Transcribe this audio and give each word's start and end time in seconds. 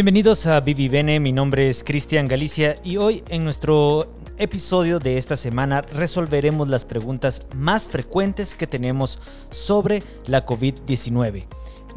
Bienvenidos 0.00 0.46
a 0.46 0.58
Vivi 0.60 0.88
Bene, 0.88 1.20
mi 1.20 1.30
nombre 1.30 1.68
es 1.68 1.84
Cristian 1.84 2.26
Galicia 2.26 2.74
y 2.82 2.96
hoy 2.96 3.22
en 3.28 3.44
nuestro 3.44 4.10
episodio 4.38 4.98
de 4.98 5.18
esta 5.18 5.36
semana 5.36 5.82
resolveremos 5.82 6.70
las 6.70 6.86
preguntas 6.86 7.42
más 7.54 7.86
frecuentes 7.86 8.54
que 8.54 8.66
tenemos 8.66 9.18
sobre 9.50 10.02
la 10.24 10.46
COVID-19. 10.46 11.44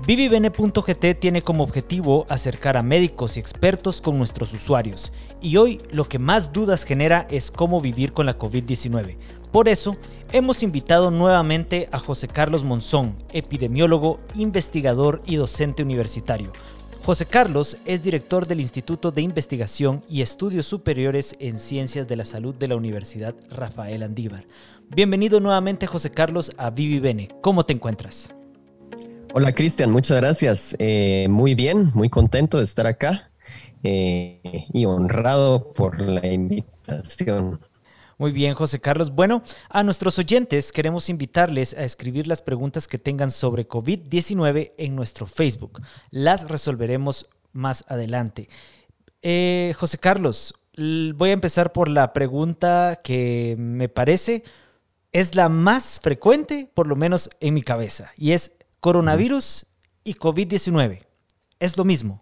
ViviBene.gt 0.05 1.17
tiene 1.17 1.43
como 1.43 1.63
objetivo 1.63 2.25
acercar 2.27 2.75
a 2.75 2.83
médicos 2.83 3.37
y 3.37 3.39
expertos 3.39 4.01
con 4.01 4.17
nuestros 4.17 4.53
usuarios 4.53 5.13
y 5.41 5.55
hoy 5.55 5.79
lo 5.93 6.09
que 6.09 6.19
más 6.19 6.51
dudas 6.51 6.83
genera 6.83 7.25
es 7.31 7.51
cómo 7.51 7.79
vivir 7.79 8.11
con 8.11 8.25
la 8.25 8.37
COVID-19. 8.37 9.15
Por 9.53 9.69
eso, 9.69 9.95
hemos 10.33 10.61
invitado 10.61 11.09
nuevamente 11.09 11.87
a 11.93 11.99
José 11.99 12.27
Carlos 12.27 12.65
Monzón, 12.65 13.15
epidemiólogo, 13.31 14.19
investigador 14.35 15.21
y 15.25 15.37
docente 15.37 15.83
universitario 15.83 16.51
José 17.05 17.25
Carlos 17.25 17.77
es 17.83 18.01
director 18.01 18.47
del 18.47 18.61
Instituto 18.61 19.11
de 19.11 19.21
Investigación 19.21 20.05
y 20.07 20.21
Estudios 20.21 20.65
Superiores 20.65 21.35
en 21.39 21.59
Ciencias 21.59 22.07
de 22.07 22.15
la 22.15 22.23
Salud 22.23 22.55
de 22.55 22.69
la 22.69 22.77
Universidad 22.77 23.35
Rafael 23.49 24.03
Andívar. 24.03 24.45
Bienvenido 24.87 25.41
nuevamente, 25.41 25.85
José 25.85 26.11
Carlos, 26.11 26.53
a 26.55 26.69
Vivi 26.69 27.01
Bene. 27.01 27.27
¿Cómo 27.41 27.65
te 27.65 27.73
encuentras? 27.73 28.33
Hola, 29.33 29.51
Cristian, 29.51 29.91
muchas 29.91 30.15
gracias. 30.15 30.77
Eh, 30.79 31.27
muy 31.29 31.55
bien, 31.55 31.91
muy 31.93 32.09
contento 32.09 32.59
de 32.59 32.63
estar 32.63 32.87
acá 32.87 33.31
eh, 33.83 34.65
y 34.71 34.85
honrado 34.85 35.73
por 35.73 35.99
la 35.99 36.25
invitación. 36.25 37.59
Muy 38.23 38.31
bien, 38.31 38.53
José 38.53 38.79
Carlos. 38.79 39.11
Bueno, 39.11 39.43
a 39.67 39.83
nuestros 39.83 40.17
oyentes 40.17 40.71
queremos 40.71 41.09
invitarles 41.09 41.73
a 41.73 41.83
escribir 41.83 42.25
las 42.25 42.41
preguntas 42.41 42.87
que 42.87 42.97
tengan 42.97 43.31
sobre 43.31 43.67
COVID-19 43.67 44.71
en 44.77 44.95
nuestro 44.95 45.25
Facebook. 45.25 45.81
Las 46.09 46.47
resolveremos 46.47 47.27
más 47.51 47.83
adelante. 47.89 48.47
Eh, 49.23 49.73
José 49.77 49.97
Carlos, 49.97 50.53
voy 50.77 51.31
a 51.31 51.33
empezar 51.33 51.73
por 51.73 51.89
la 51.89 52.13
pregunta 52.13 53.01
que 53.03 53.57
me 53.59 53.89
parece 53.89 54.45
es 55.11 55.35
la 55.35 55.49
más 55.49 55.99
frecuente, 56.01 56.71
por 56.73 56.87
lo 56.87 56.95
menos 56.95 57.29
en 57.41 57.53
mi 57.53 57.61
cabeza, 57.61 58.13
y 58.15 58.31
es 58.31 58.53
coronavirus 58.79 59.65
y 60.05 60.13
COVID-19. 60.13 60.99
¿Es 61.59 61.75
lo 61.75 61.83
mismo? 61.83 62.21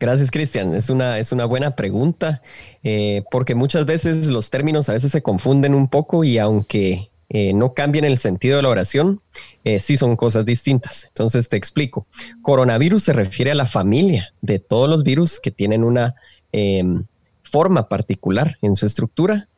Gracias, 0.00 0.30
Cristian. 0.30 0.74
Es 0.74 0.90
una, 0.90 1.18
es 1.18 1.32
una 1.32 1.44
buena 1.44 1.76
pregunta, 1.76 2.42
eh, 2.82 3.22
porque 3.30 3.54
muchas 3.54 3.86
veces 3.86 4.28
los 4.28 4.50
términos 4.50 4.88
a 4.88 4.92
veces 4.92 5.12
se 5.12 5.22
confunden 5.22 5.74
un 5.74 5.88
poco 5.88 6.24
y 6.24 6.38
aunque 6.38 7.10
eh, 7.28 7.52
no 7.54 7.74
cambien 7.74 8.04
el 8.04 8.18
sentido 8.18 8.56
de 8.56 8.62
la 8.62 8.68
oración, 8.68 9.20
eh, 9.64 9.80
sí 9.80 9.96
son 9.96 10.16
cosas 10.16 10.44
distintas. 10.44 11.04
Entonces 11.06 11.48
te 11.48 11.56
explico. 11.56 12.06
Coronavirus 12.42 13.02
se 13.02 13.12
refiere 13.12 13.52
a 13.52 13.54
la 13.54 13.66
familia 13.66 14.32
de 14.42 14.58
todos 14.58 14.88
los 14.88 15.04
virus 15.04 15.40
que 15.40 15.50
tienen 15.50 15.84
una 15.84 16.16
em, 16.52 17.04
forma 17.42 17.88
particular 17.88 18.58
en 18.62 18.76
su 18.76 18.86
estructura 18.86 19.48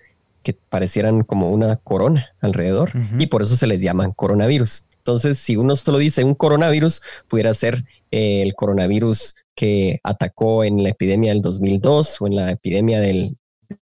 que 0.43 0.53
parecieran 0.53 1.25
como 1.25 1.51
una 1.51 1.77
corona 1.77 2.29
alrededor 2.41 2.93
y 3.19 3.27
por 3.27 3.43
eso 3.43 3.57
se 3.57 3.67
les 3.67 3.81
llaman 3.81 4.13
coronavirus. 4.13 4.85
Entonces, 4.99 5.39
si 5.39 5.57
uno 5.57 5.75
solo 5.75 5.99
dice 5.99 6.23
un 6.23 6.35
coronavirus, 6.35 7.03
pudiera 7.27 7.53
ser 7.53 7.85
el 8.13 8.55
coronavirus 8.55 9.35
que 9.57 9.99
atacó 10.05 10.63
en 10.63 10.83
la 10.83 10.91
epidemia 10.91 11.33
del 11.33 11.43
2002 11.43 12.21
o 12.21 12.27
en 12.27 12.37
la 12.37 12.51
epidemia 12.51 13.01
del, 13.01 13.37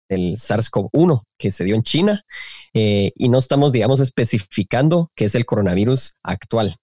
SARS-CoV-1 0.09 1.25
que 1.37 1.51
se 1.51 1.65
dio 1.65 1.75
en 1.75 1.83
China 1.83 2.25
eh, 2.73 3.11
y 3.17 3.29
no 3.29 3.39
estamos, 3.39 3.73
digamos, 3.73 3.99
especificando 3.99 5.11
qué 5.17 5.25
es 5.25 5.35
el 5.35 5.45
coronavirus 5.45 6.15
actual. 6.23 6.77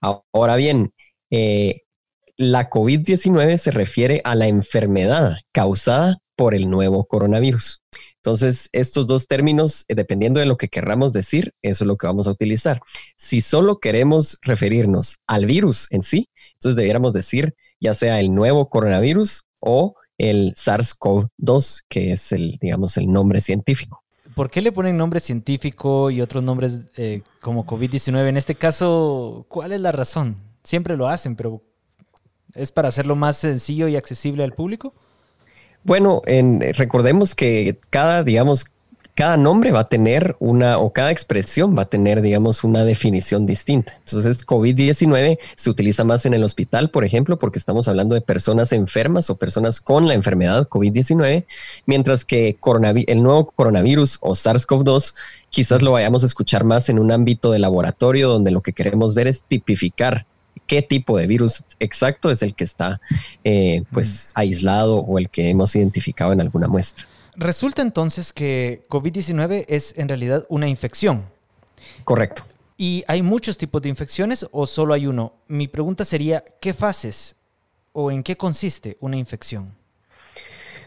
Ahora 0.00 0.56
bien, 0.56 0.92
eh, 1.30 1.82
la 2.36 2.68
COVID-19 2.68 3.58
se 3.58 3.70
refiere 3.70 4.20
a 4.24 4.34
la 4.34 4.48
enfermedad 4.48 5.36
causada 5.52 6.18
por 6.36 6.54
el 6.54 6.70
nuevo 6.70 7.04
coronavirus. 7.04 7.82
Entonces, 8.16 8.68
estos 8.72 9.06
dos 9.06 9.26
términos, 9.26 9.84
eh, 9.88 9.94
dependiendo 9.94 10.38
de 10.40 10.46
lo 10.46 10.56
que 10.56 10.68
querramos 10.68 11.12
decir, 11.12 11.52
eso 11.62 11.84
es 11.84 11.88
lo 11.88 11.96
que 11.96 12.06
vamos 12.06 12.26
a 12.26 12.30
utilizar. 12.30 12.80
Si 13.16 13.40
solo 13.40 13.78
queremos 13.78 14.38
referirnos 14.42 15.16
al 15.26 15.46
virus 15.46 15.88
en 15.90 16.02
sí, 16.02 16.28
entonces 16.54 16.76
debiéramos 16.76 17.12
decir 17.12 17.54
ya 17.80 17.94
sea 17.94 18.20
el 18.20 18.34
nuevo 18.34 18.68
coronavirus 18.68 19.44
o 19.60 19.94
el 20.18 20.54
SARS-CoV-2, 20.54 21.84
que 21.88 22.12
es 22.12 22.32
el, 22.32 22.58
digamos, 22.60 22.96
el 22.96 23.10
nombre 23.10 23.40
científico. 23.40 24.02
¿Por 24.34 24.50
qué 24.50 24.62
le 24.62 24.72
ponen 24.72 24.96
nombre 24.96 25.20
científico 25.20 26.10
y 26.10 26.20
otros 26.20 26.44
nombres 26.44 26.80
eh, 26.96 27.22
como 27.40 27.66
COVID-19? 27.66 28.28
En 28.28 28.36
este 28.36 28.54
caso, 28.54 29.46
¿cuál 29.48 29.72
es 29.72 29.80
la 29.80 29.92
razón? 29.92 30.36
Siempre 30.62 30.96
lo 30.96 31.08
hacen, 31.08 31.34
pero 31.34 31.62
¿es 32.54 32.70
para 32.70 32.88
hacerlo 32.88 33.16
más 33.16 33.36
sencillo 33.36 33.88
y 33.88 33.96
accesible 33.96 34.44
al 34.44 34.52
público? 34.52 34.92
Bueno, 35.82 36.22
recordemos 36.74 37.34
que 37.34 37.78
cada, 37.90 38.22
digamos, 38.22 38.66
cada 39.18 39.36
nombre 39.36 39.72
va 39.72 39.80
a 39.80 39.88
tener 39.88 40.36
una, 40.38 40.78
o 40.78 40.92
cada 40.92 41.10
expresión 41.10 41.76
va 41.76 41.82
a 41.82 41.88
tener, 41.88 42.22
digamos, 42.22 42.62
una 42.62 42.84
definición 42.84 43.46
distinta. 43.46 43.94
Entonces, 44.04 44.46
COVID-19 44.46 45.40
se 45.56 45.70
utiliza 45.70 46.04
más 46.04 46.24
en 46.24 46.34
el 46.34 46.44
hospital, 46.44 46.90
por 46.90 47.04
ejemplo, 47.04 47.36
porque 47.36 47.58
estamos 47.58 47.88
hablando 47.88 48.14
de 48.14 48.20
personas 48.20 48.72
enfermas 48.72 49.28
o 49.28 49.36
personas 49.36 49.80
con 49.80 50.06
la 50.06 50.14
enfermedad 50.14 50.68
COVID-19, 50.68 51.46
mientras 51.84 52.24
que 52.24 52.60
el 53.08 53.22
nuevo 53.24 53.46
coronavirus 53.46 54.18
o 54.20 54.36
SARS-CoV-2 54.36 55.14
quizás 55.50 55.82
lo 55.82 55.90
vayamos 55.90 56.22
a 56.22 56.26
escuchar 56.26 56.62
más 56.62 56.88
en 56.88 57.00
un 57.00 57.10
ámbito 57.10 57.50
de 57.50 57.58
laboratorio 57.58 58.28
donde 58.28 58.52
lo 58.52 58.60
que 58.60 58.72
queremos 58.72 59.16
ver 59.16 59.26
es 59.26 59.42
tipificar 59.42 60.26
qué 60.68 60.80
tipo 60.80 61.18
de 61.18 61.26
virus 61.26 61.64
exacto 61.80 62.30
es 62.30 62.42
el 62.42 62.54
que 62.54 62.62
está 62.62 63.00
eh, 63.42 63.82
pues 63.90 64.30
aislado 64.36 64.98
o 64.98 65.18
el 65.18 65.28
que 65.28 65.50
hemos 65.50 65.74
identificado 65.74 66.32
en 66.32 66.40
alguna 66.40 66.68
muestra. 66.68 67.08
Resulta 67.40 67.82
entonces 67.82 68.32
que 68.32 68.82
COVID-19 68.88 69.64
es 69.68 69.94
en 69.96 70.08
realidad 70.08 70.44
una 70.48 70.66
infección. 70.66 71.24
Correcto. 72.02 72.42
¿Y 72.76 73.04
hay 73.06 73.22
muchos 73.22 73.56
tipos 73.56 73.80
de 73.80 73.88
infecciones 73.88 74.44
o 74.50 74.66
solo 74.66 74.92
hay 74.92 75.06
uno? 75.06 75.34
Mi 75.46 75.68
pregunta 75.68 76.04
sería, 76.04 76.44
¿qué 76.60 76.74
fases 76.74 77.36
o 77.92 78.10
en 78.10 78.24
qué 78.24 78.36
consiste 78.36 78.96
una 78.98 79.16
infección? 79.16 79.72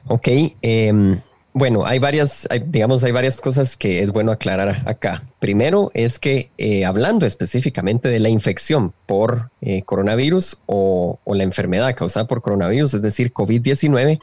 Ok, 0.08 0.28
eh, 0.62 1.22
bueno, 1.54 1.86
hay 1.86 2.00
varias, 2.00 2.48
digamos, 2.68 3.04
hay 3.04 3.12
varias 3.12 3.42
cosas 3.42 3.76
que 3.76 4.02
es 4.02 4.12
bueno 4.12 4.32
aclarar 4.32 4.84
acá. 4.86 5.24
Primero 5.40 5.92
es 5.94 6.18
que 6.18 6.50
eh, 6.58 6.86
hablando 6.86 7.26
específicamente 7.26 8.08
de 8.08 8.20
la 8.20 8.30
infección 8.30 8.94
por 9.06 9.52
eh, 9.62 9.82
coronavirus 9.84 10.62
o, 10.66 11.20
la 11.26 11.44
enfermedad 11.44 11.96
causada 11.96 12.28
por 12.28 12.42
coronavirus, 12.42 12.96
es 12.96 13.02
decir, 13.02 13.34
COVID-19, 13.34 14.22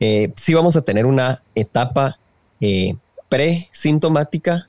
eh, 0.00 0.32
sí 0.36 0.54
vamos 0.54 0.76
a 0.76 0.82
tener 0.82 1.06
una 1.06 1.42
etapa 1.54 2.18
presintomática 3.28 4.68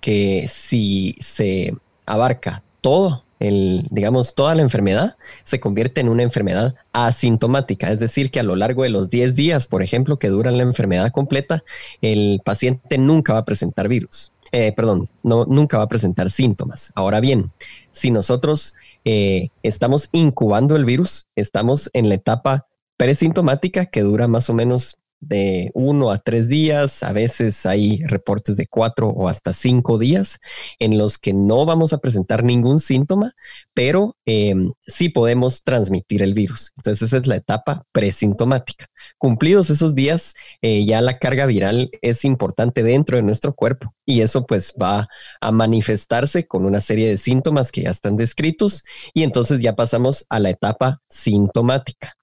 que 0.00 0.46
si 0.48 1.16
se 1.20 1.74
abarca 2.04 2.62
todo 2.80 3.24
el, 3.40 3.86
digamos, 3.90 4.34
toda 4.34 4.54
la 4.54 4.62
enfermedad 4.62 5.16
se 5.42 5.60
convierte 5.60 6.00
en 6.00 6.08
una 6.08 6.22
enfermedad 6.22 6.74
asintomática, 6.92 7.90
es 7.90 8.00
decir, 8.00 8.30
que 8.30 8.40
a 8.40 8.42
lo 8.44 8.56
largo 8.56 8.82
de 8.82 8.90
los 8.90 9.10
10 9.10 9.36
días, 9.36 9.66
por 9.66 9.82
ejemplo, 9.82 10.18
que 10.18 10.28
duran 10.28 10.56
la 10.56 10.62
enfermedad 10.64 11.10
completa, 11.12 11.62
el 12.02 12.40
paciente 12.44 12.98
nunca 12.98 13.32
va 13.32 13.40
a 13.40 13.44
presentar 13.44 13.88
virus. 13.88 14.32
Eh, 14.50 14.72
perdón, 14.72 15.08
no, 15.22 15.44
nunca 15.44 15.78
va 15.78 15.84
a 15.84 15.88
presentar 15.88 16.30
síntomas. 16.30 16.92
Ahora 16.94 17.20
bien, 17.20 17.52
si 17.92 18.10
nosotros 18.10 18.74
eh, 19.04 19.48
estamos 19.62 20.08
incubando 20.12 20.76
el 20.76 20.84
virus, 20.84 21.26
estamos 21.36 21.90
en 21.92 22.08
la 22.08 22.14
etapa 22.14 22.66
presintomática 22.96 23.86
que 23.86 24.02
dura 24.02 24.26
más 24.26 24.50
o 24.50 24.54
menos 24.54 24.97
de 25.20 25.70
uno 25.74 26.10
a 26.10 26.18
tres 26.18 26.48
días, 26.48 27.02
a 27.02 27.12
veces 27.12 27.66
hay 27.66 28.02
reportes 28.04 28.56
de 28.56 28.66
cuatro 28.66 29.08
o 29.08 29.28
hasta 29.28 29.52
cinco 29.52 29.98
días 29.98 30.38
en 30.78 30.98
los 30.98 31.18
que 31.18 31.32
no 31.32 31.66
vamos 31.66 31.92
a 31.92 31.98
presentar 31.98 32.44
ningún 32.44 32.80
síntoma, 32.80 33.34
pero 33.74 34.16
em, 34.26 34.72
sí 34.86 35.08
podemos 35.08 35.62
transmitir 35.64 36.22
el 36.22 36.34
virus. 36.34 36.72
Entonces 36.76 37.08
esa 37.08 37.16
es 37.16 37.26
la 37.26 37.36
etapa 37.36 37.84
presintomática. 37.92 38.86
Cumplidos 39.18 39.70
esos 39.70 39.94
días, 39.94 40.34
eh, 40.62 40.84
ya 40.84 41.00
la 41.00 41.18
carga 41.18 41.46
viral 41.46 41.90
es 42.02 42.24
importante 42.24 42.82
dentro 42.82 43.16
de 43.16 43.22
nuestro 43.22 43.54
cuerpo 43.54 43.90
y 44.04 44.20
eso 44.20 44.46
pues 44.46 44.74
va 44.80 45.06
a 45.40 45.52
manifestarse 45.52 46.46
con 46.46 46.64
una 46.64 46.80
serie 46.80 47.08
de 47.08 47.16
síntomas 47.16 47.72
que 47.72 47.82
ya 47.82 47.90
están 47.90 48.16
descritos 48.16 48.84
y 49.14 49.22
entonces 49.22 49.60
ya 49.60 49.74
pasamos 49.74 50.26
a 50.28 50.38
la 50.38 50.50
etapa 50.50 51.00
sintomática. 51.08 52.17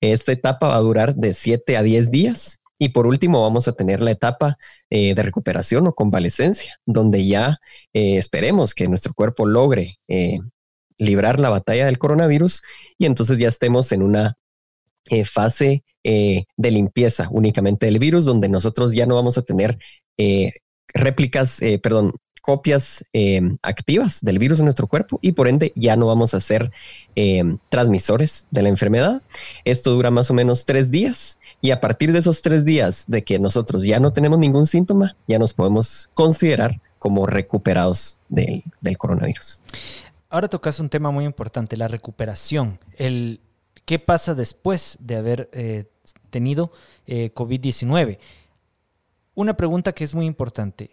Esta 0.00 0.32
etapa 0.32 0.68
va 0.68 0.76
a 0.76 0.80
durar 0.80 1.14
de 1.14 1.34
7 1.34 1.76
a 1.76 1.82
10 1.82 2.10
días. 2.10 2.58
Y 2.78 2.90
por 2.90 3.06
último, 3.06 3.42
vamos 3.42 3.68
a 3.68 3.72
tener 3.72 4.00
la 4.00 4.10
etapa 4.10 4.56
eh, 4.88 5.14
de 5.14 5.22
recuperación 5.22 5.86
o 5.86 5.94
convalecencia, 5.94 6.78
donde 6.86 7.26
ya 7.26 7.58
eh, 7.92 8.16
esperemos 8.16 8.74
que 8.74 8.88
nuestro 8.88 9.12
cuerpo 9.12 9.44
logre 9.44 9.98
eh, 10.08 10.38
librar 10.96 11.38
la 11.38 11.50
batalla 11.50 11.84
del 11.84 11.98
coronavirus 11.98 12.62
y 12.96 13.04
entonces 13.04 13.38
ya 13.38 13.48
estemos 13.48 13.92
en 13.92 14.02
una 14.02 14.36
fase 15.24 15.82
de 16.04 16.70
limpieza 16.70 17.28
únicamente 17.30 17.86
del 17.86 17.98
virus, 17.98 18.26
donde 18.26 18.48
nosotros 18.48 18.92
ya 18.92 19.06
no 19.06 19.14
vamos 19.14 19.38
a 19.38 19.42
tener 19.42 19.78
réplicas, 20.94 21.58
perdón, 21.82 22.12
copias 22.40 23.04
em, 23.12 23.58
activas 23.62 24.20
del 24.22 24.38
virus 24.38 24.58
en 24.58 24.66
nuestro 24.66 24.86
cuerpo 24.86 25.18
y 25.22 25.32
por 25.32 25.48
ende 25.48 25.72
ya 25.76 25.96
no 25.96 26.06
vamos 26.06 26.34
a 26.34 26.40
ser 26.40 26.70
em, 27.14 27.58
transmisores 27.68 28.46
de 28.50 28.62
la 28.62 28.68
enfermedad. 28.68 29.22
Esto 29.64 29.92
dura 29.92 30.10
más 30.10 30.30
o 30.30 30.34
menos 30.34 30.64
tres 30.64 30.90
días 30.90 31.38
y 31.60 31.70
a 31.70 31.80
partir 31.80 32.12
de 32.12 32.20
esos 32.20 32.42
tres 32.42 32.64
días 32.64 33.04
de 33.06 33.24
que 33.24 33.38
nosotros 33.38 33.84
ya 33.84 34.00
no 34.00 34.12
tenemos 34.12 34.38
ningún 34.38 34.66
síntoma, 34.66 35.16
ya 35.28 35.38
nos 35.38 35.52
podemos 35.52 36.10
considerar 36.14 36.80
como 36.98 37.26
recuperados 37.26 38.20
del, 38.28 38.62
coronavirus. 38.98 39.60
Ahora 40.28 40.48
tocas 40.48 40.78
un 40.80 40.88
tema 40.88 41.10
muy 41.10 41.24
importante, 41.24 41.76
la 41.76 41.88
recuperación. 41.88 42.78
El, 42.96 43.40
¿Qué 43.86 43.98
pasa 43.98 44.34
después 44.34 44.98
de 45.00 45.16
haber 45.16 45.48
eh, 45.52 45.86
tenido 46.28 46.72
eh, 47.06 47.32
COVID-19? 47.34 48.18
Una 49.34 49.56
pregunta 49.56 49.92
que 49.92 50.04
es 50.04 50.14
muy 50.14 50.26
importante. 50.26 50.90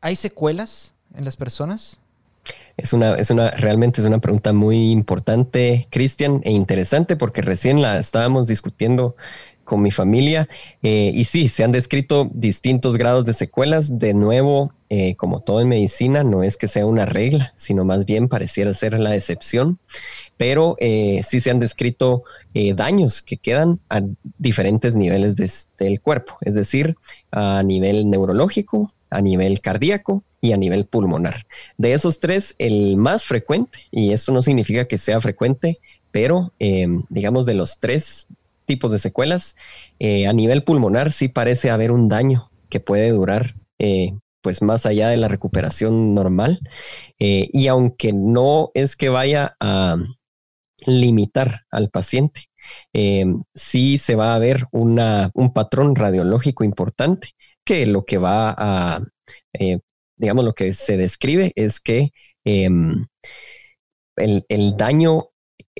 ¿Hay 0.00 0.16
secuelas 0.16 0.94
en 1.14 1.24
las 1.24 1.36
personas? 1.36 2.00
Es 2.76 2.94
una, 2.94 3.14
es 3.16 3.30
una, 3.30 3.50
realmente 3.50 4.00
es 4.00 4.06
una 4.06 4.20
pregunta 4.20 4.52
muy 4.52 4.90
importante, 4.90 5.86
Cristian, 5.90 6.40
e 6.44 6.52
interesante 6.52 7.16
porque 7.16 7.42
recién 7.42 7.82
la 7.82 7.98
estábamos 7.98 8.46
discutiendo 8.46 9.14
con 9.64 9.82
mi 9.82 9.90
familia 9.90 10.48
eh, 10.82 11.12
y 11.14 11.26
sí, 11.26 11.48
se 11.48 11.62
han 11.62 11.70
descrito 11.70 12.28
distintos 12.32 12.96
grados 12.96 13.24
de 13.26 13.34
secuelas. 13.34 13.98
De 13.98 14.14
nuevo, 14.14 14.72
eh, 14.88 15.14
como 15.16 15.40
todo 15.40 15.60
en 15.60 15.68
medicina, 15.68 16.24
no 16.24 16.42
es 16.42 16.56
que 16.56 16.66
sea 16.66 16.86
una 16.86 17.06
regla, 17.06 17.52
sino 17.56 17.84
más 17.84 18.04
bien 18.04 18.28
pareciera 18.28 18.74
ser 18.74 18.98
la 18.98 19.14
excepción, 19.14 19.78
pero 20.40 20.74
eh, 20.78 21.20
sí 21.22 21.38
se 21.38 21.50
han 21.50 21.60
descrito 21.60 22.24
daños 22.74 23.20
que 23.20 23.36
quedan 23.36 23.78
a 23.90 24.00
diferentes 24.38 24.96
niveles 24.96 25.68
del 25.78 26.00
cuerpo, 26.00 26.38
es 26.40 26.54
decir, 26.54 26.94
a 27.30 27.62
nivel 27.62 28.08
neurológico, 28.08 28.90
a 29.10 29.20
nivel 29.20 29.60
cardíaco 29.60 30.24
y 30.40 30.52
a 30.52 30.56
nivel 30.56 30.86
pulmonar. 30.86 31.46
De 31.76 31.92
esos 31.92 32.20
tres, 32.20 32.54
el 32.58 32.96
más 32.96 33.26
frecuente, 33.26 33.80
y 33.90 34.12
eso 34.14 34.32
no 34.32 34.40
significa 34.40 34.86
que 34.86 34.96
sea 34.96 35.20
frecuente, 35.20 35.76
pero 36.10 36.54
digamos 36.58 37.44
de 37.44 37.54
los 37.54 37.78
tres 37.78 38.26
tipos 38.70 38.92
de 38.92 39.00
secuelas. 39.00 39.56
Eh, 39.98 40.28
a 40.28 40.32
nivel 40.32 40.62
pulmonar 40.62 41.10
sí 41.10 41.26
parece 41.26 41.70
haber 41.70 41.90
un 41.90 42.08
daño 42.08 42.52
que 42.68 42.78
puede 42.78 43.10
durar 43.10 43.56
eh, 43.80 44.12
pues 44.42 44.62
más 44.62 44.86
allá 44.86 45.08
de 45.08 45.16
la 45.16 45.26
recuperación 45.26 46.14
normal. 46.14 46.60
Eh, 47.18 47.50
y 47.52 47.66
aunque 47.66 48.12
no 48.12 48.70
es 48.74 48.94
que 48.94 49.08
vaya 49.08 49.56
a 49.58 49.96
limitar 50.86 51.62
al 51.70 51.90
paciente, 51.90 52.42
sí 53.54 53.98
se 53.98 54.16
va 54.16 54.34
a 54.34 54.38
ver 54.38 54.66
una, 54.72 55.30
un 55.34 55.52
patrón 55.52 55.96
radiológico 55.96 56.64
importante 56.64 57.30
que 57.64 57.86
lo 57.86 58.04
que 58.04 58.18
va 58.18 58.54
a, 58.56 59.00
digamos, 60.16 60.44
lo 60.44 60.54
que 60.54 60.72
se 60.72 60.96
describe 60.96 61.52
es 61.56 61.80
que 61.80 62.12
em, 62.44 63.06
el, 64.16 64.44
el 64.48 64.76
daño 64.76 65.30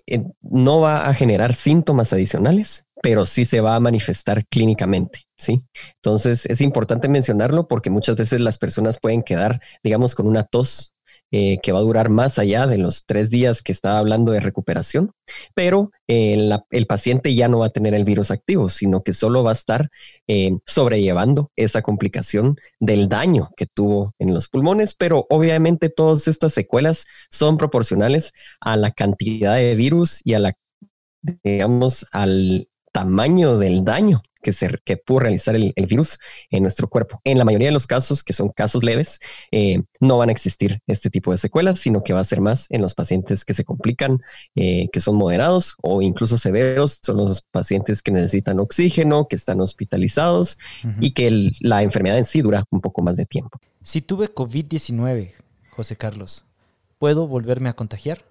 eh, 0.06 0.22
no 0.40 0.80
va 0.80 1.08
a 1.08 1.14
generar 1.14 1.54
síntomas 1.54 2.12
adicionales, 2.12 2.86
pero 3.02 3.26
sí 3.26 3.44
se 3.44 3.60
va 3.60 3.74
a 3.76 3.80
manifestar 3.80 4.46
clínicamente, 4.46 5.20
¿sí? 5.36 5.60
Entonces 5.96 6.46
es 6.46 6.60
importante 6.60 7.08
mencionarlo 7.08 7.68
porque 7.68 7.90
muchas 7.90 8.16
veces 8.16 8.40
las 8.40 8.58
personas 8.58 8.98
pueden 9.00 9.22
quedar, 9.22 9.60
digamos, 9.82 10.14
con 10.14 10.26
una 10.26 10.44
tos 10.44 10.94
eh, 11.32 11.58
que 11.62 11.70
va 11.70 11.78
a 11.78 11.82
durar 11.82 12.08
más 12.08 12.38
allá 12.38 12.66
de 12.66 12.76
los 12.76 13.06
tres 13.06 13.30
días 13.30 13.62
que 13.62 13.70
estaba 13.70 13.98
hablando 13.98 14.32
de 14.32 14.40
recuperación, 14.40 15.12
pero 15.54 15.92
eh, 16.08 16.50
el 16.70 16.86
paciente 16.86 17.34
ya 17.34 17.46
no 17.46 17.60
va 17.60 17.66
a 17.66 17.70
tener 17.70 17.94
el 17.94 18.04
virus 18.04 18.30
activo, 18.30 18.68
sino 18.68 19.02
que 19.02 19.12
solo 19.12 19.44
va 19.44 19.50
a 19.50 19.52
estar 19.52 19.88
eh, 20.26 20.52
sobrellevando 20.66 21.52
esa 21.54 21.82
complicación 21.82 22.56
del 22.80 23.08
daño 23.08 23.50
que 23.56 23.66
tuvo 23.66 24.14
en 24.18 24.34
los 24.34 24.48
pulmones, 24.48 24.94
pero 24.94 25.26
obviamente 25.30 25.88
todas 25.88 26.26
estas 26.26 26.52
secuelas 26.52 27.06
son 27.30 27.58
proporcionales 27.58 28.32
a 28.60 28.76
la 28.76 28.90
cantidad 28.90 29.54
de 29.54 29.76
virus 29.76 30.20
y 30.24 30.34
a 30.34 30.40
la, 30.40 30.54
digamos, 31.22 32.06
al 32.12 32.68
tamaño 32.92 33.56
del 33.56 33.84
daño 33.84 34.22
que, 34.42 34.52
se, 34.52 34.78
que 34.84 34.96
pudo 34.96 35.20
realizar 35.20 35.54
el, 35.54 35.72
virus 35.88 36.18
en 36.50 36.62
nuestro 36.62 36.88
cuerpo. 36.88 37.20
En 37.24 37.38
la 37.38 37.44
mayoría 37.44 37.68
de 37.68 37.72
los 37.72 37.86
casos, 37.86 38.22
que 38.22 38.32
son 38.32 38.50
casos 38.50 38.84
leves, 38.84 39.20
eh, 39.50 39.82
no 40.00 40.18
van 40.18 40.28
a 40.28 40.32
existir 40.32 40.80
este 40.86 41.10
tipo 41.10 41.30
de 41.30 41.38
secuelas, 41.38 41.78
sino 41.78 42.02
que 42.02 42.12
va 42.12 42.20
a 42.20 42.24
ser 42.24 42.40
más 42.40 42.66
en 42.70 42.82
los 42.82 42.94
pacientes 42.94 43.44
que 43.44 43.54
se 43.54 43.64
complican, 43.64 44.20
eh, 44.54 44.88
que 44.92 45.00
son 45.00 45.16
moderados 45.16 45.76
o 45.82 46.02
incluso 46.02 46.38
severos. 46.38 47.00
Son 47.02 47.16
los 47.16 47.42
pacientes 47.42 48.02
que 48.02 48.12
necesitan 48.12 48.60
oxígeno, 48.60 49.26
que 49.28 49.36
están 49.36 49.60
hospitalizados 49.60 50.58
y 51.00 51.12
que 51.12 51.50
la 51.60 51.82
enfermedad 51.82 52.18
en 52.18 52.24
sí 52.24 52.42
dura 52.42 52.64
un 52.70 52.80
poco 52.80 53.02
más 53.02 53.16
de 53.16 53.26
tiempo. 53.26 53.58
Si 53.82 54.00
tuve 54.02 54.32
COVID-19, 54.32 55.32
José 55.70 55.96
Carlos, 55.96 56.44
¿puedo 56.98 57.26
volverme 57.26 57.68
a 57.68 57.74
contagiar? 57.74 58.29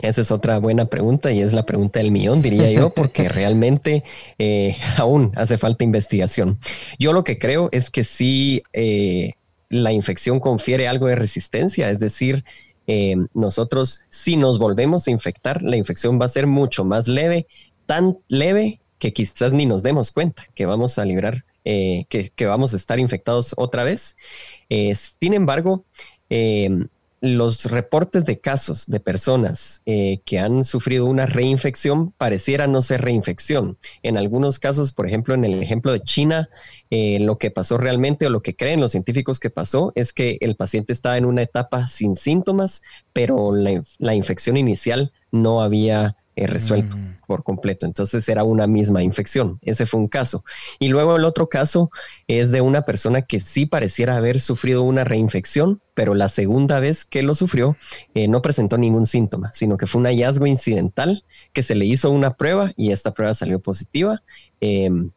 Esa 0.00 0.22
es 0.22 0.30
otra 0.30 0.58
buena 0.58 0.86
pregunta 0.86 1.32
y 1.32 1.40
es 1.42 1.52
la 1.52 1.66
pregunta 1.66 1.98
del 2.00 2.12
millón, 2.12 2.40
diría 2.40 2.70
yo, 2.70 2.90
porque 2.90 3.28
realmente 3.28 4.02
eh, 4.38 4.76
aún 4.96 5.32
hace 5.36 5.58
falta 5.58 5.84
investigación. 5.84 6.58
Yo 6.98 7.12
lo 7.12 7.24
que 7.24 7.38
creo 7.38 7.68
es 7.72 7.90
que 7.90 8.02
si 8.02 8.62
eh, 8.72 9.32
la 9.68 9.92
infección 9.92 10.40
confiere 10.40 10.88
algo 10.88 11.08
de 11.08 11.16
resistencia, 11.16 11.90
es 11.90 11.98
decir, 11.98 12.44
eh, 12.86 13.16
nosotros 13.34 14.06
si 14.08 14.36
nos 14.36 14.58
volvemos 14.58 15.06
a 15.06 15.10
infectar, 15.10 15.62
la 15.62 15.76
infección 15.76 16.18
va 16.20 16.24
a 16.24 16.30
ser 16.30 16.46
mucho 16.46 16.84
más 16.84 17.06
leve, 17.06 17.46
tan 17.84 18.18
leve 18.28 18.80
que 18.98 19.12
quizás 19.12 19.52
ni 19.52 19.66
nos 19.66 19.82
demos 19.82 20.10
cuenta 20.10 20.44
que 20.54 20.64
vamos 20.64 20.98
a 20.98 21.04
librar, 21.04 21.44
que, 21.64 22.32
que, 22.34 22.46
vamos 22.46 22.72
a 22.72 22.76
estar 22.76 22.98
infectados 22.98 23.54
otra 23.56 23.84
vez. 23.84 24.16
sin 24.68 25.34
embargo, 25.34 25.84
los 27.22 27.66
reportes 27.66 28.24
de 28.24 28.40
casos 28.40 28.84
de 28.88 28.98
personas 28.98 29.80
eh, 29.86 30.20
que 30.24 30.40
han 30.40 30.64
sufrido 30.64 31.06
una 31.06 31.24
reinfección 31.24 32.10
pareciera 32.10 32.66
no 32.66 32.82
ser 32.82 33.02
reinfección. 33.02 33.78
En 34.02 34.18
algunos 34.18 34.58
casos, 34.58 34.92
por 34.92 35.06
ejemplo, 35.06 35.32
en 35.34 35.44
el 35.44 35.62
ejemplo 35.62 35.92
de 35.92 36.00
China, 36.00 36.48
eh, 36.90 37.20
lo 37.20 37.38
que 37.38 37.52
pasó 37.52 37.78
realmente 37.78 38.26
o 38.26 38.30
lo 38.30 38.42
que 38.42 38.56
creen 38.56 38.80
los 38.80 38.90
científicos 38.90 39.38
que 39.38 39.50
pasó 39.50 39.92
es 39.94 40.12
que 40.12 40.36
el 40.40 40.56
paciente 40.56 40.92
estaba 40.92 41.16
en 41.16 41.24
una 41.24 41.42
etapa 41.42 41.86
sin 41.86 42.16
síntomas, 42.16 42.82
pero 43.12 43.52
la 43.52 44.14
infección 44.16 44.56
inicial 44.56 45.12
no 45.30 45.62
había 45.62 46.16
eh, 46.34 46.46
resuelto 46.46 46.96
mm. 46.96 47.16
por 47.26 47.42
completo. 47.44 47.86
Entonces 47.86 48.28
era 48.28 48.44
una 48.44 48.66
misma 48.66 49.02
infección. 49.02 49.58
Ese 49.62 49.86
fue 49.86 50.00
un 50.00 50.08
caso. 50.08 50.44
Y 50.78 50.88
luego 50.88 51.16
el 51.16 51.24
otro 51.24 51.48
caso 51.48 51.90
es 52.26 52.52
de 52.52 52.60
una 52.60 52.82
persona 52.82 53.22
que 53.22 53.40
sí 53.40 53.66
pareciera 53.66 54.16
haber 54.16 54.40
sufrido 54.40 54.82
una 54.82 55.04
reinfección, 55.04 55.82
pero 55.94 56.14
la 56.14 56.28
segunda 56.28 56.80
vez 56.80 57.04
que 57.04 57.22
lo 57.22 57.34
sufrió 57.34 57.76
eh, 58.14 58.28
no 58.28 58.40
presentó 58.42 58.78
ningún 58.78 59.06
síntoma, 59.06 59.52
sino 59.52 59.76
que 59.76 59.86
fue 59.86 60.00
un 60.00 60.06
hallazgo 60.06 60.46
incidental 60.46 61.24
que 61.52 61.62
se 61.62 61.74
le 61.74 61.84
hizo 61.84 62.10
una 62.10 62.34
prueba 62.34 62.72
y 62.76 62.92
esta 62.92 63.12
prueba 63.12 63.34
salió 63.34 63.60
positiva. 63.60 64.22
Em, 64.60 65.10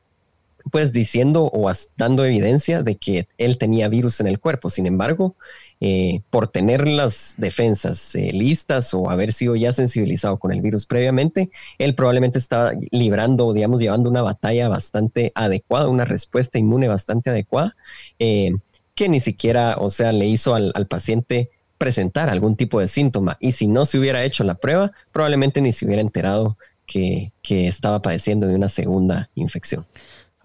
pues 0.72 0.92
diciendo 0.92 1.50
o 1.54 1.72
dando 1.96 2.26
evidencia 2.26 2.82
de 2.82 2.96
que 2.96 3.28
él 3.38 3.58
tenía 3.58 3.88
virus 3.88 4.20
en 4.20 4.28
el 4.28 4.40
cuerpo. 4.40 4.70
Sin 4.70 4.88
embargo, 4.88 5.36
eh, 5.80 6.22
por 6.30 6.48
tener 6.48 6.88
las 6.88 7.36
defensas 7.38 8.16
eh, 8.16 8.32
listas 8.34 8.94
o 8.94 9.10
haber 9.10 9.34
sido 9.34 9.56
ya 9.56 9.72
sensibilizado 9.74 10.38
con 10.38 10.52
el 10.52 10.62
virus 10.62 10.86
previamente, 10.86 11.52
él 11.78 11.96
probablemente 11.96 12.40
estaba 12.40 12.72
librando, 12.92 13.54
digamos, 13.54 13.80
llevando 13.80 14.10
una 14.10 14.22
batalla 14.22 14.68
bastante 14.68 15.32
adecuada, 15.36 15.88
una 15.88 16.06
respuesta 16.06 16.58
inmune 16.58 16.88
bastante 16.88 17.30
adecuada, 17.30 17.76
eh, 18.20 18.52
que 18.96 19.10
ni 19.10 19.20
siquiera, 19.20 19.76
o 19.78 19.90
sea, 19.90 20.12
le 20.14 20.26
hizo 20.26 20.56
al, 20.56 20.74
paciente 20.88 21.50
presentar 21.78 22.30
algún 22.30 22.56
tipo 22.56 22.80
de 22.80 22.88
síntoma. 22.88 23.38
Y 23.40 23.52
si 23.52 23.68
no 23.68 23.86
se 23.86 24.00
hubiera 24.00 24.24
hecho 24.24 24.44
la 24.44 24.56
prueba, 24.56 24.94
probablemente 25.12 25.62
ni 25.62 25.74
se 25.74 25.86
hubiera 25.86 26.02
enterado 26.02 26.58
que, 26.88 27.34
que 27.42 27.68
estaba 27.68 28.02
padeciendo 28.02 28.48
de 28.48 28.56
una 28.56 28.70
segunda 28.70 29.30
infección. 29.36 29.86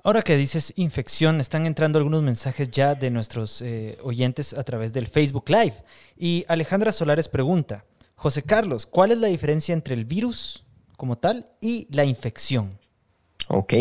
Ahora 0.02 0.22
que 0.22 0.36
dices 0.36 0.72
infección, 0.76 1.40
están 1.40 1.66
entrando 1.66 1.98
algunos 1.98 2.22
mensajes 2.22 2.70
ya 2.70 2.94
de 2.94 3.10
nuestros 3.10 3.60
eh, 3.60 3.98
oyentes 4.02 4.54
a 4.54 4.62
través 4.62 4.92
del 4.92 5.06
Facebook 5.06 5.50
Live. 5.50 5.74
Y 6.16 6.44
Alejandra 6.48 6.90
Solares 6.92 7.28
pregunta, 7.28 7.84
José 8.14 8.42
Carlos, 8.42 8.86
¿cuál 8.86 9.12
es 9.12 9.18
la 9.18 9.28
diferencia 9.28 9.74
entre 9.74 9.94
el 9.94 10.06
virus 10.06 10.64
como 10.96 11.18
tal 11.18 11.46
y 11.60 11.86
la 11.90 12.04
infección? 12.04 12.70
Ok, 13.48 13.74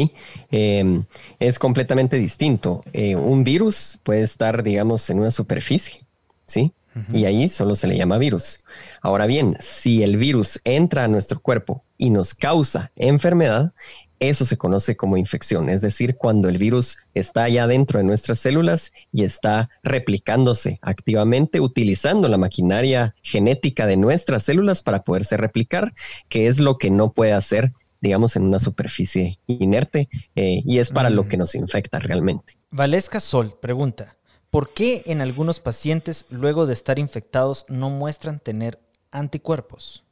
em, 0.52 1.06
es 1.40 1.58
completamente 1.58 2.18
distinto. 2.18 2.84
Eh, 2.92 3.16
un 3.16 3.44
virus 3.44 4.00
puede 4.04 4.24
estar, 4.24 4.64
digamos, 4.64 5.10
en 5.10 5.20
una 5.20 5.32
superficie, 5.32 6.06
¿sí? 6.48 6.74
Y 7.14 7.26
ahí 7.26 7.48
solo 7.48 7.78
se 7.78 7.88
le 7.88 7.96
llama 7.96 8.18
virus. 8.18 8.60
Ahora 9.02 9.26
bien, 9.26 9.56
si 9.62 10.04
el 10.04 10.18
virus 10.18 10.60
entra 10.66 11.06
a 11.06 11.08
nuestro 11.08 11.40
cuerpo 11.40 11.86
y 11.98 12.10
nos 12.10 12.34
causa 12.34 12.92
enfermedad, 12.98 13.72
eso 14.20 14.46
se 14.46 14.58
conoce 14.58 14.96
como 14.96 15.18
infección, 15.18 15.70
es 15.70 15.82
decir, 15.82 16.16
cuando 16.16 16.50
el 16.50 16.58
virus 16.58 16.98
está 17.14 17.48
ya 17.50 17.68
dentro 17.68 18.00
de 18.00 18.06
nuestras 18.06 18.40
células 18.40 18.92
y 19.12 19.24
está 19.24 19.70
replicándose 19.84 20.80
activamente 20.82 21.60
utilizando 21.62 22.28
la 22.28 22.38
maquinaria 22.38 23.16
genética 23.22 23.88
de 23.88 23.98
nuestras 23.98 24.44
células 24.44 24.82
para 24.82 25.04
poderse 25.04 25.38
replicar, 25.38 25.94
que 26.28 26.48
es 26.48 26.60
lo 26.60 26.78
que 26.78 26.90
no 26.90 27.14
puede 27.14 27.34
hacer, 27.34 27.70
digamos, 28.02 28.36
en 28.36 28.44
una 28.44 28.60
superficie 28.60 29.40
inerte 29.48 30.10
eh, 30.36 30.62
y 30.66 30.80
es 30.80 30.90
para 30.90 31.10
lo 31.10 31.24
mm. 31.24 31.28
que 31.28 31.38
nos 31.38 31.56
infecta 31.56 32.00
realmente. 32.00 32.58
Valesca 32.72 33.20
Sol 33.20 33.56
pregunta, 33.60 34.16
¿Por 34.50 34.74
qué 34.74 35.04
en 35.06 35.22
algunos 35.22 35.60
pacientes 35.60 36.26
luego 36.32 36.66
de 36.66 36.74
estar 36.74 36.98
infectados 36.98 37.66
no 37.70 37.92
muestran 37.92 38.40
tener 38.40 38.80
anticuerpos? 39.12 40.06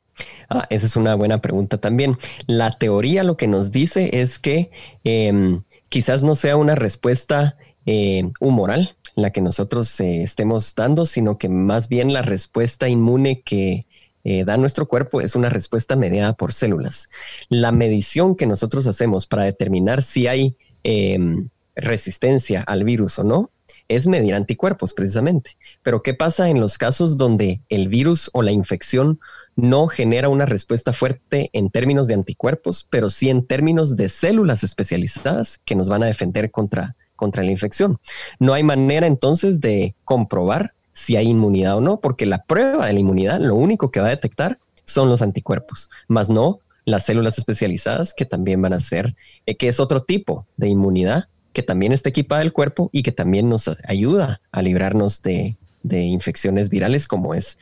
Ah, 0.50 0.66
esa 0.70 0.86
es 0.86 0.96
una 0.96 1.16
buena 1.16 1.42
pregunta 1.42 1.78
también. 1.78 2.18
La 2.46 2.78
teoría 2.78 3.24
lo 3.24 3.38
que 3.38 3.48
nos 3.48 3.72
dice 3.72 4.10
es 4.14 4.40
que 4.40 4.72
em, 5.04 5.64
quizás 5.90 6.24
no 6.24 6.36
sea 6.36 6.58
una 6.58 6.76
respuesta 6.76 7.58
eh, 7.86 8.32
humoral 8.40 8.98
la 9.18 9.32
que 9.32 9.42
nosotros 9.42 10.00
eh, 10.00 10.22
estemos 10.22 10.76
dando, 10.76 11.06
sino 11.06 11.38
que 11.38 11.50
más 11.50 11.90
bien 11.90 12.14
la 12.14 12.22
respuesta 12.22 12.88
inmune 12.88 13.42
que 13.42 13.86
eh, 14.24 14.44
da 14.46 14.58
nuestro 14.58 14.88
cuerpo 14.88 15.22
es 15.22 15.36
una 15.36 15.50
respuesta 15.50 15.96
mediada 15.96 16.34
por 16.34 16.54
células. 16.54 17.10
La 17.50 17.72
medición 17.72 18.36
que 18.36 18.46
nosotros 18.46 18.86
hacemos 18.86 19.26
para 19.26 19.44
determinar 19.44 20.04
si 20.04 20.28
hay 20.28 20.56
em, 20.84 21.50
resistencia 21.76 22.62
al 22.62 22.84
virus 22.84 23.18
o 23.18 23.24
no 23.24 23.50
es 23.88 24.06
medir 24.06 24.36
anticuerpos 24.36 24.94
precisamente. 24.94 25.52
Pero 25.82 26.04
¿qué 26.04 26.14
pasa 26.14 26.50
en 26.50 26.60
los 26.60 26.78
casos 26.78 27.18
donde 27.18 27.62
el 27.70 27.88
virus 27.88 28.30
o 28.34 28.44
la 28.44 28.52
infección 28.52 29.20
no 29.58 29.88
genera 29.88 30.30
una 30.30 30.46
respuesta 30.46 30.94
fuerte 30.94 31.50
en 31.52 31.70
términos 31.70 32.08
de 32.08 32.14
anticuerpos, 32.14 32.88
pero 32.90 33.10
sí 33.10 33.30
en 33.30 33.46
términos 33.46 33.98
de 33.98 34.08
células 34.08 34.64
especializadas 34.64 35.60
que 35.66 35.76
nos 35.76 35.90
van 35.90 36.04
a 36.04 36.06
defender 36.06 36.50
contra, 36.52 36.96
contra 37.18 37.44
la 37.44 37.52
infección? 37.52 38.00
No 38.40 38.54
hay 38.54 38.64
manera 38.64 39.06
entonces 39.06 39.60
de 39.60 39.96
comprobar 40.06 40.72
si 40.94 41.18
hay 41.18 41.28
inmunidad 41.28 41.78
o 41.78 41.82
no, 41.82 42.00
porque 42.00 42.26
la 42.26 42.44
prueba 42.44 42.88
de 42.88 42.94
la 42.94 43.00
inmunidad 43.00 43.42
lo 43.42 43.56
único 43.56 43.92
que 43.92 44.00
va 44.00 44.08
a 44.08 44.12
detectar 44.12 44.58
son 44.86 45.10
los 45.10 45.22
anticuerpos, 45.22 45.90
más 46.08 46.30
no 46.30 46.62
las 46.86 47.06
células 47.06 47.38
especializadas 47.38 48.14
que 48.16 48.26
también 48.26 48.62
van 48.62 48.72
a 48.72 48.80
ser, 48.80 49.14
eh, 49.46 49.58
que 49.58 49.68
es 49.68 49.82
otro 49.82 50.04
tipo 50.04 50.48
de 50.56 50.70
inmunidad 50.70 51.26
que 51.52 51.62
también 51.62 51.92
está 51.92 52.10
equipada 52.10 52.42
el 52.42 52.54
cuerpo 52.54 52.90
y 52.94 53.04
que 53.04 53.12
también 53.12 53.50
nos 53.50 53.70
ayuda 53.88 54.42
a 54.52 54.62
librarnos 54.62 55.22
de, 55.22 55.58
infecciones 55.90 56.70
virales 56.70 57.08
como 57.08 57.34
es, 57.34 57.58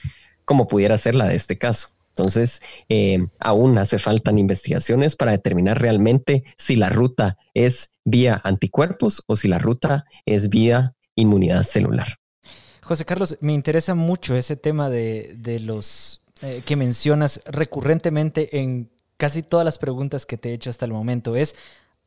como 0.45 0.67
pudiera 0.67 0.97
ser 0.97 1.15
la 1.15 1.27
de 1.27 1.35
este 1.35 1.57
caso. 1.57 1.89
Entonces, 2.09 2.61
eh, 2.87 3.27
aún 3.39 3.77
hace 3.77 3.99
falta 3.99 4.31
investigaciones 4.31 5.17
para 5.17 5.33
determinar 5.33 5.81
realmente 5.81 6.45
si 6.57 6.77
la 6.77 6.89
ruta 6.89 7.37
es 7.53 7.95
vía 8.05 8.39
anticuerpos 8.45 9.23
o 9.27 9.35
si 9.35 9.49
la 9.49 9.59
ruta 9.59 10.05
es 10.25 10.47
vía 10.47 10.95
inmunidad 11.15 11.63
celular. 11.63 12.19
José 12.81 13.03
Carlos, 13.03 13.37
me 13.41 13.51
interesa 13.51 13.95
mucho 13.95 14.35
ese 14.35 14.55
tema 14.55 14.89
de, 14.89 15.59
los 15.61 16.21
eh, 16.41 16.61
que 16.65 16.75
mencionas 16.75 17.41
recurrentemente 17.45 18.59
en 18.59 18.91
casi 19.17 19.43
todas 19.43 19.65
las 19.65 19.77
preguntas 19.77 20.25
que 20.25 20.37
te 20.37 20.51
he 20.51 20.53
hecho 20.53 20.69
hasta 20.69 20.85
el 20.85 20.93
momento. 20.93 21.35
Es, 21.35 21.55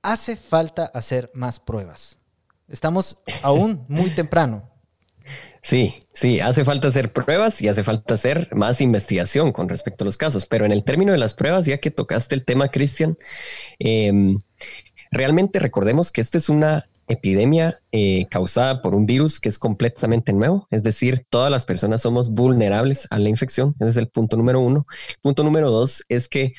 hace 0.02 0.36
falta 0.36 0.86
hacer 0.86 1.30
más 1.34 1.60
pruebas. 1.60 2.18
Estamos 2.68 3.18
aún 3.42 3.84
muy 3.88 4.14
temprano. 4.14 4.70
Sí, 5.60 5.94
sí, 6.12 6.40
hace 6.40 6.64
falta 6.64 6.88
hacer 6.88 7.12
pruebas 7.12 7.60
y 7.62 7.68
hace 7.68 7.84
falta 7.84 8.14
hacer 8.14 8.48
más 8.54 8.80
investigación 8.80 9.52
con 9.52 9.68
respecto 9.68 10.04
a 10.04 10.06
los 10.06 10.16
casos. 10.16 10.46
Pero 10.46 10.64
en 10.64 10.72
el 10.72 10.84
término 10.84 11.12
de 11.12 11.18
las 11.18 11.34
pruebas, 11.34 11.66
ya 11.66 11.78
que 11.78 11.90
tocaste 11.90 12.34
el 12.34 12.44
tema, 12.44 12.68
Cristian, 12.70 13.16
em, 13.78 14.40
realmente 15.10 15.58
recordemos 15.58 16.12
que 16.12 16.20
esta 16.20 16.38
es 16.38 16.48
una 16.48 16.86
epidemia 17.08 17.74
eh, 17.90 18.26
causada 18.30 18.82
por 18.82 18.94
un 18.94 19.06
virus 19.06 19.40
que 19.40 19.48
es 19.48 19.58
completamente 19.58 20.32
nuevo, 20.32 20.68
es 20.70 20.82
decir, 20.82 21.24
todas 21.30 21.50
las 21.50 21.64
personas 21.64 22.02
somos 22.02 22.30
vulnerables 22.30 23.08
a 23.10 23.18
la 23.18 23.30
infección, 23.30 23.74
ese 23.80 23.90
es 23.90 23.96
el 23.96 24.08
punto 24.08 24.36
número 24.36 24.60
uno. 24.60 24.84
El 25.08 25.16
punto 25.22 25.42
número 25.42 25.70
dos 25.70 26.04
es 26.08 26.28
que 26.28 26.52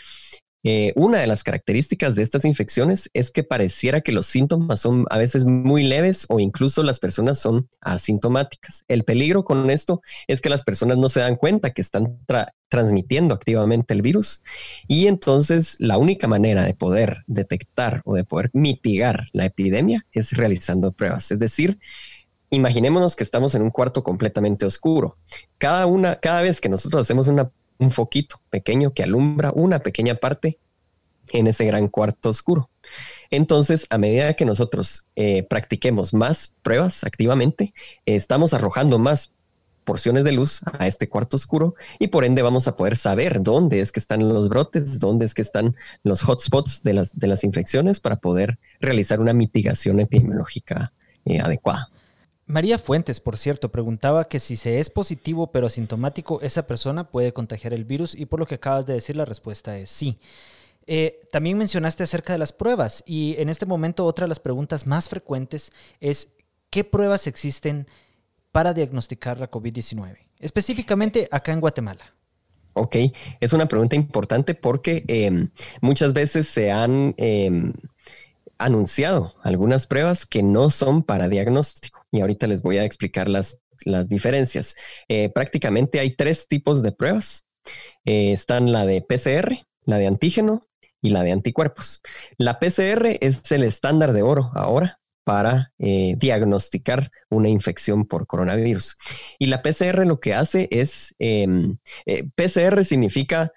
eh, 0.64 0.92
una 0.96 1.20
de 1.20 1.28
las 1.28 1.44
características 1.44 2.16
de 2.16 2.24
estas 2.24 2.44
infecciones 2.44 3.10
es 3.14 3.32
que 3.32 3.44
pareciera 3.44 4.02
que 4.02 4.12
los 4.12 4.26
síntomas 4.26 4.82
son 4.82 5.06
a 5.10 5.18
veces 5.18 5.46
muy 5.46 5.84
leves 5.84 6.26
o 6.28 6.40
incluso 6.40 6.84
las 6.84 7.00
personas 7.00 7.40
son 7.40 7.70
asintomáticas. 7.80 8.84
El 8.90 9.06
peligro 9.06 9.46
con 9.46 9.70
esto 9.70 10.02
es 10.28 10.42
que 10.42 10.50
las 10.50 10.64
personas 10.64 10.98
no 10.98 11.08
se 11.08 11.22
dan 11.22 11.38
cuenta 11.38 11.72
que 11.72 11.82
están 11.82 12.20
transmitiendo 12.68 13.34
activamente 13.34 13.94
el 13.94 14.02
virus 14.02 14.44
y 14.88 15.08
entonces 15.08 15.78
la 15.80 15.98
única 15.98 16.28
manera 16.28 16.64
de 16.64 16.74
poder 16.74 17.24
detectar 17.28 18.02
o 18.04 18.16
de 18.16 18.26
poder 18.26 18.50
mitigar 18.54 19.28
la 19.32 19.46
epidemia 19.46 20.06
es 20.12 20.34
realizando 20.34 20.92
pruebas. 20.92 21.32
Es 21.32 21.40
decir, 21.40 21.80
imaginémonos 22.50 23.16
que 23.16 23.24
estamos 23.24 23.56
en 23.56 23.62
un 23.62 23.70
cuarto 23.70 24.04
completamente 24.04 24.66
oscuro. 24.66 25.16
Cada 25.58 25.86
una, 25.86 26.18
cada 26.18 26.42
vez 26.42 26.60
que 26.60 26.70
nosotros 26.70 27.02
hacemos 27.02 27.28
una 27.28 27.50
un 27.80 27.92
foquito 27.92 28.38
pequeño 28.50 28.94
que 28.94 29.04
alumbra 29.04 29.52
una 29.56 29.80
pequeña 29.80 30.16
parte 30.16 30.60
en 31.32 31.48
ese 31.48 31.66
gran 31.66 31.88
cuarto 31.88 32.30
oscuro. 32.30 32.70
Entonces, 33.32 33.88
a 33.90 33.98
medida 33.98 34.34
que 34.34 34.46
nosotros 34.46 35.04
eh, 35.16 35.44
practiquemos 35.44 36.14
más 36.14 36.56
pruebas 36.62 37.04
activamente, 37.04 37.74
estamos 38.06 38.54
arrojando 38.54 39.00
más 39.00 39.32
porciones 39.86 40.24
de 40.24 40.32
luz 40.32 40.62
a 40.78 40.86
este 40.86 41.10
cuarto 41.10 41.36
oscuro 41.36 41.74
y 41.98 42.08
por 42.08 42.24
ende 42.24 42.44
vamos 42.44 42.68
a 42.68 42.76
poder 42.76 42.96
saber 42.96 43.42
dónde 43.42 43.80
es 43.80 43.92
que 43.92 44.00
están 44.00 44.28
los 44.30 44.48
brotes, 44.48 45.00
dónde 45.00 45.26
es 45.26 45.34
que 45.34 45.42
están 45.42 45.76
los 46.04 46.22
hotspots 46.22 46.84
de 46.84 46.94
las, 46.94 47.18
de 47.18 47.28
las 47.28 47.44
infecciones 47.44 48.00
para 48.00 48.18
poder 48.18 48.60
realizar 48.80 49.20
una 49.20 49.34
mitigación 49.34 50.00
epidemiológica 50.00 50.94
eh, 51.26 51.40
adecuada. 51.40 51.90
María 52.50 52.80
Fuentes, 52.80 53.20
por 53.20 53.38
cierto, 53.38 53.70
preguntaba 53.70 54.28
que 54.28 54.40
si 54.40 54.56
se 54.56 54.80
es 54.80 54.90
positivo 54.90 55.52
pero 55.52 55.68
asintomático, 55.68 56.42
esa 56.42 56.66
persona 56.66 57.04
puede 57.04 57.32
contagiar 57.32 57.74
el 57.74 57.86
virus 57.86 58.16
y 58.16 58.26
por 58.26 58.40
lo 58.40 58.48
que 58.48 58.56
acabas 58.56 58.88
de 58.88 58.96
decir, 58.96 59.16
la 59.16 59.24
respuesta 59.24 59.78
es 59.78 59.92
sí. 59.92 60.18
Eh, 60.88 61.22
también 61.32 61.60
mencionaste 61.60 62.02
acerca 62.02 62.34
de 62.34 62.40
las 62.40 62.52
pruebas 62.52 63.04
y 63.06 63.36
en 63.38 63.50
este 63.50 63.68
momento 63.68 64.04
otra 64.04 64.26
de 64.26 64.30
las 64.30 64.40
preguntas 64.40 64.88
más 64.88 65.10
frecuentes 65.10 65.72
es 66.00 66.30
¿qué 66.72 66.84
pruebas 66.84 67.28
existen 67.28 67.86
para 68.52 68.74
diagnosticar 68.74 69.40
la 69.40 69.52
COVID-19? 69.52 70.18
Específicamente 70.40 71.30
acá 71.30 71.54
en 71.54 71.62
Guatemala. 71.62 72.04
Ok, 72.74 72.96
es 73.40 73.54
una 73.54 73.68
pregunta 73.68 73.96
importante 73.96 74.56
porque 74.56 75.04
em, 75.08 75.52
muchas 75.82 76.14
veces 76.14 76.48
se 76.48 76.72
han... 76.72 77.14
Em, 77.18 77.74
anunciado 78.60 79.34
algunas 79.42 79.88
pruebas 79.88 80.26
que 80.26 80.44
no 80.44 80.70
son 80.70 81.02
para 81.02 81.30
diagnóstico 81.30 82.06
y 82.12 82.22
ahorita 82.22 82.46
les 82.46 82.62
voy 82.62 82.78
a 82.78 82.84
explicar 82.84 83.28
las, 83.28 83.62
las 83.86 84.10
diferencias. 84.10 84.76
Eh, 85.08 85.30
prácticamente 85.30 86.00
hay 86.00 86.16
tres 86.16 86.48
tipos 86.48 86.84
de 86.84 86.92
pruebas. 86.92 87.46
Eh, 88.06 88.34
están 88.34 88.72
la 88.72 88.86
de 88.86 89.02
PCR, 89.02 89.66
la 89.86 89.98
de 89.98 90.08
antígeno 90.08 90.62
y 91.02 91.12
la 91.12 91.24
de 91.24 91.32
anticuerpos. 91.32 92.02
La 92.38 92.60
PCR 92.60 93.18
es 93.22 93.50
el 93.52 93.64
estándar 93.64 94.14
de 94.14 94.22
oro 94.22 94.52
ahora 94.54 95.00
para 95.24 95.72
eh, 95.78 96.16
diagnosticar 96.18 97.12
una 97.30 97.50
infección 97.50 98.06
por 98.06 98.28
coronavirus. 98.28 98.98
Y 99.38 99.46
la 99.46 99.62
PCR 99.62 100.06
lo 100.06 100.20
que 100.20 100.34
hace 100.34 100.68
es, 100.72 101.16
em, 101.20 101.78
PCR 102.36 102.84
significa 102.84 103.52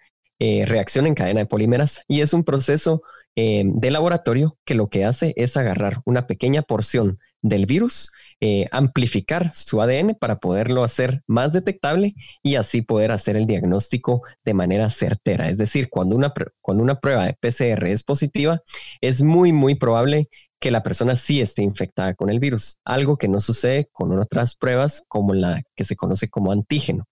reacción 0.67 1.07
en 1.07 1.15
cadena 1.15 1.39
de 1.39 1.47
polímeras 1.47 2.03
y 2.09 2.21
es 2.21 2.33
un 2.33 2.43
proceso 2.43 3.05
Em, 3.35 3.73
de 3.81 3.91
laboratorio 3.91 4.59
que 4.67 4.75
lo 4.75 4.89
que 4.89 5.07
hace 5.07 5.33
es 5.37 5.57
agarrar 5.57 6.03
una 6.05 6.27
pequeña 6.27 6.61
porción 6.61 7.19
del 7.41 7.65
virus, 7.65 8.11
eh, 8.41 8.67
amplificar 8.73 9.53
su 9.55 9.81
ADN 9.81 10.15
para 10.15 10.39
poderlo 10.39 10.85
hacer 10.85 11.23
más 11.27 11.53
detectable 11.55 12.13
y 12.43 12.57
así 12.57 12.83
poder 12.83 13.11
hacer 13.11 13.37
el 13.37 13.47
diagnóstico 13.47 14.23
de 14.45 14.53
manera 14.53 14.91
certera. 14.91 15.49
Es 15.49 15.57
decir, 15.57 15.89
cuando 15.89 16.15
una, 16.15 16.33
cuando 16.61 16.85
una 16.85 17.01
prueba 17.01 17.25
de 17.25 17.35
PCR 17.35 17.91
es 17.91 18.03
positiva, 18.03 18.61
es 19.01 19.23
muy, 19.23 19.53
muy 19.53 19.77
probable 19.77 20.29
que 20.61 20.71
la 20.71 20.83
persona 20.83 21.17
sí 21.17 21.41
esté 21.41 21.63
infectada 21.63 22.15
con 22.15 22.31
el 22.31 22.39
virus, 22.39 22.79
algo 22.85 23.17
que 23.17 23.29
no 23.29 23.41
sucede 23.41 23.89
con 23.93 24.17
otras 24.19 24.55
pruebas 24.55 25.05
como 25.09 25.33
la 25.35 25.63
que 25.75 25.85
se 25.85 25.97
conoce 25.97 26.29
como 26.29 26.53
antígeno. 26.53 27.07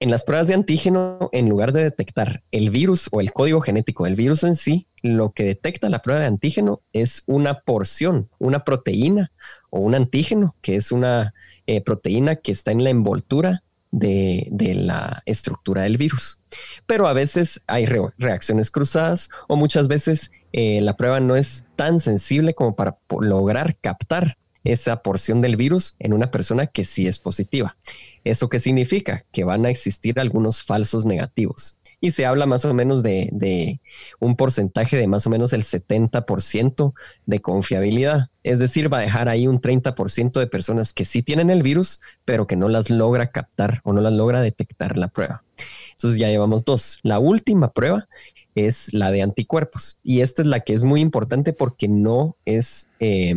En 0.00 0.10
las 0.10 0.24
pruebas 0.24 0.48
de 0.48 0.54
antígeno, 0.54 1.30
en 1.32 1.48
lugar 1.48 1.72
de 1.72 1.82
detectar 1.82 2.42
el 2.50 2.70
virus 2.70 3.08
o 3.12 3.20
el 3.20 3.32
código 3.32 3.60
genético 3.60 4.04
del 4.04 4.16
virus 4.16 4.42
en 4.42 4.56
sí, 4.56 4.88
lo 5.02 5.32
que 5.32 5.44
detecta 5.44 5.88
la 5.88 6.02
prueba 6.02 6.20
de 6.20 6.26
antígeno 6.26 6.80
es 6.92 7.22
una 7.26 7.60
porción, 7.60 8.28
una 8.38 8.64
proteína 8.64 9.30
o 9.70 9.80
un 9.80 9.94
antígeno, 9.94 10.56
que 10.62 10.76
es 10.76 10.92
una 10.92 11.32
eh, 11.66 11.80
proteína 11.80 12.36
que 12.36 12.52
está 12.52 12.72
en 12.72 12.84
la 12.84 12.90
envoltura 12.90 13.62
de, 13.90 14.74
la 14.76 15.22
estructura 15.26 15.82
del 15.82 15.96
virus. 15.96 16.38
Pero 16.86 17.06
a 17.06 17.12
veces 17.12 17.62
hay 17.66 17.86
reacciones 18.18 18.70
cruzadas 18.70 19.30
o 19.48 19.56
muchas 19.56 19.88
veces 19.88 20.32
eh, 20.52 20.80
la 20.80 20.96
prueba 20.96 21.20
no 21.20 21.36
es 21.36 21.64
tan 21.76 22.00
sensible 22.00 22.54
como 22.54 22.74
para 22.74 22.98
lograr 23.20 23.76
captar 23.80 24.36
esa 24.64 25.02
porción 25.02 25.42
del 25.42 25.56
virus 25.56 25.94
en 25.98 26.14
una 26.14 26.30
persona 26.30 26.66
que 26.66 26.84
sí 26.84 27.06
es 27.06 27.18
positiva. 27.18 27.76
¿Eso 28.24 28.48
qué 28.48 28.58
significa? 28.58 29.24
Que 29.30 29.44
van 29.44 29.66
a 29.66 29.70
existir 29.70 30.18
algunos 30.18 30.62
falsos 30.62 31.04
negativos. 31.04 31.78
Y 32.00 32.10
se 32.10 32.26
habla 32.26 32.46
más 32.46 32.64
o 32.64 32.72
menos 32.74 33.02
de, 33.02 33.80
un 34.20 34.36
porcentaje 34.36 34.96
de 34.96 35.06
más 35.06 35.26
o 35.26 35.30
menos 35.30 35.52
el 35.52 35.62
70% 35.62 36.92
de 37.26 37.40
confiabilidad. 37.40 38.28
Es 38.42 38.58
decir, 38.58 38.92
va 38.92 38.98
a 38.98 39.02
dejar 39.02 39.28
ahí 39.28 39.46
un 39.46 39.60
30% 39.60 40.40
de 40.40 40.46
personas 40.46 40.92
que 40.92 41.04
sí 41.04 41.22
tienen 41.22 41.50
el 41.50 41.62
virus, 41.62 42.00
pero 42.24 42.46
que 42.46 42.56
no 42.56 42.68
las 42.68 42.90
logra 42.90 43.30
captar 43.30 43.80
o 43.84 43.92
no 43.92 44.00
las 44.00 44.12
logra 44.12 44.40
detectar 44.42 44.96
la 44.96 45.08
prueba. 45.08 45.44
Entonces 45.92 46.18
ya 46.18 46.28
llevamos 46.28 46.64
dos. 46.64 46.98
La 47.02 47.18
última 47.18 47.72
prueba 47.72 48.06
es 48.54 48.92
la 48.92 49.10
de 49.10 49.22
anticuerpos. 49.22 49.98
Y 50.02 50.20
esta 50.20 50.42
es 50.42 50.48
la 50.48 50.60
que 50.60 50.72
es 50.72 50.82
muy 50.82 51.00
importante 51.00 51.52
porque 51.52 51.88
no 51.88 52.36
es... 52.44 52.88
Eh, 53.00 53.34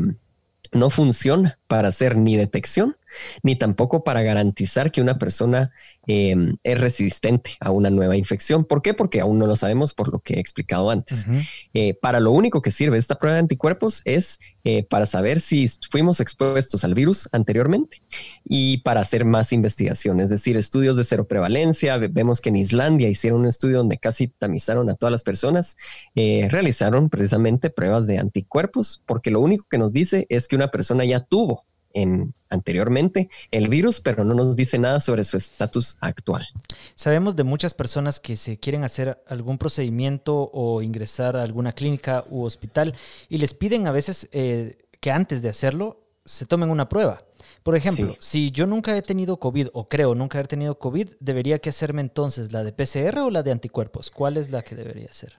no 0.72 0.90
funciona 0.90 1.60
para 1.68 1.90
hacer 1.90 2.18
ni 2.18 2.36
detección 2.36 2.98
ni 3.44 3.56
tampoco 3.56 4.04
para 4.04 4.22
garantizar 4.22 4.92
que 4.92 5.02
una 5.02 5.18
persona 5.18 5.72
em, 6.06 6.58
es 6.64 6.80
resistente 6.80 7.52
a 7.60 7.72
una 7.72 7.90
nueva 7.90 8.16
infección. 8.16 8.66
¿Por 8.66 8.82
qué? 8.82 8.94
Porque 8.94 9.20
aún 9.20 9.40
no 9.40 9.48
lo 9.48 9.56
sabemos 9.56 9.94
por 9.94 10.12
lo 10.12 10.20
que 10.20 10.36
he 10.36 10.40
explicado 10.40 10.90
antes. 10.90 11.28
Eh, 11.74 11.94
para 12.02 12.20
lo 12.20 12.32
único 12.32 12.62
que 12.62 12.72
sirve 12.72 12.98
esta 12.98 13.16
prueba 13.16 13.36
de 13.36 13.42
anticuerpos 13.42 14.02
es 14.06 14.40
eh, 14.64 14.84
para 14.84 15.06
saber 15.06 15.40
si 15.40 15.66
fuimos 15.90 16.20
expuestos 16.20 16.84
al 16.84 16.94
virus 16.94 17.30
anteriormente 17.32 18.02
y 18.44 18.80
para 18.80 19.02
hacer 19.02 19.24
más 19.24 19.54
investigación, 19.54 20.20
es 20.20 20.30
decir, 20.30 20.58
estudios 20.58 20.98
de 20.98 21.04
cero 21.04 21.28
prevalencia. 21.28 21.98
Vemos 21.98 22.42
que 22.42 22.50
en 22.50 22.58
Islandia 22.58 23.08
hicieron 23.08 23.42
un 23.42 23.48
estudio 23.48 23.78
donde 23.78 23.98
casi 23.98 24.28
tamizaron 24.28 24.90
a 24.90 24.96
todas 24.96 25.12
las 25.12 25.24
personas, 25.24 25.78
eh, 26.16 26.48
realizaron 26.52 27.10
precisamente 27.10 27.70
pruebas 27.70 28.08
de 28.08 28.18
anticuerpos, 28.18 29.04
porque 29.06 29.32
lo 29.32 29.40
único 29.40 29.66
que 29.70 29.78
nos 29.78 29.94
dice 29.94 30.26
es 30.30 30.48
que 30.48 30.56
una 30.56 30.70
persona 30.70 31.06
ya 31.06 31.22
tuvo 31.22 31.66
en, 31.94 32.34
anteriormente 32.50 33.30
el 33.51 33.68
virus, 33.68 34.00
pero 34.01 34.24
no 34.24 34.34
nos 34.34 34.56
dice 34.56 34.77
nada 34.77 35.00
sobre 35.00 35.24
su 35.24 35.38
estatus 35.38 35.98
actual. 36.01 36.48
Sabemos 36.96 37.36
de 37.36 37.44
muchas 37.44 37.74
personas 37.74 38.20
que 38.20 38.36
se 38.36 38.58
quieren 38.58 38.84
hacer 38.84 39.24
algún 39.27 39.58
procedimiento 39.58 40.50
o 40.54 40.82
ingresar 40.82 41.36
a 41.36 41.44
alguna 41.44 41.74
clínica 41.74 42.24
u 42.30 42.44
hospital 42.44 42.96
y 43.30 43.38
les 43.38 43.54
piden 43.54 43.88
a 43.88 43.92
veces 43.92 44.27
eh, 44.32 44.77
que 45.00 45.12
antes 45.12 45.42
de 45.42 45.50
hacerlo 45.50 46.04
se 46.25 46.46
tomen 46.46 46.70
una 46.70 46.89
prueba. 46.89 47.24
Por 47.63 47.75
ejemplo, 47.75 48.16
si 48.20 48.51
yo 48.51 48.66
nunca 48.66 48.96
he 48.96 49.01
tenido 49.01 49.39
COVID 49.39 49.68
o 49.74 49.89
creo 49.89 50.16
nunca 50.16 50.38
haber 50.38 50.48
tenido 50.48 50.80
COVID, 50.80 51.10
¿debería 51.20 51.60
que 51.60 51.70
hacerme 51.70 52.01
entonces 52.01 52.51
la 52.54 52.63
de 52.63 52.72
PCR 52.72 53.20
o 53.20 53.30
la 53.30 53.44
de 53.44 53.51
anticuerpos? 53.51 54.10
¿Cuál 54.10 54.38
es 54.38 54.51
la 54.51 54.63
que 54.63 54.75
debería 54.75 55.08
hacer? 55.10 55.36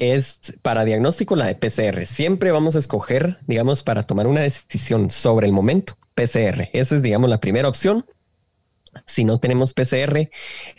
es 0.00 0.56
para 0.62 0.84
diagnóstico 0.84 1.36
la 1.36 1.46
de 1.46 1.54
PCR. 1.54 2.06
Siempre 2.06 2.50
vamos 2.50 2.74
a 2.74 2.78
escoger, 2.78 3.36
digamos, 3.46 3.82
para 3.82 4.04
tomar 4.04 4.26
una 4.26 4.40
decisión 4.40 5.10
sobre 5.10 5.46
el 5.46 5.52
momento, 5.52 5.96
PCR. 6.20 6.68
Esa 6.72 6.96
es, 6.96 7.02
digamos, 7.02 7.30
la 7.30 7.40
primera 7.40 7.68
opción. 7.68 8.04
Si 9.06 9.24
no 9.24 9.38
tenemos 9.38 9.72
PCR 9.72 10.28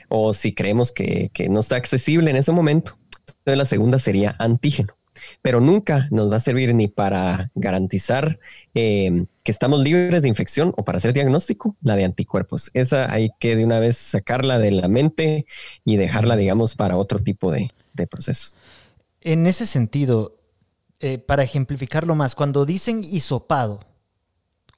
o 0.09 0.33
si 0.33 0.53
creemos 0.53 0.91
que, 0.91 1.31
no 1.49 1.61
está 1.61 1.77
accesible 1.77 2.29
en 2.29 2.35
ese 2.35 2.51
momento, 2.51 2.99
entonces 3.27 3.57
la 3.57 3.65
segunda 3.65 3.99
sería 3.99 4.35
antígeno. 4.37 4.93
Pero 5.41 5.61
nunca 5.61 6.07
nos 6.11 6.31
va 6.31 6.37
a 6.37 6.41
servir 6.41 6.73
ni 6.73 6.87
para 6.87 7.51
garantizar 7.55 8.39
em, 8.73 9.27
que 9.43 9.51
estamos 9.51 9.79
libres 9.81 10.21
de 10.23 10.27
infección 10.27 10.73
o 10.77 10.83
para 10.83 10.97
hacer 10.97 11.13
diagnóstico, 11.13 11.75
la 11.81 11.95
de 11.95 12.05
anticuerpos. 12.05 12.71
Esa 12.73 13.11
hay 13.11 13.29
que 13.39 13.55
de 13.55 13.63
una 13.63 13.79
vez 13.79 13.97
sacarla 13.97 14.59
de 14.59 14.71
la 14.71 14.87
mente 14.87 15.45
y 15.85 15.97
dejarla, 15.97 16.35
digamos, 16.35 16.75
para 16.75 16.97
otro 16.97 17.19
tipo 17.19 17.51
de, 17.51 17.71
de 17.93 18.07
procesos. 18.07 18.57
En 19.21 19.45
ese 19.47 19.65
sentido, 19.65 20.37
eh, 20.99 21.17
para 21.17 21.43
ejemplificarlo 21.43 22.15
más, 22.15 22.35
cuando 22.35 22.65
dicen 22.65 23.03
hisopado, 23.03 23.79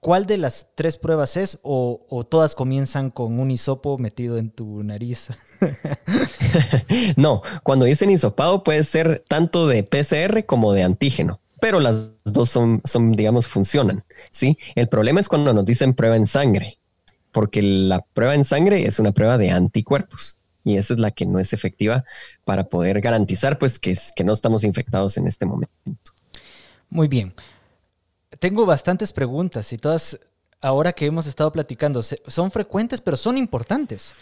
¿cuál 0.03 0.25
de 0.25 0.37
las 0.37 0.67
tres 0.75 0.97
pruebas 0.97 1.37
es 1.37 1.59
o, 1.63 2.27
todas 2.29 2.53
comienzan 2.53 3.09
con 3.09 3.39
un 3.39 3.49
hisopo 3.49 3.97
metido 3.97 4.37
en 4.37 4.51
tu 4.51 4.83
nariz? 4.83 5.29
no, 7.15 7.41
cuando 7.63 7.85
dicen 7.85 8.11
hisopado 8.11 8.63
puede 8.63 8.83
ser 8.83 9.23
tanto 9.27 9.65
de 9.65 9.83
PCR 9.83 10.45
como 10.45 10.73
de 10.73 10.83
antígeno, 10.83 11.39
pero 11.59 11.79
las 11.79 11.95
dos 12.25 12.49
son, 12.49 12.81
son, 12.83 13.13
digamos, 13.13 13.47
funcionan. 13.47 14.03
¿sí? 14.29 14.57
El 14.75 14.89
problema 14.89 15.21
es 15.21 15.29
cuando 15.29 15.53
nos 15.53 15.65
dicen 15.65 15.93
prueba 15.93 16.17
en 16.17 16.27
sangre, 16.27 16.77
porque 17.31 17.61
la 17.61 18.01
prueba 18.13 18.35
en 18.35 18.43
sangre 18.43 18.85
es 18.85 18.99
una 18.99 19.13
prueba 19.13 19.37
de 19.37 19.51
anticuerpos 19.51 20.37
y 20.65 20.77
esa 20.77 20.93
es 20.93 20.99
la 20.99 21.11
que 21.11 21.25
no 21.25 21.39
es 21.39 21.53
efectiva 21.53 22.03
para 22.43 22.65
poder 22.65 22.99
garantizar 22.99 23.57
pues 23.57 23.79
que, 23.79 23.97
que 24.15 24.23
no 24.23 24.33
estamos 24.33 24.65
infectados 24.65 25.17
en 25.17 25.27
este 25.27 25.45
momento. 25.45 25.73
Muy 26.89 27.07
bien. 27.07 27.33
Tengo 28.43 28.65
bastantes 28.65 29.13
preguntas 29.13 29.71
y 29.71 29.77
todas 29.77 30.19
ahora 30.59 30.91
que 30.91 31.05
hemos 31.05 31.27
estado 31.27 31.49
platicando 31.53 32.03
son 32.03 32.51
frecuentes 32.51 32.99
pero 32.99 33.15
son 33.15 33.37
importantes. 33.37 34.15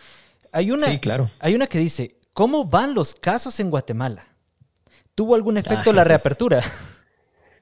Hay 0.52 0.70
una, 0.70 0.86
sí, 0.86 1.00
claro. 1.00 1.28
Hay 1.40 1.56
una 1.56 1.66
que 1.66 1.80
dice, 1.80 2.20
¿cómo 2.32 2.66
van 2.66 2.94
los 2.94 3.16
casos 3.16 3.60
en 3.60 3.72
Guatemala? 3.72 4.22
¿Tuvo 5.16 5.34
algún 5.34 5.58
efecto 5.58 5.90
ah, 5.90 5.94
la 5.94 6.04
reapertura? 6.04 6.62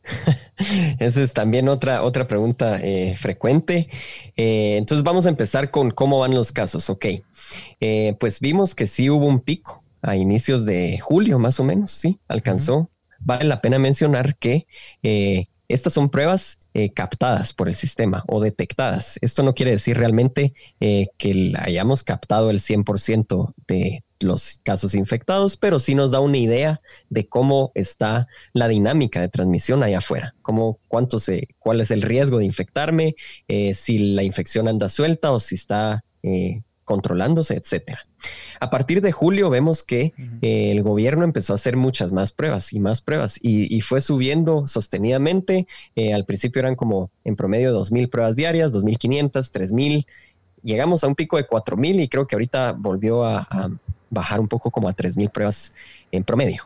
Esa 0.99 1.21
es 1.21 1.31
también 1.31 1.69
otra, 1.69 2.03
otra 2.03 2.27
pregunta 2.27 2.77
eh, 2.81 3.15
frecuente. 3.15 3.87
Eh, 4.35 4.75
entonces 4.75 5.05
vamos 5.05 5.27
a 5.27 5.29
empezar 5.29 5.71
con 5.71 5.91
cómo 5.91 6.19
van 6.19 6.35
los 6.35 6.51
casos. 6.51 6.89
Ok, 6.89 7.05
eh, 7.79 8.17
pues 8.19 8.41
vimos 8.41 8.75
que 8.75 8.85
sí 8.85 9.09
hubo 9.09 9.27
un 9.27 9.39
pico 9.39 9.81
a 10.01 10.17
inicios 10.17 10.65
de 10.65 10.99
julio, 10.99 11.39
más 11.39 11.57
o 11.61 11.63
menos, 11.63 11.93
sí, 11.93 12.19
alcanzó. 12.27 12.89
Vale 13.21 13.45
la 13.45 13.61
pena 13.61 13.79
mencionar 13.79 14.35
que 14.35 14.67
estas 15.69 15.93
son 15.93 16.09
pruebas 16.09 16.57
captadas 16.93 17.53
por 17.53 17.67
el 17.67 17.75
sistema 17.75 18.23
o 18.27 18.41
detectadas. 18.41 19.17
Esto 19.21 19.43
no 19.43 19.53
quiere 19.53 19.71
decir 19.71 19.97
realmente 19.97 20.53
que 20.79 21.53
hayamos 21.57 22.03
captado 22.03 22.49
el 22.49 22.59
100% 22.59 23.53
de 23.67 24.03
los 24.19 24.59
casos 24.63 24.93
infectados, 24.95 25.57
pero 25.57 25.79
sí 25.79 25.95
nos 25.95 26.11
da 26.11 26.19
una 26.19 26.37
idea 26.37 26.79
de 27.09 27.27
cómo 27.27 27.71
está 27.75 28.27
la 28.53 28.67
dinámica 28.67 29.21
de 29.21 29.29
transmisión 29.29 29.83
allá 29.83 29.99
afuera, 29.99 30.35
cómo, 30.41 30.79
cuánto 30.87 31.17
cuál 31.57 31.81
es 31.81 31.91
el 31.91 32.01
riesgo 32.01 32.39
de 32.39 32.45
infectarme, 32.45 33.15
eh, 33.47 33.73
si 33.73 33.99
la 33.99 34.23
infección 34.23 34.67
anda 34.67 34.89
suelta 34.89 35.31
o 35.31 35.39
si 35.39 35.55
está 35.55 36.03
eh, 36.23 36.61
controlándose, 36.89 37.55
etcétera. 37.55 38.01
A 38.59 38.71
partir 38.71 39.01
de 39.01 39.11
julio 39.11 39.51
vemos 39.51 39.83
que 39.83 40.11
eh, 40.41 40.71
el 40.71 40.81
gobierno 40.81 41.23
empezó 41.23 41.53
a 41.53 41.57
hacer 41.57 41.77
muchas 41.77 42.11
más 42.11 42.31
pruebas 42.31 42.73
y 42.73 42.79
más 42.79 43.01
pruebas 43.01 43.39
y, 43.39 43.79
fue 43.81 44.01
subiendo 44.01 44.65
sostenidamente. 44.65 45.67
al 46.13 46.25
principio 46.25 46.61
eran 46.61 46.75
como 46.75 47.11
en 47.23 47.35
promedio 47.35 47.77
2.000 47.77 48.09
pruebas 48.09 48.35
diarias, 48.35 48.73
2.500, 48.73 49.31
3.000. 49.31 50.05
Llegamos 50.63 51.03
a 51.03 51.07
un 51.07 51.13
pico 51.13 51.37
de 51.37 51.45
4.000 51.47 52.01
y 52.01 52.07
creo 52.07 52.25
que 52.25 52.35
ahorita 52.35 52.73
volvió 52.73 53.23
a 53.23 53.47
bajar 54.09 54.39
un 54.39 54.47
poco 54.47 54.71
como 54.71 54.89
a 54.89 54.95
3.000 54.95 55.31
pruebas 55.31 55.73
en 56.11 56.23
promedio. 56.23 56.63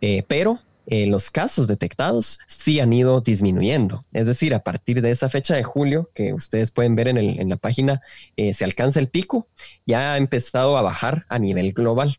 Eh, 0.00 0.24
pero 0.26 0.58
eh, 0.86 1.06
los 1.06 1.30
casos 1.30 1.68
detectados 1.68 2.40
sí 2.46 2.80
han 2.80 2.92
ido 2.92 3.20
disminuyendo. 3.20 4.04
Es 4.12 4.26
decir, 4.26 4.54
a 4.54 4.62
partir 4.62 5.02
de 5.02 5.10
esa 5.10 5.28
fecha 5.28 5.54
de 5.54 5.62
julio, 5.62 6.10
que 6.14 6.32
ustedes 6.32 6.70
pueden 6.70 6.96
ver 6.96 7.08
en, 7.08 7.48
la 7.48 7.56
página, 7.56 8.00
eh, 8.36 8.54
se 8.54 8.64
alcanza 8.64 9.00
el 9.00 9.08
pico, 9.08 9.48
ya 9.86 10.14
ha 10.14 10.16
empezado 10.16 10.76
a 10.76 10.82
bajar 10.82 11.24
a 11.28 11.38
nivel 11.38 11.72
global. 11.72 12.18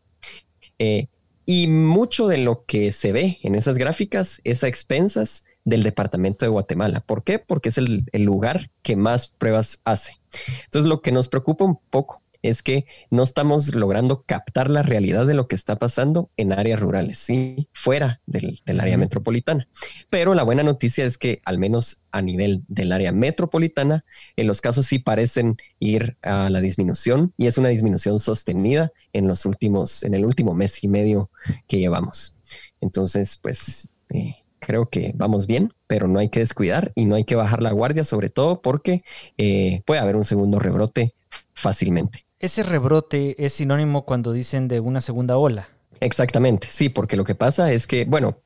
y 1.44 1.66
mucho 1.66 2.28
de 2.28 2.38
lo 2.38 2.64
que 2.66 2.92
se 2.92 3.12
ve 3.12 3.38
en 3.42 3.54
esas 3.54 3.76
gráficas 3.76 4.40
es 4.44 4.64
a 4.64 4.68
expensas 4.68 5.44
del 5.64 5.82
departamento 5.82 6.44
de 6.44 6.50
Guatemala. 6.50 7.00
¿Por 7.00 7.24
qué? 7.24 7.38
Porque 7.38 7.68
es 7.68 7.78
el 7.78 8.04
lugar 8.14 8.70
que 8.82 8.96
más 8.96 9.28
pruebas 9.28 9.80
hace. 9.84 10.20
Entonces, 10.64 10.88
lo 10.88 11.02
que 11.02 11.12
nos 11.12 11.28
preocupa 11.28 11.64
un 11.64 11.78
poco 11.90 12.22
es 12.42 12.62
que 12.62 12.84
no 13.10 13.22
estamos 13.22 13.74
logrando 13.74 14.22
captar 14.22 14.68
la 14.68 14.82
realidad 14.82 15.26
de 15.26 15.34
lo 15.34 15.48
que 15.48 15.54
está 15.54 15.76
pasando 15.76 16.30
en 16.36 16.52
áreas 16.52 16.80
rurales, 16.80 17.18
sí, 17.18 17.68
fuera 17.72 18.20
del, 18.26 18.60
área 18.66 18.98
metropolitana. 18.98 19.68
Pero 20.10 20.34
la 20.34 20.42
buena 20.42 20.62
noticia 20.62 21.04
es 21.04 21.18
que 21.18 21.40
al 21.44 21.58
menos 21.58 22.00
a 22.10 22.20
nivel 22.20 22.64
del 22.68 22.92
área 22.92 23.12
metropolitana, 23.12 24.04
en 24.36 24.46
los 24.46 24.60
casos 24.60 24.86
sí 24.86 24.98
parecen 24.98 25.56
ir 25.78 26.16
a 26.22 26.50
la 26.50 26.60
disminución 26.60 27.32
y 27.36 27.46
es 27.46 27.58
una 27.58 27.68
disminución 27.68 28.18
sostenida 28.18 28.90
en 29.12 29.28
los 29.28 29.46
últimos, 29.46 30.02
en 30.02 30.14
el 30.14 30.24
último 30.24 30.54
mes 30.54 30.82
y 30.82 30.88
medio 30.88 31.30
que 31.68 31.78
llevamos. 31.78 32.36
Entonces, 32.80 33.38
pues 33.40 33.88
eh, 34.10 34.36
creo 34.58 34.88
que 34.88 35.12
vamos 35.14 35.46
bien, 35.46 35.72
pero 35.86 36.08
no 36.08 36.18
hay 36.18 36.28
que 36.28 36.40
descuidar 36.40 36.92
y 36.94 37.04
no 37.04 37.14
hay 37.14 37.24
que 37.24 37.36
bajar 37.36 37.62
la 37.62 37.72
guardia, 37.72 38.04
sobre 38.04 38.30
todo 38.30 38.62
porque 38.62 39.02
eh, 39.36 39.82
puede 39.86 40.00
haber 40.00 40.16
un 40.16 40.24
segundo 40.24 40.58
rebrote 40.58 41.14
fácilmente. 41.54 42.24
Ese 42.42 42.64
rebrote 42.64 43.36
es 43.38 43.52
sinónimo 43.52 44.04
cuando 44.04 44.32
dicen 44.32 44.66
de 44.66 44.80
una 44.80 45.00
segunda 45.00 45.36
ola. 45.36 45.68
Exactamente, 46.00 46.66
sí, 46.68 46.88
porque 46.88 47.16
lo 47.16 47.22
que 47.22 47.36
pasa 47.36 47.72
es 47.72 47.86
que, 47.86 48.04
bueno, 48.04 48.40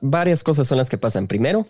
varias 0.00 0.42
cosas 0.42 0.66
son 0.66 0.78
las 0.78 0.90
que 0.90 0.98
pasan. 0.98 1.28
Primero, 1.28 1.64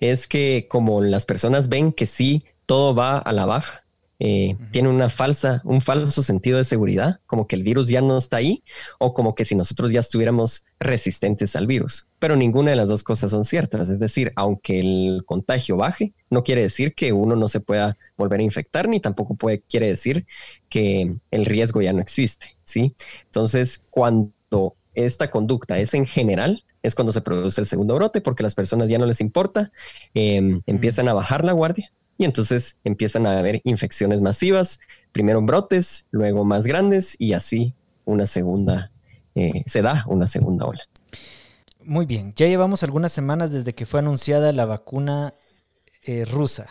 es 0.00 0.26
que 0.26 0.66
como 0.68 1.00
las 1.00 1.26
personas 1.26 1.68
ven 1.68 1.92
que 1.92 2.06
sí, 2.06 2.44
todo 2.66 2.96
va 2.96 3.16
a 3.18 3.32
la 3.32 3.46
baja, 3.46 3.84
eh, 4.22 4.58
tiene 4.70 4.90
una 4.90 5.08
falsa, 5.08 5.62
un 5.64 5.80
falso 5.80 6.22
sentido 6.22 6.58
de 6.58 6.64
seguridad, 6.64 7.20
como 7.24 7.46
que 7.46 7.56
el 7.56 7.62
virus 7.62 7.88
ya 7.88 8.02
no 8.02 8.18
está 8.18 8.36
ahí 8.36 8.62
o 8.98 9.14
como 9.14 9.34
que 9.34 9.46
si 9.46 9.54
nosotros 9.54 9.90
ya 9.92 10.00
estuviéramos 10.00 10.66
resistentes 10.78 11.56
al 11.56 11.66
virus. 11.66 12.04
Pero 12.18 12.36
ninguna 12.36 12.70
de 12.70 12.76
las 12.76 12.90
dos 12.90 13.02
cosas 13.02 13.30
son 13.30 13.44
ciertas. 13.44 13.88
Es 13.88 13.98
decir, 13.98 14.32
aunque 14.36 14.78
el 14.78 15.22
contagio 15.24 15.78
baje, 15.78 16.12
no 16.28 16.44
quiere 16.44 16.60
decir 16.60 16.94
que 16.94 17.14
uno 17.14 17.34
no 17.34 17.48
se 17.48 17.60
pueda 17.60 17.96
volver 18.18 18.40
a 18.40 18.42
infectar, 18.42 18.88
ni 18.88 19.00
tampoco 19.00 19.36
puede, 19.36 19.62
quiere 19.62 19.88
decir 19.88 20.26
que 20.68 21.16
el 21.30 21.46
riesgo 21.46 21.80
ya 21.80 21.94
no 21.94 22.02
existe. 22.02 22.58
¿sí? 22.62 22.94
Entonces, 23.24 23.86
cuando 23.88 24.76
esta 24.92 25.30
conducta 25.30 25.78
es 25.78 25.94
en 25.94 26.04
general, 26.04 26.62
es 26.82 26.94
cuando 26.94 27.12
se 27.12 27.22
produce 27.22 27.58
el 27.62 27.66
segundo 27.66 27.94
brote, 27.94 28.20
porque 28.20 28.42
las 28.42 28.54
personas 28.54 28.90
ya 28.90 28.98
no 28.98 29.06
les 29.06 29.22
importa, 29.22 29.72
em, 30.12 30.60
empiezan 30.66 31.08
a 31.08 31.14
bajar 31.14 31.42
la 31.42 31.52
guardia 31.52 31.90
y 32.20 32.26
entonces 32.26 32.78
empiezan 32.84 33.26
a 33.26 33.38
haber 33.38 33.62
infecciones 33.64 34.20
masivas, 34.20 34.78
primero 35.10 35.40
brotes, 35.40 36.06
luego 36.10 36.44
más 36.44 36.66
grandes 36.66 37.16
y 37.18 37.32
así 37.32 37.72
una 38.04 38.26
segunda, 38.26 38.92
eh, 39.34 39.62
se 39.64 39.80
da 39.80 40.04
una 40.06 40.26
segunda 40.26 40.66
ola. 40.66 40.82
Muy 41.82 42.04
bien, 42.04 42.34
ya 42.36 42.46
llevamos 42.46 42.82
algunas 42.82 43.10
semanas 43.10 43.50
desde 43.50 43.72
que 43.72 43.86
fue 43.86 44.00
anunciada 44.00 44.52
la 44.52 44.66
vacuna 44.66 45.32
eh, 46.04 46.26
rusa. 46.26 46.68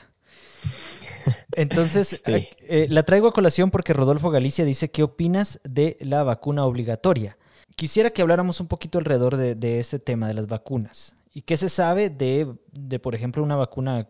Entonces, 1.53 2.21
eh, 2.27 2.85
la 2.88 3.01
traigo 3.01 3.27
a 3.27 3.33
colación 3.33 3.71
porque 3.71 3.93
Rodolfo 3.93 4.29
Galicia 4.29 4.65
dice, 4.65 4.91
¿qué 4.91 5.01
opinas 5.01 5.62
de 5.63 5.97
la 5.99 6.21
vacuna 6.21 6.63
obligatoria? 6.63 7.39
Quisiera 7.75 8.12
que 8.12 8.21
habláramos 8.21 8.59
un 8.59 8.67
poquito 8.67 8.99
alrededor 8.99 9.35
de, 9.35 9.79
este 9.79 9.97
tema 9.97 10.27
de 10.27 10.35
las 10.35 10.45
vacunas. 10.45 11.15
¿Y 11.33 11.41
qué 11.41 11.57
se 11.57 11.69
sabe 11.69 12.12
de, 12.12 12.53
de, 12.71 12.99
por 12.99 13.15
ejemplo, 13.15 13.41
una 13.41 13.55
vacuna 13.55 14.09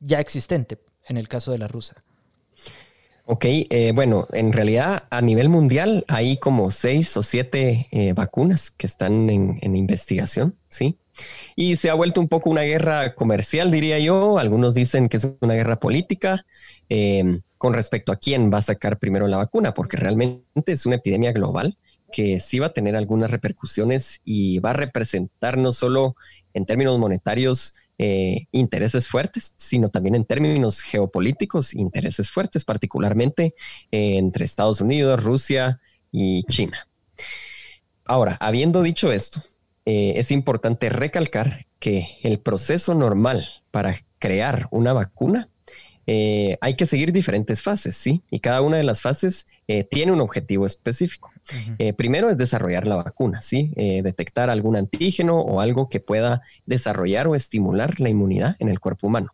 ya 0.00 0.20
existente, 0.20 0.78
en 1.06 1.16
el 1.16 1.28
caso 1.28 1.52
de 1.52 1.58
la 1.58 1.68
rusa? 1.68 2.02
Ok, 3.32 3.44
eh, 3.44 3.92
bueno, 3.94 4.26
en 4.32 4.52
realidad 4.52 5.04
a 5.08 5.20
nivel 5.20 5.48
mundial 5.48 6.04
hay 6.08 6.38
como 6.38 6.72
seis 6.72 7.16
o 7.16 7.22
siete 7.22 7.86
eh, 7.92 8.12
vacunas 8.12 8.72
que 8.72 8.88
están 8.88 9.30
en, 9.30 9.76
investigación, 9.76 10.56
¿sí? 10.68 10.96
Y 11.54 11.76
se 11.76 11.90
ha 11.90 11.94
vuelto 11.94 12.20
un 12.20 12.26
poco 12.26 12.50
una 12.50 12.62
guerra 12.62 13.14
comercial, 13.14 13.70
diría 13.70 14.00
yo. 14.00 14.38
Algunos 14.40 14.74
dicen 14.74 15.08
que 15.08 15.18
es 15.18 15.28
una 15.40 15.54
guerra 15.54 15.78
política 15.78 16.44
em, 16.88 17.42
con 17.56 17.72
respecto 17.72 18.10
a 18.10 18.16
quién 18.16 18.52
va 18.52 18.58
a 18.58 18.62
sacar 18.62 18.98
primero 18.98 19.28
la 19.28 19.36
vacuna, 19.36 19.74
porque 19.74 19.96
realmente 19.96 20.72
es 20.72 20.84
una 20.84 20.96
epidemia 20.96 21.30
global 21.30 21.76
que 22.10 22.40
sí 22.40 22.58
va 22.58 22.66
a 22.66 22.72
tener 22.72 22.96
algunas 22.96 23.30
repercusiones 23.30 24.20
y 24.24 24.58
va 24.58 24.70
a 24.70 24.72
representar 24.72 25.56
no 25.56 25.70
solo 25.70 26.16
en 26.52 26.66
términos 26.66 26.98
monetarios 26.98 27.74
eh, 28.02 28.46
intereses 28.50 29.08
fuertes, 29.08 29.52
sino 29.58 29.90
también 29.90 30.14
en 30.14 30.24
términos 30.24 30.80
geopolíticos, 30.80 31.74
intereses 31.74 32.30
fuertes, 32.30 32.64
particularmente 32.64 33.54
eh, 33.92 34.16
entre 34.16 34.46
Estados 34.46 34.80
Unidos, 34.80 35.22
Rusia 35.22 35.82
y 36.10 36.44
China. 36.44 36.88
Ahora, 38.06 38.38
habiendo 38.40 38.80
dicho 38.82 39.12
esto, 39.12 39.42
eh, 39.84 40.14
es 40.16 40.30
importante 40.30 40.88
recalcar 40.88 41.66
que 41.78 42.06
el 42.22 42.40
proceso 42.40 42.94
normal 42.94 43.46
para 43.70 43.94
crear 44.18 44.66
una 44.70 44.94
vacuna 44.94 45.49
eh, 46.12 46.58
hay 46.60 46.74
que 46.74 46.86
seguir 46.86 47.12
diferentes 47.12 47.62
fases, 47.62 47.94
¿sí? 47.94 48.24
Y 48.32 48.40
cada 48.40 48.62
una 48.62 48.78
de 48.78 48.82
las 48.82 49.00
fases 49.00 49.46
eh, 49.68 49.84
tiene 49.84 50.10
un 50.10 50.20
objetivo 50.20 50.66
específico. 50.66 51.30
Eh, 51.78 51.92
primero 51.92 52.28
es 52.28 52.36
desarrollar 52.36 52.88
la 52.88 52.96
vacuna, 52.96 53.42
¿sí? 53.42 53.70
detectar 53.76 54.50
algún 54.50 54.74
antígeno 54.74 55.38
o 55.38 55.60
algo 55.60 55.88
que 55.88 56.00
pueda 56.00 56.42
desarrollar 56.66 57.28
o 57.28 57.36
estimular 57.36 58.00
la 58.00 58.08
inmunidad 58.08 58.56
en 58.58 58.70
el 58.70 58.80
cuerpo 58.80 59.06
humano. 59.06 59.28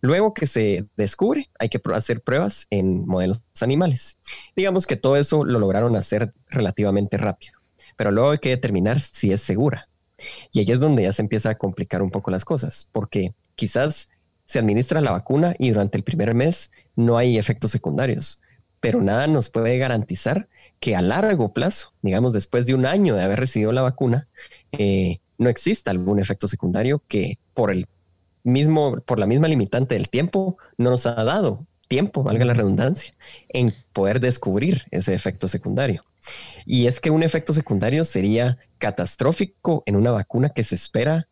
Luego 0.00 0.32
que 0.32 0.46
se 0.46 0.86
descubre, 0.96 1.50
hay 1.58 1.68
que 1.68 1.80
hacer 1.92 2.22
pruebas 2.22 2.66
en 2.70 3.06
modelos 3.06 3.44
animales. 3.60 4.18
Digamos 4.56 4.86
que 4.86 4.96
todo 4.96 5.16
eso 5.16 5.44
lo 5.44 5.58
lograron 5.58 5.94
hacer 5.94 6.32
relativamente 6.48 7.18
rápido, 7.18 7.52
pero 7.96 8.12
luego 8.12 8.30
hay 8.30 8.38
que 8.38 8.50
determinar 8.50 9.00
si 9.00 9.30
es 9.30 9.42
segura. 9.42 9.90
Y 10.52 10.60
ahí 10.60 10.72
es 10.72 10.80
donde 10.80 11.02
ya 11.02 11.12
se 11.12 11.20
empieza 11.20 11.50
a 11.50 11.58
complicar 11.58 12.00
un 12.00 12.10
poco 12.10 12.30
las 12.30 12.46
cosas, 12.46 12.88
porque 12.92 13.34
quizás 13.56 14.08
se 14.48 14.58
administra 14.58 15.02
la 15.02 15.12
vacuna 15.12 15.54
y 15.58 15.68
durante 15.68 15.98
el 15.98 16.04
primer 16.04 16.34
mes 16.34 16.72
no 16.96 17.18
hay 17.18 17.38
efectos 17.38 17.70
secundarios, 17.70 18.40
pero 18.80 19.02
nada 19.02 19.26
nos 19.26 19.50
puede 19.50 19.76
garantizar 19.76 20.48
que 20.80 20.96
a 20.96 21.02
largo 21.02 21.52
plazo, 21.52 21.92
digamos 22.00 22.32
después 22.32 22.66
de 22.66 22.74
un 22.74 22.86
año 22.86 23.14
de 23.14 23.22
haber 23.22 23.40
recibido 23.40 23.72
la 23.72 23.82
vacuna, 23.82 24.26
eh, 24.72 25.20
no 25.36 25.50
exista 25.50 25.90
algún 25.90 26.18
efecto 26.18 26.48
secundario 26.48 27.02
que 27.08 27.38
por 27.52 27.70
el 27.70 27.86
mismo, 28.42 29.00
por 29.00 29.18
la 29.18 29.26
misma 29.26 29.48
limitante 29.48 29.94
del 29.94 30.08
tiempo, 30.08 30.56
no 30.78 30.90
nos 30.90 31.04
ha 31.04 31.22
dado 31.24 31.66
tiempo, 31.86 32.22
valga 32.22 32.44
la 32.46 32.54
redundancia, 32.54 33.12
en 33.50 33.74
poder 33.92 34.18
descubrir 34.18 34.84
ese 34.90 35.14
efecto 35.14 35.48
secundario. 35.48 36.04
Y 36.64 36.86
es 36.86 37.00
que 37.00 37.10
un 37.10 37.22
efecto 37.22 37.52
secundario 37.52 38.04
sería 38.04 38.58
catastrófico 38.78 39.82
en 39.86 39.96
una 39.96 40.10
vacuna 40.10 40.50
que 40.50 40.64
se 40.64 40.74
espera 40.74 41.28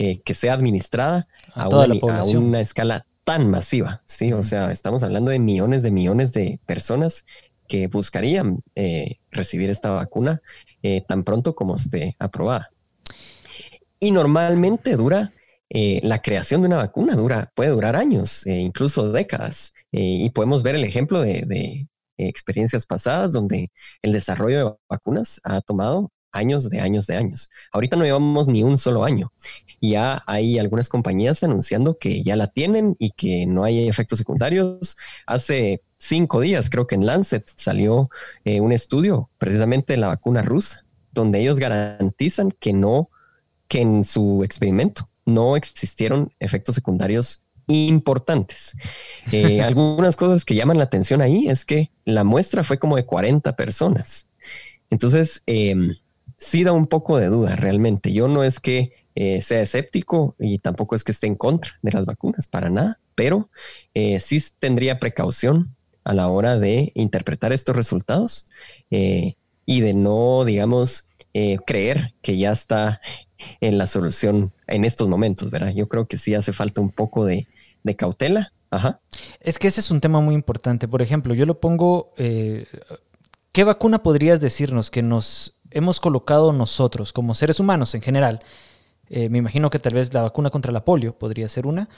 eh, 0.00 0.20
que 0.22 0.32
sea 0.32 0.54
administrada 0.54 1.26
a, 1.54 1.68
una, 1.68 2.60
escala 2.60 3.04
tan 3.24 3.50
masiva, 3.50 4.00
¿sí? 4.06 4.32
O 4.32 4.44
sea, 4.44 4.70
estamos 4.70 5.02
hablando 5.02 5.32
de 5.32 5.40
millones 5.40 5.82
de 5.82 5.90
millones 5.90 6.32
de 6.32 6.60
personas 6.66 7.26
que 7.66 7.88
buscarían 7.88 8.62
eh, 8.76 9.16
recibir 9.32 9.70
esta 9.70 9.90
vacuna 9.90 10.40
eh, 10.84 11.00
tan 11.00 11.24
pronto 11.24 11.56
como 11.56 11.74
esté 11.74 12.14
aprobada. 12.20 12.70
Y 13.98 14.12
normalmente 14.12 14.94
dura, 14.94 15.32
la 15.68 16.22
creación 16.22 16.60
de 16.62 16.68
una 16.68 16.76
vacuna 16.76 17.16
dura, 17.16 17.50
puede 17.56 17.70
durar 17.70 17.96
años, 17.96 18.46
incluso 18.46 19.10
décadas. 19.10 19.72
y 19.90 20.30
podemos 20.30 20.62
ver 20.62 20.76
el 20.76 20.84
ejemplo 20.84 21.20
de 21.22 21.88
experiencias 22.16 22.86
pasadas 22.86 23.32
donde 23.32 23.72
el 24.02 24.12
desarrollo 24.12 24.58
de 24.58 24.74
vacunas 24.88 25.40
ha 25.42 25.60
tomado 25.60 26.12
años 26.32 26.68
de 26.68 26.80
años 26.80 27.06
de 27.06 27.16
años. 27.16 27.50
Ahorita 27.72 27.96
no 27.96 28.04
llevamos 28.04 28.48
ni 28.48 28.62
un 28.62 28.78
solo 28.78 29.04
año. 29.04 29.32
Ya 29.80 30.22
hay 30.26 30.58
algunas 30.58 30.88
compañías 30.88 31.42
anunciando 31.42 31.98
que 31.98 32.22
ya 32.22 32.36
la 32.36 32.48
tienen 32.48 32.96
y 32.98 33.10
que 33.10 33.46
no 33.46 33.64
hay 33.64 33.88
efectos 33.88 34.18
secundarios. 34.18 34.96
Hace 35.26 35.82
cinco 35.98 36.40
días 36.40 36.70
creo 36.70 36.86
que 36.86 36.94
en 36.94 37.06
Lancet 37.06 37.48
salió 37.56 38.08
eh, 38.44 38.60
un 38.60 38.72
estudio 38.72 39.30
precisamente 39.38 39.92
de 39.94 39.98
la 39.98 40.08
vacuna 40.08 40.42
rusa, 40.42 40.84
donde 41.12 41.40
ellos 41.40 41.58
garantizan 41.58 42.52
que 42.58 42.72
no, 42.72 43.04
que 43.68 43.80
en 43.80 44.04
su 44.04 44.42
experimento 44.44 45.04
no 45.26 45.56
existieron 45.56 46.32
efectos 46.40 46.74
secundarios 46.74 47.42
importantes. 47.66 48.74
Eh, 49.30 49.60
algunas 49.62 50.16
cosas 50.16 50.44
que 50.44 50.54
llaman 50.54 50.78
la 50.78 50.84
atención 50.84 51.20
ahí 51.20 51.48
es 51.48 51.64
que 51.64 51.90
la 52.04 52.24
muestra 52.24 52.64
fue 52.64 52.78
como 52.78 52.96
de 52.96 53.04
40 53.04 53.54
personas. 53.56 54.30
Entonces, 54.90 55.42
eh, 55.46 55.74
sí 56.38 56.64
da 56.64 56.72
un 56.72 56.86
poco 56.86 57.18
de 57.18 57.26
duda 57.26 57.56
realmente. 57.56 58.12
Yo 58.12 58.28
no 58.28 58.42
es 58.44 58.60
que 58.60 58.92
eh, 59.14 59.42
sea 59.42 59.60
escéptico 59.60 60.36
y 60.38 60.58
tampoco 60.58 60.94
es 60.94 61.02
que 61.02 61.12
esté 61.12 61.26
en 61.26 61.34
contra 61.34 61.72
de 61.82 61.90
las 61.90 62.06
vacunas, 62.06 62.46
para 62.46 62.70
nada, 62.70 63.00
pero 63.16 63.50
eh, 63.92 64.20
sí 64.20 64.40
tendría 64.60 65.00
precaución 65.00 65.74
a 66.04 66.14
la 66.14 66.28
hora 66.28 66.56
de 66.56 66.92
interpretar 66.94 67.52
estos 67.52 67.76
resultados 67.76 68.46
eh, 68.90 69.34
y 69.66 69.80
de 69.80 69.92
no, 69.92 70.44
digamos, 70.44 71.04
creer 71.66 72.14
que 72.20 72.36
ya 72.36 72.50
está 72.50 73.00
en 73.60 73.78
la 73.78 73.86
solución 73.86 74.52
en 74.66 74.84
estos 74.84 75.08
momentos, 75.08 75.50
¿verdad? 75.50 75.72
Yo 75.72 75.88
creo 75.88 76.08
que 76.08 76.18
sí 76.18 76.34
hace 76.34 76.52
falta 76.52 76.80
un 76.80 76.90
poco 76.90 77.24
de, 77.24 77.46
de 77.84 77.94
cautela. 77.94 78.52
Ajá. 78.70 79.00
Es 79.38 79.58
que 79.58 79.68
ese 79.68 79.78
es 79.78 79.92
un 79.92 80.00
tema 80.00 80.20
muy 80.20 80.34
importante. 80.34 80.88
Por 80.88 81.00
ejemplo, 81.00 81.34
yo 81.34 81.46
lo 81.46 81.60
pongo, 81.60 82.12
¿qué 82.16 83.64
vacuna 83.64 84.02
podrías 84.02 84.40
decirnos 84.40 84.90
que 84.90 85.02
nos 85.02 85.57
hemos 85.70 86.00
colocado 86.00 86.52
nosotros 86.52 87.12
como 87.12 87.34
seres 87.34 87.60
humanos 87.60 87.94
en 87.94 88.02
general? 88.02 88.40
Eh, 89.10 89.28
me 89.28 89.38
imagino 89.38 89.70
que 89.70 89.78
tal 89.78 89.94
vez 89.94 90.12
la 90.12 90.22
vacuna 90.22 90.50
contra 90.50 90.72
la 90.72 90.84
polio 90.84 91.16
podría 91.16 91.48
ser 91.48 91.66
una. 91.66 91.88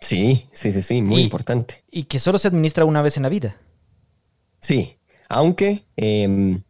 Sí, 0.00 0.48
sí, 0.52 0.72
sí, 0.72 0.82
sí, 0.82 1.02
muy 1.02 1.22
importante. 1.22 1.82
Y 1.90 2.04
que 2.04 2.18
solo 2.18 2.38
se 2.38 2.48
administra 2.48 2.84
una 2.84 3.02
vez 3.02 3.16
en 3.16 3.22
la 3.22 3.28
vida. 3.28 3.56
Sí, 4.60 4.98
aunque 5.28 5.84
em, 5.96 6.62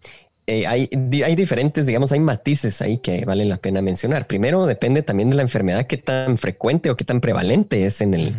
eh, 0.46 0.66
hay, 0.66 0.90
hay, 1.24 1.36
diferentes, 1.36 1.86
digamos, 1.86 2.12
hay 2.12 2.20
matices 2.20 2.82
ahí 2.82 2.98
que 2.98 3.24
vale 3.24 3.44
la 3.44 3.56
pena 3.56 3.80
mencionar. 3.82 4.26
Primero, 4.26 4.66
depende 4.66 5.02
también 5.02 5.30
de 5.30 5.36
la 5.36 5.42
enfermedad, 5.42 5.86
qué 5.86 5.96
tan 5.96 6.38
frecuente 6.38 6.90
o 6.90 6.96
qué 6.96 7.04
tan 7.04 7.20
prevalente 7.20 7.86
es 7.86 8.00
en 8.00 8.14
el, 8.14 8.34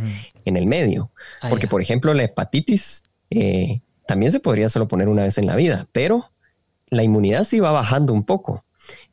en 0.45 0.57
el 0.57 0.67
medio. 0.67 1.09
Ah, 1.41 1.49
Porque, 1.49 1.67
por 1.67 1.81
ejemplo, 1.81 2.13
la 2.13 2.23
hepatitis 2.23 3.03
eh, 3.31 3.81
también 4.07 4.31
se 4.31 4.39
podría 4.39 4.69
solo 4.69 4.87
poner 4.87 5.09
una 5.09 5.23
vez 5.23 5.37
en 5.37 5.47
la 5.47 5.55
vida, 5.55 5.87
pero 5.91 6.31
la 6.89 7.03
inmunidad 7.03 7.43
sí 7.43 7.59
va 7.59 7.71
bajando 7.71 8.13
un 8.13 8.23
poco. 8.23 8.65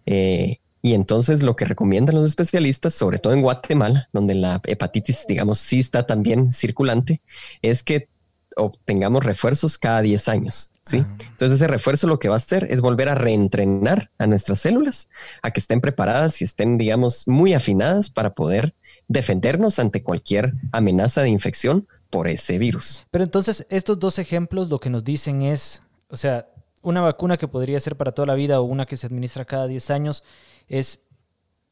Eh, 0.07 0.59
y 0.83 0.95
entonces 0.95 1.43
lo 1.43 1.55
que 1.55 1.65
recomiendan 1.65 2.17
los 2.17 2.27
especialistas, 2.27 2.95
sobre 2.95 3.19
todo 3.19 3.33
en 3.33 3.43
Guatemala, 3.43 4.09
donde 4.13 4.35
la 4.35 4.61
hepatitis, 4.65 5.27
digamos, 5.29 5.59
sí 5.59 5.79
está 5.79 6.07
también 6.07 6.51
circulante, 6.51 7.23
es 7.63 7.85
que 7.85 8.09
obtengamos 8.57 9.25
refuerzos 9.25 9.79
cada 9.79 10.03
10 10.03 10.29
años. 10.29 10.71
¿sí? 10.85 11.05
Ah. 11.07 11.17
Entonces 11.31 11.57
ese 11.57 11.69
refuerzo 11.69 12.07
lo 12.07 12.19
que 12.19 12.29
va 12.29 12.35
a 12.35 12.39
hacer 12.39 12.67
es 12.71 12.81
volver 12.81 13.09
a 13.09 13.15
reentrenar 13.15 14.11
a 14.19 14.27
nuestras 14.27 14.59
células, 14.59 15.09
a 15.43 15.53
que 15.53 15.61
estén 15.61 15.81
preparadas 15.81 16.41
y 16.41 16.45
estén, 16.45 16.79
digamos, 16.79 17.29
muy 17.29 17.55
afinadas 17.55 18.11
para 18.11 18.35
poder 18.35 18.75
defendernos 19.09 19.79
ante 19.79 20.03
cualquier 20.03 20.55
amenaza 20.73 21.23
de 21.23 21.29
infección 21.29 21.87
por 22.11 22.29
ese 22.29 22.59
virus. 22.59 23.07
Pero 23.11 23.25
entonces 23.25 23.67
estos 23.71 23.99
dos 23.99 24.19
ejemplos 24.19 24.69
lo 24.69 24.81
que 24.81 24.91
nos 24.91 25.05
dicen 25.05 25.43
es, 25.43 25.81
o 26.09 26.17
sea, 26.17 26.49
una 26.83 27.01
vacuna 27.01 27.37
que 27.37 27.49
podría 27.49 27.81
ser 27.81 27.97
para 27.97 28.13
toda 28.13 28.27
la 28.27 28.35
vida 28.35 28.61
o 28.61 28.65
una 28.65 28.87
que 28.87 28.97
se 28.97 29.07
administra 29.07 29.45
cada 29.45 29.67
10 29.67 29.91
años 29.91 30.25
es 30.69 31.01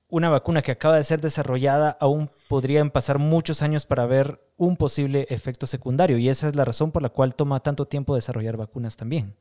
una 0.08 0.28
vacuna 0.28 0.62
que 0.62 0.72
acaba 0.72 0.96
de 0.96 1.04
ser 1.04 1.20
desarrollada, 1.20 1.96
aún 2.00 2.28
podrían 2.48 2.90
pasar 2.90 3.18
muchos 3.18 3.62
años 3.62 3.86
para 3.86 4.06
ver 4.06 4.40
un 4.56 4.76
posible 4.76 5.26
efecto 5.30 5.66
secundario. 5.66 6.18
Y 6.18 6.28
esa 6.28 6.48
es 6.48 6.56
la 6.56 6.64
razón 6.64 6.90
por 6.90 7.02
la 7.02 7.10
cual 7.10 7.34
toma 7.34 7.60
tanto 7.60 7.86
tiempo 7.86 8.16
desarrollar 8.16 8.56
vacunas 8.56 8.96
también. 8.96 9.34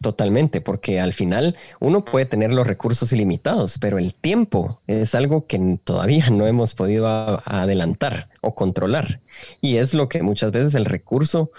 Totalmente, 0.00 0.60
porque 0.60 1.00
al 1.00 1.14
final 1.14 1.56
uno 1.80 2.04
puede 2.04 2.26
tener 2.26 2.52
los 2.52 2.66
recursos 2.66 3.10
ilimitados, 3.12 3.78
pero 3.78 3.98
el 3.98 4.14
tiempo 4.14 4.82
es 4.86 5.14
algo 5.14 5.46
que 5.46 5.78
todavía 5.82 6.28
no 6.28 6.46
hemos 6.46 6.74
podido 6.74 7.06
adelantar 7.46 8.28
o 8.42 8.54
controlar. 8.54 9.22
Y 9.62 9.78
es 9.78 9.94
lo 9.94 10.10
que 10.10 10.22
muchas 10.22 10.52
veces 10.52 10.74
el 10.74 10.84
recurso 10.84 11.50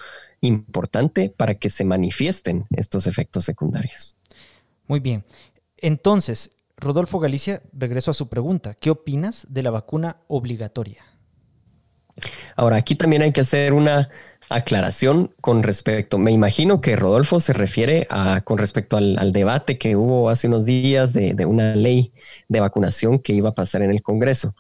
importante 0.45 1.29
para 1.29 1.55
que 1.55 1.69
se 1.69 1.83
manifiesten 1.83 2.65
estos 2.75 3.07
efectos 3.07 3.45
secundarios. 3.45 4.15
Muy 4.87 4.99
bien. 4.99 5.23
Entonces, 5.77 6.51
Rodolfo 6.77 7.19
Galicia, 7.19 7.61
regreso 7.73 8.11
a 8.11 8.13
su 8.13 8.27
pregunta. 8.27 8.75
¿Qué 8.75 8.89
opinas 8.89 9.47
de 9.49 9.63
la 9.63 9.71
vacuna 9.71 10.17
obligatoria? 10.27 11.05
Ahora, 12.55 12.77
aquí 12.77 12.95
también 12.95 13.21
hay 13.21 13.31
que 13.31 13.41
hacer 13.41 13.73
una 13.73 14.09
aclaración 14.49 15.33
con 15.41 15.63
respecto, 15.63 16.17
me 16.17 16.31
imagino 16.31 16.81
que 16.81 16.95
Rodolfo 16.95 17.39
se 17.39 17.53
refiere 17.53 18.07
a 18.09 18.41
con 18.41 18.57
respecto 18.57 18.97
al, 18.97 19.31
debate 19.31 19.77
que 19.77 19.95
hubo 19.95 20.29
hace 20.29 20.47
unos 20.47 20.65
días 20.65 21.13
de, 21.13 21.45
una 21.45 21.75
ley 21.75 22.11
de 22.47 22.59
vacunación 22.59 23.19
que 23.19 23.33
iba 23.33 23.49
a 23.49 23.55
pasar 23.55 23.81
en 23.81 23.91
el 23.91 24.01
Congreso. 24.01 24.53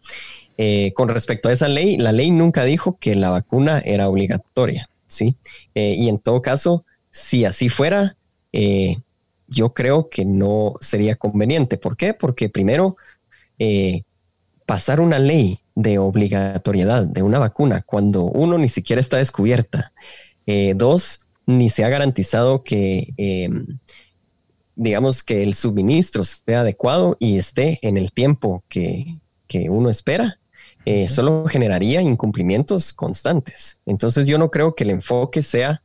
Eh, 0.57 0.93
con 0.95 1.09
respecto 1.09 1.49
a 1.49 1.53
esa 1.53 1.67
ley, 1.67 1.97
la 1.97 2.13
ley 2.13 2.31
nunca 2.31 2.63
dijo 2.63 2.97
que 2.99 3.15
la 3.15 3.29
vacuna 3.29 3.79
era 3.79 4.07
obligatoria, 4.07 4.89
¿sí? 5.07 5.35
Eh, 5.73 5.95
y 5.97 6.09
en 6.09 6.19
todo 6.19 6.41
caso, 6.41 6.83
si 7.11 7.45
así 7.45 7.69
fuera, 7.69 8.17
eh, 8.51 8.97
yo 9.47 9.73
creo 9.73 10.09
que 10.09 10.25
no 10.25 10.75
sería 10.81 11.15
conveniente. 11.15 11.77
¿Por 11.77 11.97
qué? 11.97 12.13
Porque 12.13 12.49
primero, 12.49 12.97
pasar 14.65 14.99
una 14.99 15.19
ley 15.19 15.59
de 15.75 15.99
obligatoriedad 15.99 17.05
de 17.05 17.21
una 17.21 17.37
vacuna 17.37 17.81
cuando 17.81 18.23
uno 18.23 18.57
ni 18.57 18.69
siquiera 18.69 18.99
está 18.99 19.17
descubierta. 19.17 19.91
Eh, 20.47 20.73
dos, 20.75 21.19
ni 21.45 21.69
se 21.69 21.83
ha 21.83 21.89
garantizado 21.89 22.63
que, 22.63 23.13
em, 23.17 23.79
digamos, 24.75 25.21
que 25.23 25.43
el 25.43 25.53
suministro 25.53 26.23
sea 26.23 26.61
adecuado 26.61 27.17
y 27.19 27.37
esté 27.37 27.79
en 27.81 27.97
el 27.97 28.11
tiempo 28.11 28.63
que, 28.69 29.19
uno 29.69 29.89
espera. 29.89 30.37
Eh, 30.85 31.07
solo 31.07 31.45
generaría 31.47 32.01
incumplimientos 32.01 32.93
constantes. 32.93 33.81
Entonces 33.85 34.27
yo 34.27 34.37
no 34.37 34.51
creo 34.51 34.75
que 34.75 34.83
el 34.83 34.91
enfoque 34.91 35.41
sea 35.43 35.81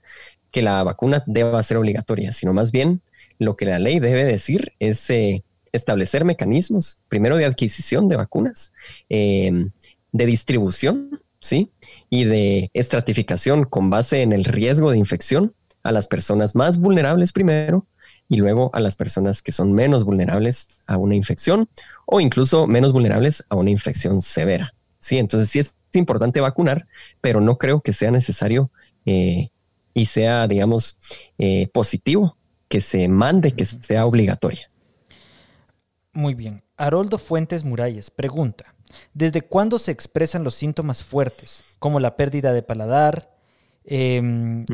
que 0.50 0.62
la 0.62 0.82
vacuna 0.82 1.24
deba 1.26 1.62
ser 1.62 1.78
obligatoria, 1.78 2.32
sino 2.32 2.52
más 2.52 2.70
bien 2.70 3.00
lo 3.38 3.56
que 3.56 3.64
la 3.64 3.78
ley 3.78 3.98
debe 3.98 4.24
decir 4.24 4.74
es 4.78 5.08
eh, 5.10 5.42
establecer 5.72 6.24
mecanismos, 6.24 6.98
primero 7.08 7.36
de 7.36 7.46
adquisición 7.46 8.08
de 8.08 8.16
vacunas, 8.16 8.72
em, 9.08 9.70
de 10.12 10.26
distribución, 10.26 11.20
¿sí? 11.38 11.70
Y 12.10 12.24
de 12.24 12.70
estratificación 12.74 13.64
con 13.64 13.88
base 13.90 14.22
en 14.22 14.32
el 14.32 14.44
riesgo 14.44 14.90
de 14.90 14.98
infección 14.98 15.54
a 15.82 15.92
las 15.92 16.08
personas 16.08 16.54
más 16.54 16.78
vulnerables 16.78 17.32
primero 17.32 17.86
y 18.28 18.36
luego 18.36 18.70
a 18.74 18.80
las 18.80 18.96
personas 18.96 19.40
que 19.42 19.52
son 19.52 19.72
menos 19.72 20.04
vulnerables 20.04 20.68
a 20.86 20.98
una 20.98 21.14
infección 21.14 21.68
o 22.06 22.20
incluso 22.20 22.66
menos 22.66 22.92
vulnerables 22.92 23.44
a 23.48 23.56
una 23.56 23.70
infección 23.70 24.20
severa. 24.20 24.74
Sí, 25.00 25.18
entonces 25.18 25.48
sí 25.48 25.58
es 25.58 25.74
importante 25.94 26.40
vacunar, 26.40 26.86
pero 27.20 27.40
no 27.40 27.58
creo 27.58 27.80
que 27.80 27.92
sea 27.92 28.10
necesario 28.10 28.70
eh, 29.06 29.48
y 29.94 30.06
sea, 30.06 30.46
digamos, 30.46 30.98
eh, 31.38 31.68
positivo 31.72 32.36
que 32.68 32.80
se 32.80 33.08
mande 33.08 33.52
que 33.52 33.64
sea 33.64 34.06
obligatoria. 34.06 34.68
Muy 36.12 36.34
bien. 36.34 36.62
Haroldo 36.76 37.18
Fuentes 37.18 37.64
Muralles 37.64 38.10
pregunta, 38.10 38.74
¿desde 39.12 39.42
cuándo 39.42 39.78
se 39.78 39.90
expresan 39.90 40.44
los 40.44 40.54
síntomas 40.54 41.02
fuertes, 41.02 41.64
como 41.78 41.98
la 41.98 42.14
pérdida 42.16 42.52
de 42.52 42.62
paladar, 42.62 43.36
em, 43.84 44.64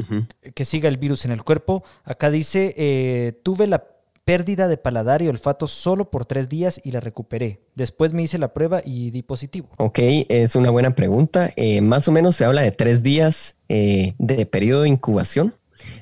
que 0.55 0.65
siga 0.65 0.89
el 0.89 0.99
virus 0.99 1.25
en 1.25 1.33
el 1.33 1.43
cuerpo? 1.43 1.85
Acá 2.05 2.31
dice, 2.31 2.75
eh, 2.77 3.41
tuve 3.43 3.67
la 3.67 3.96
pérdida 4.27 4.67
de 4.67 4.77
paladar 4.77 5.23
y 5.23 5.29
olfato 5.29 5.69
solo 5.69 6.11
por 6.11 6.27
tres 6.27 6.49
días 6.49 6.81
y 6.83 6.91
la 6.91 6.99
recuperé. 6.99 7.61
Después 7.77 8.13
me 8.13 8.25
hice 8.25 8.39
la 8.39 8.53
prueba 8.53 8.83
y 8.85 9.13
di 9.13 9.23
positivo. 9.23 9.69
Ok, 9.79 10.01
es 10.01 10.57
una 10.57 10.71
buena 10.71 10.97
pregunta. 10.97 11.53
Eh, 11.55 11.81
más 11.81 12.09
o 12.09 12.13
menos 12.13 12.35
se 12.35 12.45
habla 12.45 12.63
de 12.63 12.73
tres 12.73 13.05
días 13.05 13.57
eh, 13.69 14.15
de 14.19 14.45
periodo 14.45 14.83
de 14.83 14.89
incubación 14.89 15.55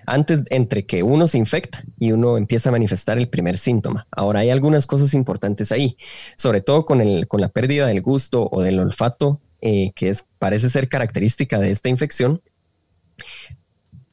antes 0.07 0.45
entre 0.49 0.87
que 0.87 1.03
uno 1.03 1.27
se 1.27 1.37
infecta 1.37 1.85
y 1.99 2.13
uno 2.13 2.39
empieza 2.39 2.71
a 2.71 2.73
manifestar 2.73 3.19
el 3.19 3.29
primer 3.29 3.59
síntoma. 3.59 4.07
Ahora 4.11 4.41
hay 4.41 4.49
algunas 4.49 4.87
cosas 4.87 5.13
importantes 5.13 5.71
ahí, 5.71 5.99
sobre 6.39 6.63
todo 6.63 6.87
con, 6.87 7.03
el, 7.03 7.29
con 7.29 7.43
la 7.43 7.51
pérdida 7.51 7.87
del 7.87 8.01
gusto 8.01 8.49
o 8.51 8.63
del 8.63 8.79
olfato, 8.79 9.43
eh, 9.61 9.93
que 9.95 10.17
parece 10.39 10.71
ser 10.71 10.89
característica 10.89 11.59
de 11.59 11.71
esta 11.71 11.91
infección. 11.91 12.41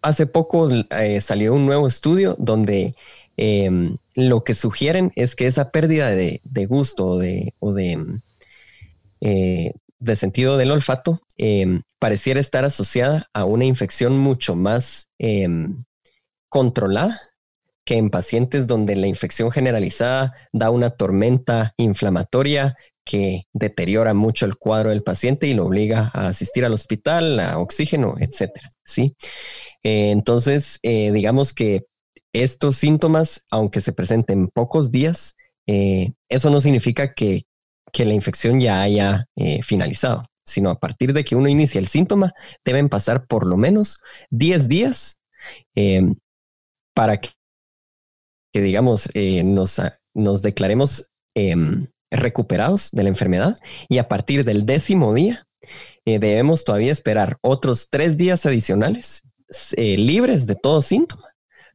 Hace 0.02 0.26
poco 0.26 0.68
salió 1.20 1.54
un 1.54 1.68
nuevo 1.68 1.88
estudio 1.88 2.36
donde 2.40 2.94
em, 3.38 3.98
lo 4.14 4.44
que 4.44 4.54
sugieren 4.54 5.12
es 5.16 5.36
que 5.36 5.48
esa 5.48 5.72
pérdida 5.72 6.10
de, 6.10 6.42
gusto 6.68 7.20
o 7.60 7.78
eh, 9.22 9.74
de 10.00 10.16
sentido 10.16 10.58
del 10.58 10.72
olfato 10.72 11.20
em, 11.38 11.82
pareciera 12.00 12.40
estar 12.40 12.66
asociada 12.66 13.30
a 13.34 13.46
una 13.46 13.66
infección 13.66 14.18
mucho 14.18 14.56
más 14.56 15.10
em, 15.20 15.84
controlada 16.50 17.20
que 17.86 17.98
en 17.98 18.10
pacientes 18.10 18.68
donde 18.68 18.96
la 18.96 19.08
infección 19.08 19.52
generalizada 19.52 20.34
da 20.52 20.70
una 20.70 20.92
tormenta 20.92 21.74
inflamatoria 21.78 22.76
que 23.04 23.44
deteriora 23.54 24.14
mucho 24.14 24.46
el 24.46 24.58
cuadro 24.58 24.90
del 24.92 25.04
paciente 25.04 25.48
y 25.48 25.54
lo 25.54 25.66
obliga 25.66 26.12
a 26.14 26.28
asistir 26.28 26.66
al 26.66 26.74
hospital, 26.74 27.40
a 27.40 27.58
oxígeno, 27.58 28.16
etcétera. 28.20 28.70
Sí. 28.84 29.16
Eh, 29.84 30.12
entonces, 30.12 30.80
eh, 30.84 31.12
digamos 31.12 31.54
que 31.54 31.86
estos 32.34 32.78
síntomas, 32.78 33.46
aunque 33.50 33.82
se 33.82 33.94
presenten 33.94 34.48
pocos 34.48 34.92
días, 34.92 35.36
eh, 35.68 36.14
eso 36.30 36.50
no 36.50 36.60
significa 36.60 37.14
que, 37.14 37.44
que 37.92 38.06
la 38.06 38.14
infección 38.14 38.60
ya 38.60 38.82
haya 38.82 39.28
eh, 39.36 39.62
finalizado, 39.64 40.22
sino 40.46 40.70
a 40.70 40.80
partir 40.80 41.14
de 41.14 41.24
que 41.24 41.36
uno 41.36 41.50
inicia 41.50 41.80
el 41.80 41.88
síntoma, 41.88 42.34
deben 42.64 42.90
pasar 42.90 43.26
por 43.28 43.46
lo 43.46 43.58
menos 43.58 43.98
10 44.30 44.68
días 44.68 45.22
em, 45.76 46.16
para 46.96 47.20
que, 47.20 47.32
digamos, 48.54 49.10
eh, 49.14 49.44
nos, 49.44 49.82
nos, 50.14 50.42
declaremos 50.42 51.10
em, 51.36 51.88
recuperados 52.12 52.92
de 52.92 53.04
la 53.04 53.10
enfermedad 53.10 53.58
y 53.88 53.98
a 53.98 54.08
partir 54.08 54.44
del 54.44 54.66
décimo 54.66 55.14
día 55.14 55.46
debemos 56.04 56.66
todavía 56.66 56.92
esperar 56.92 57.38
otros 57.42 57.90
tres 57.90 58.18
días 58.18 58.46
adicionales 58.46 59.22
libres 59.78 60.48
de 60.48 60.56
todo 60.56 60.82
síntoma 60.82 61.31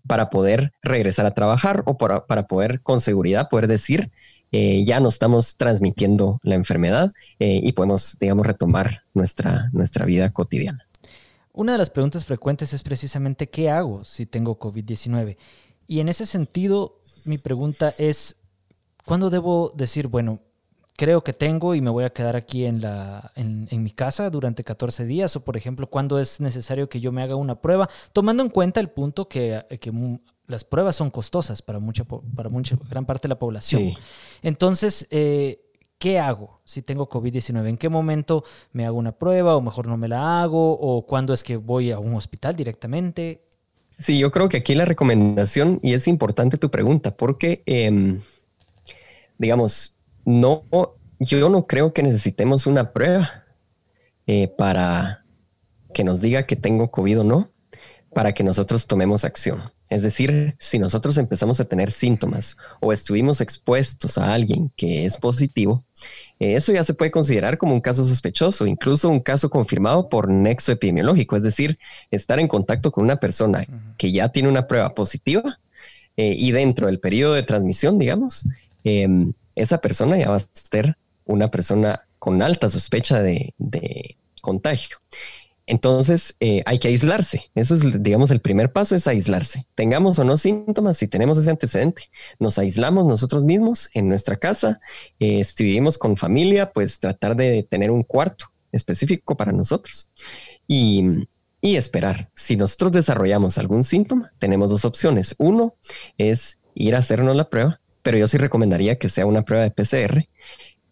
para 0.06 0.30
poder 0.30 0.72
regresar 0.82 1.26
a 1.26 1.34
trabajar 1.34 1.82
o 1.86 1.98
para, 1.98 2.26
para 2.26 2.46
poder 2.46 2.80
con 2.80 3.00
seguridad 3.00 3.48
poder 3.48 3.66
decir 3.66 4.10
eh, 4.52 4.84
ya 4.84 5.00
no 5.00 5.08
estamos 5.08 5.56
transmitiendo 5.56 6.40
la 6.42 6.54
enfermedad 6.54 7.10
eh, 7.40 7.60
y 7.62 7.72
podemos, 7.72 8.16
digamos, 8.20 8.46
retomar 8.46 9.02
nuestra, 9.12 9.68
nuestra 9.72 10.06
vida 10.06 10.30
cotidiana. 10.30 10.86
Una 11.52 11.72
de 11.72 11.78
las 11.78 11.90
preguntas 11.90 12.24
frecuentes 12.24 12.72
es 12.72 12.82
precisamente 12.82 13.48
qué 13.48 13.70
hago 13.70 14.04
si 14.04 14.24
tengo 14.24 14.58
COVID-19. 14.58 15.36
Y 15.88 16.00
en 16.00 16.08
ese 16.08 16.26
sentido, 16.26 17.00
mi 17.24 17.38
pregunta 17.38 17.94
es, 17.98 18.36
¿cuándo 19.04 19.30
debo 19.30 19.72
decir, 19.74 20.06
bueno, 20.06 20.40
creo 20.96 21.22
que 21.22 21.32
tengo 21.32 21.74
y 21.74 21.80
me 21.80 21.90
voy 21.90 22.04
a 22.04 22.10
quedar 22.10 22.36
aquí 22.36 22.64
en, 22.64 22.80
la, 22.80 23.32
en, 23.36 23.82
mi 23.82 23.90
casa 23.90 24.30
durante 24.30 24.64
14 24.64 25.04
días? 25.06 25.36
O, 25.36 25.44
por 25.44 25.56
ejemplo, 25.56 25.88
¿cuándo 25.88 26.18
es 26.18 26.40
necesario 26.40 26.88
que 26.88 27.00
yo 27.00 27.12
me 27.12 27.22
haga 27.22 27.36
una 27.36 27.60
prueba? 27.60 27.88
Tomando 28.12 28.42
en 28.42 28.48
cuenta 28.48 28.80
el 28.80 28.88
punto 28.88 29.28
que, 29.28 29.64
que 29.80 29.92
las 30.46 30.64
pruebas 30.64 30.96
son 30.96 31.10
costosas 31.10 31.62
para 31.62 31.78
mucha, 31.78 32.04
para 32.04 32.48
mucha 32.48 32.76
gran 32.88 33.04
parte 33.04 33.28
de 33.28 33.30
la 33.30 33.38
población. 33.38 33.94
Entonces, 34.42 35.06
eh, 35.10 35.60
¿qué 35.98 36.18
hago 36.18 36.56
si 36.64 36.82
tengo 36.82 37.08
COVID-19? 37.08 37.68
¿En 37.68 37.76
qué 37.76 37.88
momento 37.88 38.44
me 38.72 38.86
hago 38.86 38.98
una 38.98 39.12
prueba 39.12 39.56
o 39.56 39.60
mejor 39.60 39.88
no 39.88 39.96
me 39.96 40.08
la 40.08 40.42
hago? 40.42 40.78
¿O 40.78 41.06
cuándo 41.06 41.34
es 41.34 41.42
que 41.42 41.56
voy 41.56 41.90
a 41.90 41.98
un 41.98 42.14
hospital 42.14 42.56
directamente? 42.56 43.42
Sí, 43.98 44.18
yo 44.18 44.30
creo 44.30 44.48
que 44.48 44.58
aquí 44.58 44.74
la 44.74 44.84
recomendación, 44.84 45.78
y 45.82 45.94
es 45.94 46.06
importante 46.06 46.58
tu 46.58 46.70
pregunta, 46.70 47.16
porque, 47.16 47.62
em, 47.64 48.20
digamos, 49.38 49.95
no, 50.26 50.64
yo 51.18 51.48
no 51.48 51.66
creo 51.66 51.94
que 51.94 52.02
necesitemos 52.02 52.66
una 52.66 52.92
prueba 52.92 53.44
eh, 54.26 54.48
para 54.48 55.24
que 55.94 56.04
nos 56.04 56.20
diga 56.20 56.44
que 56.44 56.56
tengo 56.56 56.90
COVID 56.90 57.20
o 57.20 57.24
no, 57.24 57.50
para 58.12 58.34
que 58.34 58.44
nosotros 58.44 58.86
tomemos 58.86 59.24
acción. 59.24 59.62
Es 59.88 60.02
decir, 60.02 60.56
si 60.58 60.80
nosotros 60.80 61.16
empezamos 61.16 61.60
a 61.60 61.64
tener 61.64 61.92
síntomas 61.92 62.56
o 62.80 62.92
estuvimos 62.92 63.40
expuestos 63.40 64.18
a 64.18 64.34
alguien 64.34 64.72
que 64.76 65.06
es 65.06 65.16
positivo, 65.16 65.80
eh, 66.40 66.56
eso 66.56 66.72
ya 66.72 66.82
se 66.82 66.92
puede 66.92 67.12
considerar 67.12 67.56
como 67.56 67.72
un 67.72 67.80
caso 67.80 68.04
sospechoso, 68.04 68.66
incluso 68.66 69.08
un 69.08 69.20
caso 69.20 69.48
confirmado 69.48 70.08
por 70.08 70.28
nexo 70.28 70.72
epidemiológico, 70.72 71.36
es 71.36 71.44
decir, 71.44 71.78
estar 72.10 72.40
en 72.40 72.48
contacto 72.48 72.90
con 72.90 73.04
una 73.04 73.16
persona 73.16 73.64
que 73.96 74.10
ya 74.10 74.30
tiene 74.30 74.48
una 74.48 74.66
prueba 74.66 74.92
positiva 74.92 75.60
eh, 76.16 76.34
y 76.36 76.50
dentro 76.50 76.88
del 76.88 76.98
periodo 76.98 77.34
de 77.34 77.44
transmisión, 77.44 77.96
digamos, 77.98 78.44
em, 78.82 79.32
esa 79.56 79.78
persona 79.80 80.16
ya 80.16 80.30
va 80.30 80.36
a 80.36 80.40
ser 80.52 80.96
una 81.24 81.50
persona 81.50 82.02
con 82.18 82.40
alta 82.42 82.68
sospecha 82.68 83.20
de 83.20 83.54
contagio. 84.40 84.96
Entonces 85.66 86.36
eh, 86.38 86.62
hay 86.64 86.78
que 86.78 86.88
aislarse. 86.88 87.50
Eso 87.54 87.74
es, 87.74 88.02
digamos, 88.02 88.30
el 88.30 88.40
primer 88.40 88.72
paso 88.72 88.94
es 88.94 89.08
aislarse. 89.08 89.66
Tengamos 89.74 90.18
o 90.18 90.24
no 90.24 90.36
síntomas, 90.36 90.96
si 90.96 91.08
tenemos 91.08 91.38
ese 91.38 91.50
antecedente, 91.50 92.04
nos 92.38 92.58
aislamos 92.58 93.04
nosotros 93.04 93.44
mismos 93.44 93.90
en 93.92 94.08
nuestra 94.08 94.36
casa. 94.36 94.80
Eh, 95.18 95.42
si 95.42 95.64
vivimos 95.64 95.98
con 95.98 96.16
familia, 96.16 96.72
pues 96.72 97.00
tratar 97.00 97.34
de 97.34 97.64
tener 97.64 97.90
un 97.90 98.04
cuarto 98.04 98.46
específico 98.70 99.36
para 99.36 99.52
nosotros 99.52 100.08
y, 100.68 101.04
y 101.60 101.76
esperar. 101.76 102.30
Si 102.36 102.56
nosotros 102.56 102.92
desarrollamos 102.92 103.58
algún 103.58 103.82
síntoma, 103.82 104.32
tenemos 104.38 104.70
dos 104.70 104.84
opciones. 104.84 105.34
Uno 105.38 105.74
es 106.16 106.60
ir 106.74 106.94
a 106.94 106.98
hacernos 106.98 107.34
la 107.34 107.50
prueba, 107.50 107.80
pero 108.06 108.18
yo 108.18 108.28
sí 108.28 108.38
recomendaría 108.38 109.00
que 109.00 109.08
sea 109.08 109.26
una 109.26 109.42
prueba 109.42 109.64
de 109.64 109.72
PCR. 109.72 110.22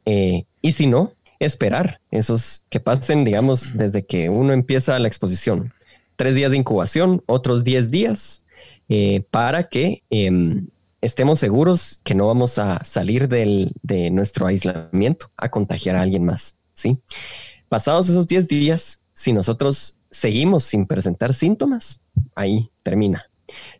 Eh, 0.05 0.47
y 0.61 0.73
si 0.73 0.89
no, 0.89 1.13
esperar 1.39 2.01
esos 2.11 2.65
que 2.71 2.81
pasen, 2.81 3.25
digamos, 3.25 3.77
desde 3.77 4.05
que 4.05 4.29
uno 4.31 4.53
empieza 4.53 4.99
la 4.99 5.07
exposición. 5.07 5.73
tres 6.17 6.35
días 6.35 6.51
de 6.51 6.59
incubación, 6.59 7.23
otros 7.27 7.63
10 7.63 7.93
días, 7.93 8.45
eh, 8.89 9.23
para 9.31 9.69
que 9.69 10.03
em, 10.11 10.67
estemos 11.03 11.39
seguros 11.39 12.01
que 12.03 12.17
no 12.17 12.27
vamos 12.27 12.59
a 12.59 12.85
salir 12.85 13.29
del, 13.29 13.71
de 13.85 14.11
nuestro 14.11 14.49
aislamiento 14.49 15.31
a 15.37 15.51
contagiar 15.51 15.95
a 15.95 16.01
alguien 16.01 16.25
más. 16.25 16.57
¿sí? 16.73 16.99
Pasados 17.69 18.09
esos 18.09 18.27
10 18.27 18.49
días, 18.49 19.03
si 19.13 19.33
nosotros 19.33 20.01
seguimos 20.11 20.65
sin 20.65 20.85
presentar 20.85 21.33
síntomas, 21.33 22.01
ahí 22.35 22.73
termina. 22.83 23.25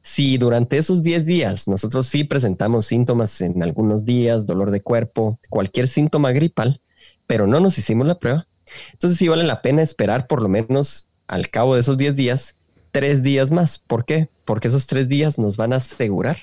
Si 0.03 0.39
durante 0.39 0.77
esos 0.79 1.03
10 1.03 1.27
días 1.27 1.69
nosotros 1.69 2.07
sí 2.07 2.25
presentamos 2.25 2.87
síntomas 2.87 3.41
en 3.41 3.63
algunos 3.63 4.05
días, 4.05 4.47
dolor 4.47 4.71
de 4.71 4.83
cuerpo, 4.83 5.39
cualquier 5.49 5.89
síntoma 5.89 6.33
gripal, 6.33 6.81
pero 7.27 7.47
no 7.47 7.61
nos 7.61 7.79
hicimos 7.79 8.07
la 8.07 8.19
prueba, 8.19 8.47
entonces 8.93 9.19
sí 9.19 9.29
vale 9.29 9.45
la 9.45 9.63
pena 9.63 9.83
esperar 9.83 10.27
por 10.27 10.43
lo 10.43 10.49
menos 10.49 11.09
al 11.27 11.49
cabo 11.49 11.75
de 11.75 11.81
esos 11.81 11.97
10 11.97 12.17
días, 12.17 12.59
tres 12.93 13.23
días 13.23 13.51
más. 13.51 13.79
¿Por 13.79 14.05
qué? 14.05 14.29
Porque 14.45 14.69
esos 14.69 14.87
tres 14.87 15.09
días 15.09 15.39
nos 15.39 15.57
van 15.57 15.73
a 15.73 15.77
asegurar 15.77 16.39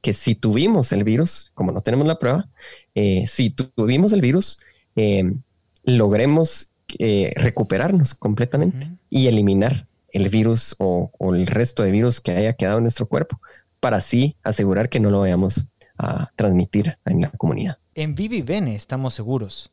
que 0.00 0.12
si 0.12 0.34
tuvimos 0.34 0.92
el 0.92 1.04
virus, 1.04 1.52
como 1.54 1.70
no 1.70 1.80
tenemos 1.80 2.06
la 2.06 2.18
prueba, 2.18 2.48
eh, 2.94 3.24
si 3.26 3.50
tuvimos 3.50 4.12
el 4.12 4.20
virus, 4.20 4.58
eh, 4.96 5.32
logremos 5.84 6.72
eh, 6.98 7.32
recuperarnos 7.36 8.14
completamente 8.14 8.90
y 9.08 9.28
eliminar 9.28 9.86
el 10.12 10.28
virus 10.28 10.76
o, 10.78 11.10
el 11.34 11.46
resto 11.46 11.82
de 11.82 11.90
virus 11.90 12.20
que 12.20 12.32
haya 12.32 12.52
quedado 12.52 12.78
en 12.78 12.84
nuestro 12.84 13.06
cuerpo 13.06 13.40
para 13.80 13.96
así 13.96 14.36
asegurar 14.42 14.88
que 14.88 15.00
no 15.00 15.10
lo 15.10 15.20
vayamos 15.20 15.64
a 15.98 16.30
transmitir 16.36 16.94
en 17.04 17.22
la 17.22 17.30
comunidad. 17.30 17.78
En 17.94 18.14
Vivi 18.14 18.42
Bene 18.42 18.74
estamos 18.74 19.14
seguros 19.14 19.72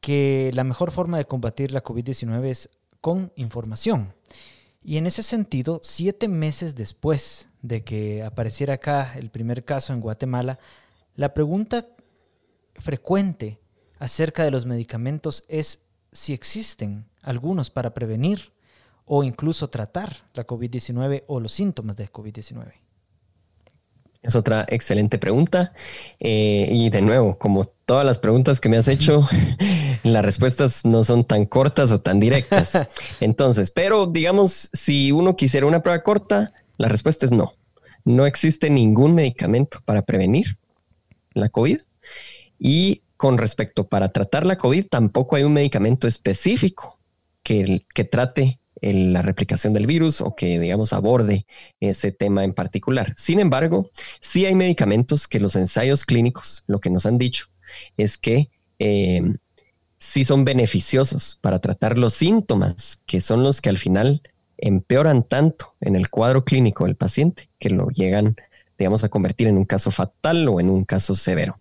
que 0.00 0.50
la 0.54 0.64
mejor 0.64 0.90
forma 0.90 1.18
de 1.18 1.24
combatir 1.24 1.72
la 1.72 1.82
COVID-19 1.82 2.44
es 2.44 2.70
con 3.00 3.32
información. 3.36 4.14
Y 4.82 4.96
en 4.96 5.06
ese 5.06 5.22
sentido, 5.22 5.80
siete 5.82 6.28
meses 6.28 6.74
después 6.74 7.46
de 7.62 7.82
que 7.82 8.22
apareciera 8.22 8.74
acá 8.74 9.14
el 9.16 9.30
primer 9.30 9.64
caso 9.64 9.92
en 9.92 10.00
Guatemala, 10.00 10.58
la 11.16 11.34
pregunta 11.34 11.86
frecuente 12.74 13.58
acerca 13.98 14.44
de 14.44 14.52
los 14.52 14.66
medicamentos 14.66 15.44
es 15.48 15.80
si 16.12 16.32
existen 16.32 17.06
algunos 17.22 17.70
para 17.70 17.92
prevenir 17.92 18.52
o 19.08 19.24
incluso 19.24 19.68
tratar 19.68 20.24
la 20.34 20.46
COVID-19 20.46 21.24
o 21.26 21.40
los 21.40 21.52
síntomas 21.52 21.96
de 21.96 22.10
COVID-19. 22.10 22.72
Es 24.22 24.34
otra 24.34 24.66
excelente 24.68 25.18
pregunta. 25.18 25.72
Eh, 26.18 26.68
y 26.70 26.90
de 26.90 27.02
nuevo, 27.02 27.38
como 27.38 27.64
todas 27.64 28.04
las 28.04 28.18
preguntas 28.18 28.60
que 28.60 28.68
me 28.68 28.76
has 28.76 28.88
hecho, 28.88 29.22
las 30.02 30.24
respuestas 30.24 30.84
no 30.84 31.04
son 31.04 31.24
tan 31.24 31.46
cortas 31.46 31.92
o 31.92 32.00
tan 32.00 32.18
directas. 32.18 32.86
Entonces, 33.20 33.70
pero 33.70 34.06
digamos, 34.06 34.70
si 34.72 35.12
uno 35.12 35.36
quisiera 35.36 35.66
una 35.66 35.82
prueba 35.82 36.02
corta, 36.02 36.52
la 36.76 36.88
respuesta 36.88 37.26
es 37.26 37.32
no. 37.32 37.52
No 38.04 38.26
existe 38.26 38.70
ningún 38.70 39.14
medicamento 39.14 39.80
para 39.84 40.02
prevenir 40.02 40.46
la 41.32 41.48
COVID. 41.48 41.80
Y 42.58 43.02
con 43.16 43.38
respecto 43.38 43.86
para 43.86 44.08
tratar 44.08 44.46
la 44.46 44.56
COVID, 44.56 44.86
tampoco 44.88 45.36
hay 45.36 45.44
un 45.44 45.52
medicamento 45.52 46.08
específico 46.08 46.98
que, 47.42 47.86
que 47.94 48.04
trate 48.04 48.60
la 48.80 49.22
replicación 49.22 49.72
del 49.72 49.86
virus 49.86 50.20
o 50.20 50.34
que, 50.34 50.58
digamos, 50.58 50.92
aborde 50.92 51.46
ese 51.80 52.12
tema 52.12 52.44
en 52.44 52.54
particular. 52.54 53.14
Sin 53.16 53.40
embargo, 53.40 53.90
sí 54.20 54.46
hay 54.46 54.54
medicamentos 54.54 55.28
que 55.28 55.40
los 55.40 55.56
ensayos 55.56 56.04
clínicos, 56.04 56.64
lo 56.66 56.80
que 56.80 56.90
nos 56.90 57.06
han 57.06 57.18
dicho, 57.18 57.46
es 57.96 58.18
que 58.18 58.50
eh, 58.78 59.20
sí 59.98 60.24
son 60.24 60.44
beneficiosos 60.44 61.38
para 61.40 61.58
tratar 61.58 61.98
los 61.98 62.14
síntomas, 62.14 63.02
que 63.06 63.20
son 63.20 63.42
los 63.42 63.60
que 63.60 63.68
al 63.68 63.78
final 63.78 64.22
empeoran 64.56 65.22
tanto 65.22 65.74
en 65.80 65.96
el 65.96 66.08
cuadro 66.08 66.44
clínico 66.44 66.84
del 66.84 66.96
paciente 66.96 67.48
que 67.58 67.70
lo 67.70 67.88
llegan, 67.90 68.36
digamos, 68.78 69.04
a 69.04 69.08
convertir 69.08 69.48
en 69.48 69.56
un 69.56 69.64
caso 69.64 69.90
fatal 69.90 70.48
o 70.48 70.60
en 70.60 70.70
un 70.70 70.84
caso 70.84 71.14
severo. 71.14 71.54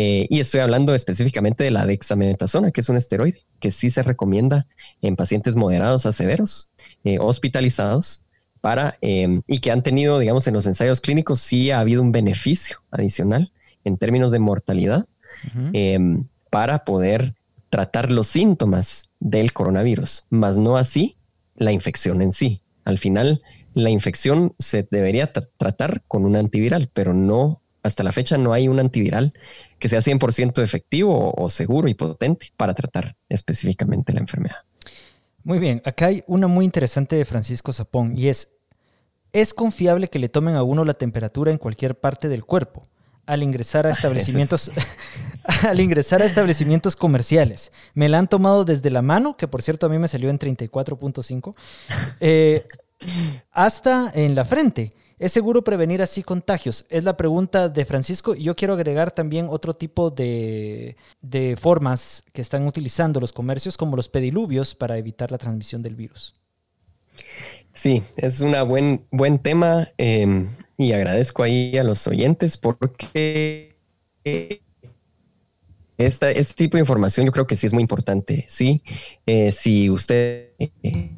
Eh, 0.00 0.28
y 0.30 0.38
estoy 0.38 0.60
hablando 0.60 0.94
específicamente 0.94 1.64
de 1.64 1.72
la 1.72 1.84
dexametasona, 1.84 2.70
que 2.70 2.82
es 2.82 2.88
un 2.88 2.96
esteroide 2.96 3.40
que 3.58 3.72
sí 3.72 3.90
se 3.90 4.04
recomienda 4.04 4.64
en 5.02 5.16
pacientes 5.16 5.56
moderados 5.56 6.06
a 6.06 6.12
severos, 6.12 6.70
eh, 7.02 7.18
hospitalizados, 7.18 8.24
para, 8.60 8.94
em, 9.00 9.42
y 9.48 9.58
que 9.58 9.72
han 9.72 9.82
tenido, 9.82 10.20
digamos, 10.20 10.46
en 10.46 10.54
los 10.54 10.68
ensayos 10.68 11.00
clínicos, 11.00 11.40
sí 11.40 11.72
ha 11.72 11.80
habido 11.80 12.00
un 12.00 12.12
beneficio 12.12 12.76
adicional 12.92 13.50
en 13.82 13.96
términos 13.96 14.30
de 14.30 14.38
mortalidad 14.38 15.04
em, 15.72 16.28
para 16.48 16.84
poder 16.84 17.34
tratar 17.68 18.12
los 18.12 18.28
síntomas 18.28 19.10
del 19.18 19.52
coronavirus, 19.52 20.26
más 20.30 20.58
no 20.58 20.76
así 20.76 21.16
la 21.56 21.72
infección 21.72 22.22
en 22.22 22.30
sí. 22.30 22.62
Al 22.84 22.98
final, 22.98 23.42
la 23.74 23.90
infección 23.90 24.54
se 24.60 24.86
debería 24.88 25.32
tratar 25.32 26.04
con 26.06 26.24
un 26.24 26.36
antiviral, 26.36 26.88
pero 26.94 27.14
no 27.14 27.62
hasta 27.88 28.04
la 28.04 28.12
fecha 28.12 28.38
no 28.38 28.52
hay 28.52 28.68
un 28.68 28.78
antiviral 28.78 29.32
que 29.78 29.88
sea 29.88 30.00
100% 30.00 30.62
efectivo 30.62 31.34
o, 31.36 31.50
seguro 31.50 31.88
y 31.88 31.94
potente 31.94 32.52
para 32.56 32.74
tratar 32.74 33.16
específicamente 33.28 34.12
la 34.12 34.20
enfermedad. 34.20 34.58
Muy 35.44 35.58
bien, 35.58 35.82
acá 35.84 36.06
hay 36.06 36.24
una 36.26 36.46
muy 36.46 36.64
interesante 36.64 37.16
de 37.16 37.24
Francisco 37.24 37.72
Zapón 37.72 38.16
y 38.16 38.28
es, 38.28 38.48
¿es 39.32 39.54
confiable 39.54 40.08
que 40.08 40.18
le 40.18 40.28
tomen 40.28 40.54
a 40.54 40.62
uno 40.62 40.84
la 40.84 40.94
temperatura 40.94 41.50
en 41.50 41.58
cualquier 41.58 41.98
parte 41.98 42.28
del 42.28 42.44
cuerpo? 42.44 42.82
al 43.26 43.42
ingresar 43.42 43.86
a 43.86 43.90
establecimientos 43.90 44.70
al 45.68 45.80
ingresar 45.80 46.22
a 46.22 46.24
establecimientos 46.24 46.96
comerciales. 46.96 47.72
Me 47.92 48.08
la 48.08 48.18
han 48.18 48.26
tomado 48.26 48.64
desde 48.64 48.90
la 48.90 49.02
mano, 49.02 49.36
que 49.36 49.46
por 49.46 49.60
cierto 49.60 49.84
a 49.84 49.90
mí 49.90 49.98
me 49.98 50.08
salió 50.08 50.30
en 50.30 50.38
34.5, 50.38 51.54
eh, 52.20 52.66
hasta 53.52 54.10
en 54.14 54.34
la 54.34 54.46
frente. 54.46 54.92
¿Es 55.18 55.32
seguro 55.32 55.64
prevenir 55.64 56.00
así 56.00 56.22
contagios? 56.22 56.86
Es 56.90 57.02
la 57.02 57.16
pregunta 57.16 57.68
de 57.68 57.84
Francisco. 57.84 58.36
Y 58.36 58.44
yo 58.44 58.54
quiero 58.54 58.74
agregar 58.74 59.10
también 59.10 59.48
otro 59.50 59.74
tipo 59.74 60.10
de, 60.10 60.94
formas 61.60 62.22
que 62.32 62.40
están 62.40 62.66
utilizando 62.66 63.18
los 63.20 63.32
comercios, 63.32 63.76
como 63.76 63.96
los 63.96 64.08
pediluvios, 64.08 64.74
para 64.74 64.96
evitar 64.96 65.32
la 65.32 65.38
transmisión 65.38 65.82
del 65.82 65.96
virus. 65.96 66.34
Sí, 67.72 68.02
es 68.16 68.40
un 68.40 68.54
buen, 68.68 69.06
buen 69.10 69.40
tema 69.40 69.88
em, 69.98 70.48
y 70.76 70.92
agradezco 70.92 71.42
ahí 71.42 71.76
a 71.76 71.82
los 71.82 72.06
oyentes 72.06 72.56
porque 72.56 73.76
esta, 75.96 76.30
este 76.30 76.54
tipo 76.54 76.76
de 76.76 76.82
información 76.82 77.26
yo 77.26 77.32
creo 77.32 77.46
que 77.46 77.56
sí 77.56 77.66
es 77.66 77.72
muy 77.72 77.82
importante. 77.82 78.44
Sí, 78.46 78.82
eh, 79.26 79.50
si 79.50 79.90
usted 79.90 80.50
eh, 80.58 81.10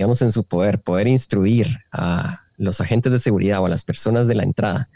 digamos, 0.00 0.22
en 0.22 0.32
su 0.32 0.44
poder, 0.44 0.80
poder 0.80 1.08
instruir 1.08 1.76
a 1.92 2.40
los 2.56 2.80
agentes 2.80 3.12
de 3.12 3.18
seguridad 3.18 3.60
o 3.60 3.66
a 3.66 3.68
las 3.68 3.84
personas 3.84 4.26
de 4.28 4.34
la 4.34 4.44
entrada 4.44 4.88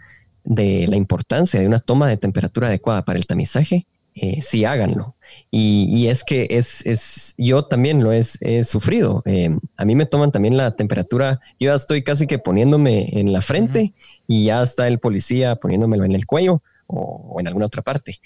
de 0.44 0.86
la 0.88 0.96
importancia 0.96 1.60
de 1.60 1.66
una 1.66 1.78
toma 1.78 2.08
de 2.08 2.16
temperatura 2.16 2.68
adecuada 2.68 3.04
para 3.04 3.18
el 3.18 3.26
tamizaje, 3.26 3.86
eh, 4.14 4.40
sí 4.40 4.64
háganlo. 4.64 5.14
Y, 5.50 6.06
es 6.06 6.24
que 6.24 6.46
es, 6.48 6.86
es, 6.86 7.34
yo 7.36 7.66
también 7.66 8.02
lo 8.02 8.14
he, 8.14 8.64
sufrido. 8.64 9.22
Eh, 9.26 9.54
a 9.76 9.84
mí 9.84 9.94
me 9.94 10.06
toman 10.06 10.32
también 10.32 10.56
la 10.56 10.74
temperatura, 10.74 11.38
yo 11.60 11.66
ya 11.66 11.74
estoy 11.74 12.02
casi 12.02 12.26
que 12.26 12.38
poniéndome 12.38 13.10
en 13.12 13.30
la 13.34 13.42
frente 13.42 13.92
y 14.26 14.46
ya 14.46 14.62
está 14.62 14.88
el 14.88 15.00
policía 15.00 15.56
poniéndomelo 15.56 16.06
en 16.06 16.12
el 16.12 16.24
cuello 16.24 16.62
o, 16.86 17.36
en 17.40 17.46
alguna 17.46 17.66
otra 17.66 17.82
parte. 17.82 18.22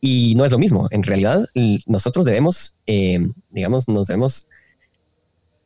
Y 0.00 0.36
no 0.36 0.44
es 0.44 0.52
lo 0.52 0.58
mismo. 0.58 0.86
En 0.92 1.02
realidad, 1.02 1.48
nosotros 1.86 2.24
debemos, 2.24 2.76
eh, 2.86 3.18
digamos, 3.50 3.88
nos 3.88 4.06
debemos 4.06 4.46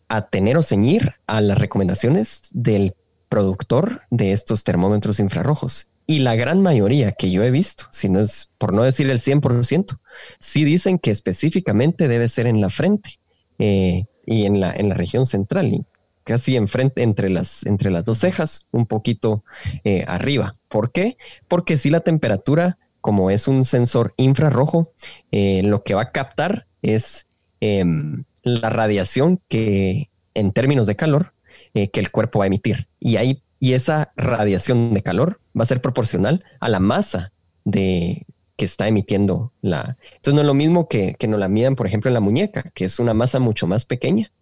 a 0.09 0.29
tener 0.29 0.57
o 0.57 0.63
ceñir 0.63 1.13
a 1.27 1.41
las 1.41 1.59
recomendaciones 1.59 2.43
del 2.53 2.95
productor 3.29 4.03
de 4.11 4.33
estos 4.33 4.65
termómetros 4.65 5.21
infrarrojos. 5.21 5.91
Y 6.07 6.21
la 6.21 6.37
gran 6.37 6.63
mayoría 6.63 7.13
que 7.13 7.31
yo 7.31 7.43
he 7.43 7.51
visto, 7.51 7.87
si 7.91 8.09
no 8.09 8.21
es 8.21 8.49
por 8.59 8.73
no 8.73 8.85
decir 8.85 9.11
el 9.11 9.19
100%, 9.19 9.97
sí 10.39 10.65
dicen 10.65 10.99
que 10.99 11.11
específicamente 11.11 12.07
debe 12.07 12.29
ser 12.29 12.47
en 12.47 12.61
la 12.61 12.71
frente 12.71 13.19
eh, 13.59 14.05
y 14.25 14.47
en 14.47 14.61
la, 14.61 14.73
en 14.73 14.89
la 14.89 14.95
región 14.95 15.27
central, 15.27 15.73
y 15.73 15.85
casi 16.23 16.57
enfrente, 16.57 17.03
entre 17.03 17.29
las, 17.29 17.67
entre 17.67 17.91
las 17.91 18.05
dos 18.05 18.19
cejas, 18.19 18.69
un 18.71 18.87
poquito 18.87 19.45
eh, 19.85 20.05
arriba. 20.07 20.55
¿Por 20.69 20.93
qué? 20.93 21.17
Porque 21.49 21.77
si 21.77 21.91
la 21.91 22.01
temperatura, 22.01 22.79
como 23.01 23.31
es 23.31 23.49
un 23.49 23.65
sensor 23.65 24.15
infrarrojo, 24.17 24.93
eh, 25.33 25.63
lo 25.65 25.83
que 25.83 25.95
va 25.95 26.03
a 26.03 26.13
captar 26.13 26.67
es 26.83 27.29
em, 27.61 28.25
la 28.47 28.71
radiación 28.71 29.41
que 29.49 30.09
en 30.35 30.53
términos 30.53 30.87
de 30.87 30.95
calor 30.95 31.33
eh, 31.75 31.89
que 31.89 32.01
el 32.01 32.11
cuerpo 32.11 32.39
va 32.39 32.45
a 32.45 32.47
emitir. 32.47 32.87
Y, 33.01 33.17
ahí, 33.17 33.43
y 33.59 33.73
esa 33.73 34.13
radiación 34.17 34.95
de 34.95 35.03
calor 35.03 35.41
va 35.59 35.65
a 35.65 35.67
ser 35.67 35.81
proporcional 35.83 36.45
a 36.61 36.69
la 36.69 36.79
masa 36.79 37.33
de, 37.65 38.25
que 38.57 38.65
está 38.65 38.87
emitiendo 38.87 39.53
la... 39.63 39.97
Entonces 40.15 40.35
no 40.35 40.41
es 40.43 40.47
lo 40.47 40.55
mismo 40.55 40.89
que, 40.89 41.17
que 41.19 41.27
nos 41.27 41.41
la 41.41 41.49
midan, 41.49 41.75
por 41.75 41.89
ejemplo, 41.89 42.09
en 42.09 42.15
la 42.15 42.21
muñeca, 42.21 42.71
que 42.73 42.85
es 42.85 43.01
una 43.01 43.15
masa 43.15 43.41
mucho 43.41 43.67
más 43.67 43.85
pequeña, 43.85 44.33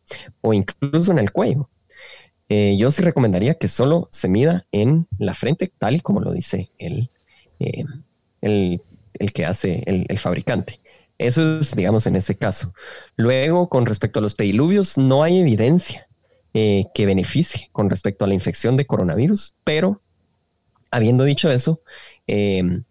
o 0.43 0.53
incluso 0.53 1.11
en 1.11 1.19
el 1.19 1.33
cuello. 1.33 1.71
Eh, 2.51 2.77
yo 2.79 2.91
sí 2.91 3.01
recomendaría 3.01 3.55
que 3.55 3.69
solo 3.69 4.09
se 4.13 4.29
mida 4.29 4.67
en 4.71 5.07
la 5.19 5.35
frente, 5.35 5.73
tal 5.79 6.03
como 6.03 6.21
lo 6.21 6.31
dice 6.33 6.71
el, 6.77 7.11
eh, 7.59 7.85
el, 8.43 8.83
el 9.19 9.33
que 9.33 9.47
hace 9.47 9.83
el 9.87 10.19
fabricante. 10.19 10.81
Eso 11.25 11.59
es, 11.59 11.75
digamos, 11.75 12.07
en 12.07 12.17
ese 12.17 12.37
caso. 12.37 12.73
Luego, 13.17 13.71
con 13.71 13.87
respecto 13.87 14.19
a 14.19 14.23
los 14.23 14.35
pediluvios, 14.35 14.99
no 14.99 15.23
hay 15.23 15.39
evidencia 15.39 16.07
eh, 16.53 16.85
que 16.95 17.07
beneficie 17.07 17.71
con 17.73 17.89
respecto 17.89 18.25
a 18.25 18.29
la 18.29 18.35
infección 18.35 18.77
de 18.77 18.85
coronavirus, 18.85 19.55
pero 19.65 20.03
habiendo 20.91 21.25
dicho 21.25 21.51
eso, 21.51 21.81
em, 22.27 22.85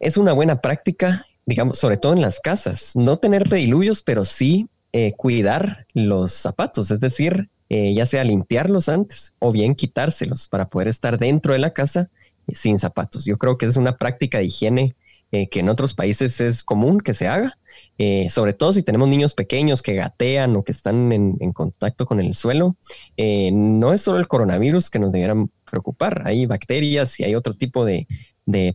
es 0.00 0.16
una 0.16 0.32
buena 0.32 0.60
práctica, 0.60 1.26
digamos, 1.46 1.78
sobre 1.78 1.96
todo 1.96 2.12
en 2.12 2.20
las 2.20 2.40
casas, 2.40 2.96
no 2.96 3.18
tener 3.18 3.48
pediluvios, 3.48 4.02
pero 4.02 4.24
sí 4.24 4.68
eh, 4.92 5.12
cuidar 5.16 5.86
los 5.94 6.32
zapatos, 6.32 6.90
es 6.90 6.98
decir, 6.98 7.50
eh, 7.68 7.94
ya 7.94 8.04
sea 8.04 8.24
limpiarlos 8.24 8.88
antes 8.88 9.32
o 9.38 9.52
bien 9.52 9.76
quitárselos 9.76 10.48
para 10.48 10.68
poder 10.68 10.88
estar 10.88 11.18
dentro 11.20 11.52
de 11.52 11.60
la 11.60 11.72
casa 11.72 12.10
sin 12.48 12.80
zapatos. 12.80 13.24
Yo 13.24 13.38
creo 13.38 13.58
que 13.58 13.66
es 13.66 13.76
una 13.76 13.96
práctica 13.96 14.38
de 14.38 14.46
higiene 14.46 14.96
eh, 15.34 15.48
que 15.48 15.58
en 15.58 15.68
otros 15.68 15.94
países 15.94 16.40
es 16.40 16.62
común 16.62 17.00
que 17.00 17.12
se 17.12 17.26
haga, 17.26 17.58
eh, 17.98 18.30
sobre 18.30 18.52
todo 18.52 18.72
si 18.72 18.84
tenemos 18.84 19.08
niños 19.08 19.34
pequeños 19.34 19.82
que 19.82 19.94
gatean 19.94 20.54
o 20.54 20.62
que 20.62 20.70
están 20.70 21.10
en, 21.10 21.52
contacto 21.52 22.06
con 22.06 22.20
el 22.20 22.36
suelo. 22.36 22.76
Eh, 23.16 23.50
no 23.52 23.92
es 23.92 24.00
solo 24.00 24.20
el 24.20 24.28
coronavirus 24.28 24.90
que 24.90 25.00
nos 25.00 25.12
debieran 25.12 25.50
preocupar, 25.68 26.22
hay 26.24 26.46
bacterias 26.46 27.18
y 27.18 27.24
hay 27.24 27.34
otro 27.34 27.56
tipo 27.56 27.84
de, 27.84 28.06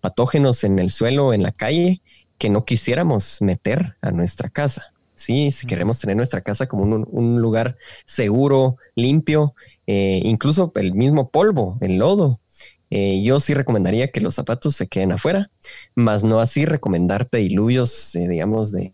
patógenos 0.02 0.66
en 0.66 0.80
el 0.80 0.92
suelo, 0.92 1.34
en 1.34 1.44
la 1.44 1.54
calle, 1.54 2.02
que 2.38 2.50
no 2.50 2.66
quisiéramos 2.66 3.42
meter 3.42 3.96
a 4.02 4.12
nuestra 4.12 4.50
casa. 4.50 4.92
Sí, 5.16 5.54
si 5.54 5.66
queremos 5.66 6.02
tener 6.02 6.18
nuestra 6.18 6.42
casa 6.42 6.68
como 6.68 6.84
un, 6.84 7.42
lugar 7.42 7.78
seguro, 8.04 8.76
limpio, 8.96 9.56
incluso 9.86 10.74
el 10.76 10.94
mismo 10.94 11.30
polvo, 11.30 11.78
el 11.80 12.00
lodo, 12.00 12.42
eh, 12.90 13.22
yo 13.24 13.40
sí 13.40 13.54
recomendaría 13.54 14.12
que 14.12 14.22
los 14.22 14.36
zapatos 14.36 14.76
se 14.76 14.88
queden 14.88 15.12
afuera, 15.12 15.52
más 15.96 16.24
no 16.24 16.40
así 16.40 16.66
recomendar 16.66 17.30
pediluvios, 17.30 18.16
eh, 18.16 18.28
digamos, 18.28 18.72
de, 18.72 18.94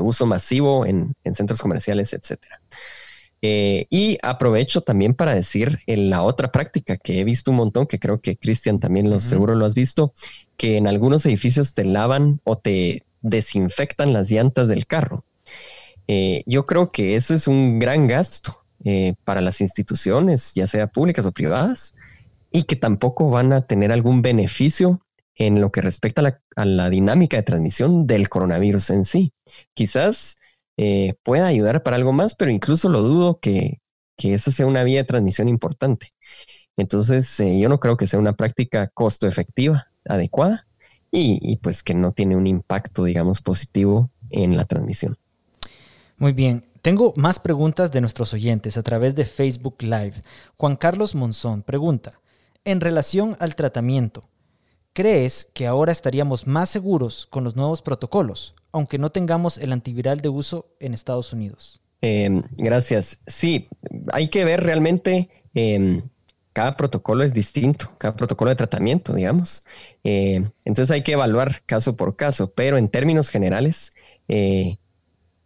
uso 0.00 0.24
masivo 0.24 0.86
en, 0.86 1.14
centros 1.32 1.60
comerciales, 1.60 2.14
etcétera. 2.14 2.60
Eh, 3.42 3.86
y 3.90 4.18
aprovecho 4.22 4.82
también 4.82 5.14
para 5.14 5.34
decir 5.34 5.80
la 5.86 6.22
otra 6.22 6.52
práctica 6.52 6.96
que 6.96 7.20
he 7.20 7.24
visto 7.24 7.50
un 7.50 7.58
montón, 7.58 7.86
que 7.86 7.98
creo 7.98 8.20
que 8.20 8.36
Cristian 8.36 8.78
también 8.78 9.10
lo 9.10 9.20
seguro 9.20 9.54
lo 9.54 9.66
has 9.66 9.74
visto, 9.74 10.14
que 10.56 10.76
en 10.76 10.86
algunos 10.86 11.26
edificios 11.26 11.74
te 11.74 11.84
lavan 11.84 12.40
o 12.44 12.56
te 12.56 13.04
desinfectan 13.20 14.12
las 14.12 14.30
llantas 14.30 14.68
del 14.68 14.86
carro. 14.86 15.24
yo 16.46 16.66
creo 16.66 16.90
que 16.90 17.16
ese 17.16 17.34
es 17.34 17.46
un 17.48 17.78
gran 17.78 18.06
gasto 18.06 18.64
para 19.24 19.40
las 19.40 19.60
instituciones, 19.60 20.54
ya 20.54 20.66
sea 20.66 20.86
públicas 20.86 21.26
o 21.26 21.32
privadas, 21.32 21.94
y 22.52 22.64
que 22.64 22.76
tampoco 22.76 23.30
van 23.30 23.52
a 23.52 23.66
tener 23.66 23.92
algún 23.92 24.22
beneficio 24.22 25.00
en 25.34 25.60
lo 25.60 25.72
que 25.72 25.80
respecta 25.80 26.40
a 26.56 26.64
la, 26.64 26.90
dinámica 26.90 27.36
de 27.36 27.42
transmisión 27.42 28.06
del 28.06 28.28
coronavirus 28.28 28.90
en 28.90 29.04
sí. 29.04 29.32
Quizás 29.74 30.36
eh, 30.76 31.14
pueda 31.22 31.46
ayudar 31.46 31.82
para 31.82 31.96
algo 31.96 32.12
más, 32.12 32.34
pero 32.34 32.50
incluso 32.50 32.88
lo 32.88 33.02
dudo 33.02 33.40
que, 33.40 33.80
esa 34.18 34.52
sea 34.52 34.66
una 34.66 34.84
vía 34.84 34.98
de 34.98 35.04
transmisión 35.04 35.48
importante. 35.48 36.10
Entonces, 36.76 37.40
eh, 37.40 37.58
yo 37.58 37.68
no 37.68 37.80
creo 37.80 37.96
que 37.96 38.06
sea 38.06 38.20
una 38.20 38.34
práctica 38.34 38.88
costo 38.88 39.26
efectiva, 39.26 39.88
adecuada, 40.04 40.66
y, 41.10 41.56
pues 41.56 41.82
que 41.82 41.92
no 41.92 42.12
tiene 42.12 42.36
un 42.36 42.46
impacto, 42.46 43.04
digamos, 43.04 43.42
positivo 43.42 44.08
en 44.30 44.56
la 44.56 44.64
transmisión. 44.64 45.18
Muy 46.16 46.32
bien. 46.32 46.64
Tengo 46.80 47.12
más 47.16 47.38
preguntas 47.38 47.92
de 47.92 48.00
nuestros 48.00 48.32
oyentes 48.32 48.76
a 48.76 48.82
través 48.82 49.14
de 49.14 49.24
Facebook 49.24 49.82
Live. 49.82 50.14
Juan 50.56 50.76
Carlos 50.76 51.14
Monzón 51.14 51.62
pregunta, 51.62 52.18
en 52.64 52.80
relación 52.80 53.36
al 53.40 53.54
tratamiento, 53.54 54.22
¿crees 54.92 55.48
que 55.54 55.66
ahora 55.66 55.92
estaríamos 55.92 56.46
más 56.46 56.70
seguros 56.70 57.26
con 57.26 57.44
los 57.44 57.56
nuevos 57.56 57.82
protocolos, 57.82 58.54
aunque 58.72 58.98
no 58.98 59.10
tengamos 59.10 59.58
el 59.58 59.72
antiviral 59.72 60.20
de 60.20 60.28
uso 60.28 60.74
en 60.80 60.94
Estados 60.94 61.32
Unidos? 61.32 61.80
Em, 62.00 62.42
gracias. 62.56 63.22
Sí, 63.26 63.68
hay 64.12 64.28
que 64.28 64.44
ver 64.44 64.62
realmente, 64.62 65.30
em, 65.54 66.02
cada 66.52 66.76
protocolo 66.76 67.22
es 67.22 67.32
distinto, 67.32 67.90
cada 67.98 68.16
protocolo 68.16 68.50
de 68.50 68.56
tratamiento, 68.56 69.14
digamos. 69.14 69.64
Em, 70.02 70.50
entonces 70.64 70.90
hay 70.90 71.02
que 71.02 71.12
evaluar 71.12 71.62
caso 71.64 71.96
por 71.96 72.16
caso, 72.16 72.52
pero 72.52 72.76
en 72.76 72.88
términos 72.88 73.28
generales, 73.28 73.92
eh, 74.28 74.78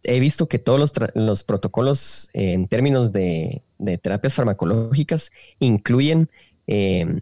he 0.03 0.19
visto 0.19 0.47
que 0.47 0.57
todos 0.57 0.93
los, 1.15 1.43
protocolos 1.43 2.29
en 2.33 2.67
términos 2.67 3.11
de, 3.11 3.61
terapias 4.01 4.33
farmacológicas 4.33 5.31
incluyen 5.59 6.29
Em, 6.67 7.21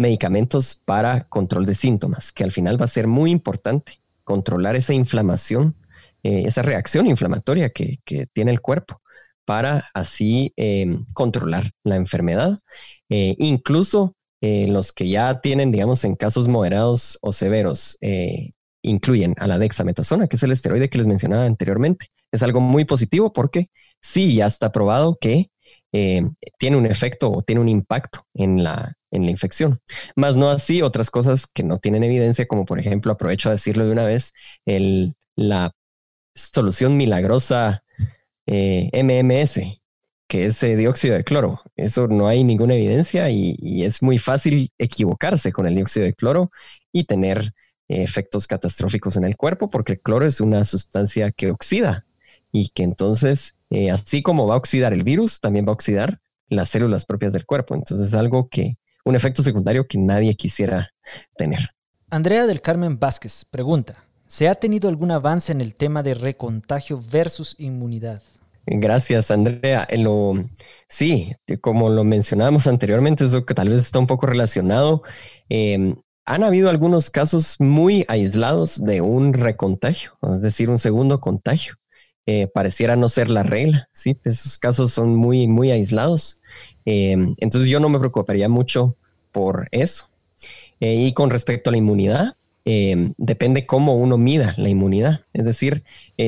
medicamentos 0.00 0.80
para 0.84 1.24
control 1.28 1.66
de 1.66 1.74
síntomas, 1.74 2.32
que 2.32 2.42
al 2.42 2.52
final 2.52 2.80
va 2.80 2.86
a 2.86 2.88
ser 2.88 3.06
muy 3.06 3.30
importante 3.30 4.00
controlar 4.24 4.74
esa 4.74 4.94
inflamación, 4.94 5.76
eh, 6.22 6.44
esa 6.46 6.62
reacción 6.62 7.06
inflamatoria 7.06 7.68
que, 7.68 7.98
tiene 8.32 8.50
el 8.50 8.62
cuerpo 8.62 8.96
para 9.44 9.90
así 9.92 10.54
em, 10.56 11.04
controlar 11.12 11.72
la 11.84 11.96
enfermedad. 11.96 12.58
Eh, 13.10 13.36
incluso 13.38 14.16
eh, 14.40 14.68
los 14.68 14.92
que 14.92 15.08
ya 15.08 15.40
tienen, 15.42 15.70
digamos, 15.70 16.04
en 16.04 16.16
casos 16.16 16.48
moderados 16.48 17.18
o 17.20 17.32
severos, 17.32 17.98
incluyen 18.82 19.34
a 19.38 19.46
la 19.46 19.58
dexametasona, 19.58 20.26
que 20.28 20.36
es 20.36 20.42
el 20.42 20.52
esteroide 20.52 20.88
que 20.88 20.96
les 20.96 21.06
mencionaba 21.06 21.44
anteriormente. 21.44 22.06
Es 22.32 22.42
algo 22.42 22.60
muy 22.60 22.86
positivo 22.86 23.34
porque 23.34 23.66
sí, 24.00 24.34
ya 24.36 24.46
está 24.46 24.72
probado 24.72 25.18
que 25.20 25.50
eh, 25.92 26.22
tiene 26.58 26.76
un 26.76 26.86
efecto 26.86 27.30
o 27.30 27.42
tiene 27.42 27.60
un 27.60 27.68
impacto 27.68 28.26
en 28.34 28.62
la, 28.62 28.92
en 29.10 29.24
la 29.24 29.30
infección. 29.30 29.80
Más 30.16 30.36
no 30.36 30.50
así 30.50 30.82
otras 30.82 31.10
cosas 31.10 31.46
que 31.46 31.62
no 31.62 31.78
tienen 31.78 32.04
evidencia, 32.04 32.46
como 32.46 32.64
por 32.64 32.78
ejemplo, 32.78 33.12
aprovecho 33.12 33.48
a 33.48 33.52
decirlo 33.52 33.86
de 33.86 33.92
una 33.92 34.04
vez, 34.04 34.32
la 35.36 35.72
solución 36.34 36.96
milagrosa 36.96 37.82
eh, 38.46 38.90
MMS, 38.92 39.80
que 40.28 40.46
es 40.46 40.60
dióxido 40.60 41.16
de 41.16 41.24
cloro. 41.24 41.60
Eso 41.76 42.06
no 42.06 42.28
hay 42.28 42.44
ninguna 42.44 42.74
evidencia 42.74 43.30
y, 43.30 43.84
es 43.84 44.02
muy 44.02 44.18
fácil 44.18 44.70
equivocarse 44.78 45.52
con 45.52 45.66
el 45.66 45.74
dióxido 45.74 46.06
de 46.06 46.14
cloro 46.14 46.50
y 46.92 47.04
tener 47.04 47.52
eh, 47.88 48.02
efectos 48.02 48.46
catastróficos 48.46 49.16
en 49.16 49.24
el 49.24 49.36
cuerpo, 49.36 49.70
porque 49.70 49.94
el 49.94 50.00
cloro 50.00 50.26
es 50.26 50.40
una 50.40 50.64
sustancia 50.64 51.32
que 51.32 51.50
oxida 51.50 52.06
y 52.52 52.68
que 52.70 52.82
entonces, 52.84 53.56
eh, 53.70 53.90
así 53.90 54.22
como 54.22 54.46
va 54.46 54.54
a 54.54 54.58
oxidar 54.58 54.92
el 54.92 55.04
virus, 55.04 55.40
también 55.40 55.64
va 55.64 55.70
a 55.70 55.74
oxidar 55.74 56.20
las 56.48 56.68
células 56.68 57.04
propias 57.04 57.32
del 57.32 57.46
cuerpo. 57.46 57.74
Entonces 57.74 58.08
es 58.08 58.14
algo 58.14 58.48
que, 58.48 58.76
un 59.04 59.16
efecto 59.16 59.42
secundario 59.42 59.86
que 59.86 59.98
nadie 59.98 60.34
quisiera 60.34 60.90
tener. 61.36 61.68
Andrea 62.10 62.46
del 62.46 62.60
Carmen 62.60 62.98
Vázquez 62.98 63.44
pregunta, 63.44 64.04
¿se 64.26 64.48
ha 64.48 64.56
tenido 64.56 64.88
algún 64.88 65.12
avance 65.12 65.52
en 65.52 65.60
el 65.60 65.74
tema 65.74 66.02
de 66.02 66.14
recontagio 66.14 67.00
versus 67.10 67.54
inmunidad? 67.58 68.22
Gracias, 68.66 69.30
Andrea. 69.30 69.86
En 69.88 70.04
lo, 70.04 70.34
sí, 70.88 71.32
como 71.60 71.88
lo 71.90 72.04
mencionábamos 72.04 72.66
anteriormente, 72.66 73.24
eso 73.24 73.44
que 73.44 73.54
tal 73.54 73.68
vez 73.68 73.80
está 73.80 73.98
un 73.98 74.06
poco 74.06 74.26
relacionado. 74.26 75.02
Em, 75.48 75.96
han 76.26 76.44
habido 76.44 76.70
algunos 76.70 77.10
casos 77.10 77.56
muy 77.58 78.04
aislados 78.08 78.84
de 78.84 79.00
un 79.00 79.32
recontagio, 79.32 80.12
es 80.30 80.42
decir, 80.42 80.70
un 80.70 80.78
segundo 80.78 81.20
contagio. 81.20 81.74
Eh, 82.32 82.46
pareciera 82.46 82.94
no 82.94 83.08
ser 83.08 83.28
la 83.28 83.42
regla, 83.42 83.88
¿sí? 83.90 84.16
Esos 84.22 84.56
casos 84.60 84.92
son 84.92 85.16
muy, 85.16 85.48
muy 85.48 85.72
aislados. 85.72 86.40
Eh, 86.84 87.16
entonces 87.38 87.68
yo 87.68 87.80
no 87.80 87.88
me 87.88 87.98
preocuparía 87.98 88.48
mucho 88.48 88.96
por 89.32 89.66
eso. 89.72 90.10
Eh, 90.78 90.94
y 90.94 91.12
con 91.12 91.30
respecto 91.30 91.70
a 91.70 91.72
la 91.72 91.78
inmunidad, 91.78 92.36
depende 93.16 93.66
cómo 93.66 93.96
uno 93.96 94.16
mida 94.16 94.54
la 94.56 94.68
inmunidad. 94.68 95.22
Es 95.32 95.44
decir, 95.44 95.82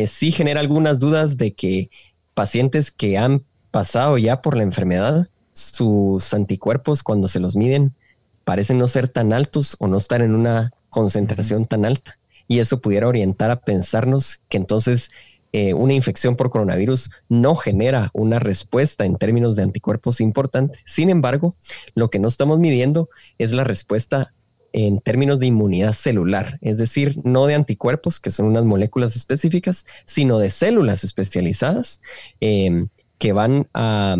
sí 0.09 0.33
genera 0.33 0.59
algunas 0.59 0.99
dudas 0.99 1.37
de 1.37 1.55
que 1.55 1.89
pacientes 2.35 2.91
que 2.91 3.17
han 3.17 3.45
pasado 3.71 4.19
ya 4.19 4.43
por 4.43 4.57
la 4.57 4.65
enfermedad, 4.65 5.29
sus 5.53 6.35
anticuerpos 6.35 7.05
cuando 7.05 7.29
se 7.29 7.39
los 7.39 7.55
miden 7.55 7.95
parecen 8.43 8.79
no 8.79 8.89
ser 8.89 9.07
tan 9.07 9.33
altos 9.33 9.77
o 9.79 9.87
no 9.87 9.99
estar 9.99 10.21
en 10.21 10.35
una 10.35 10.73
concentración 10.89 11.67
tan 11.67 11.85
alta. 11.85 12.17
Y 12.49 12.59
eso 12.59 12.81
pudiera 12.81 13.07
orientar 13.07 13.53
a 13.53 13.61
pensarnos 13.61 14.43
que 14.49 14.57
entonces 14.57 15.13
eh, 15.53 15.75
una 15.75 15.93
infección 15.93 16.37
por 16.37 16.51
coronavirus 16.51 17.11
no 17.29 17.55
genera 17.55 18.11
una 18.15 18.39
respuesta 18.39 19.05
en 19.05 19.17
términos 19.17 19.55
de 19.55 19.63
anticuerpos 19.63 20.21
importante. 20.21 20.79
Sin 20.87 21.11
embargo, 21.11 21.55
lo 21.95 22.11
que 22.11 22.19
no 22.19 22.29
estamos 22.29 22.59
midiendo 22.59 23.09
es 23.39 23.53
la 23.53 23.65
respuesta 23.65 24.33
en 24.73 25.01
términos 25.01 25.39
de 25.39 25.47
inmunidad 25.47 25.93
celular, 25.93 26.59
es 26.63 26.79
decir, 26.79 27.17
no 27.25 27.47
de 27.47 27.55
anticuerpos, 27.55 28.21
que 28.21 28.31
son 28.31 28.47
unas 28.47 28.65
moléculas 28.65 29.17
específicas, 29.17 29.85
sino 30.07 30.39
de 30.39 30.51
células 30.51 31.05
especializadas 31.05 32.01
em, 32.41 32.89
que 33.19 33.33
van 33.33 33.69
a 33.75 34.17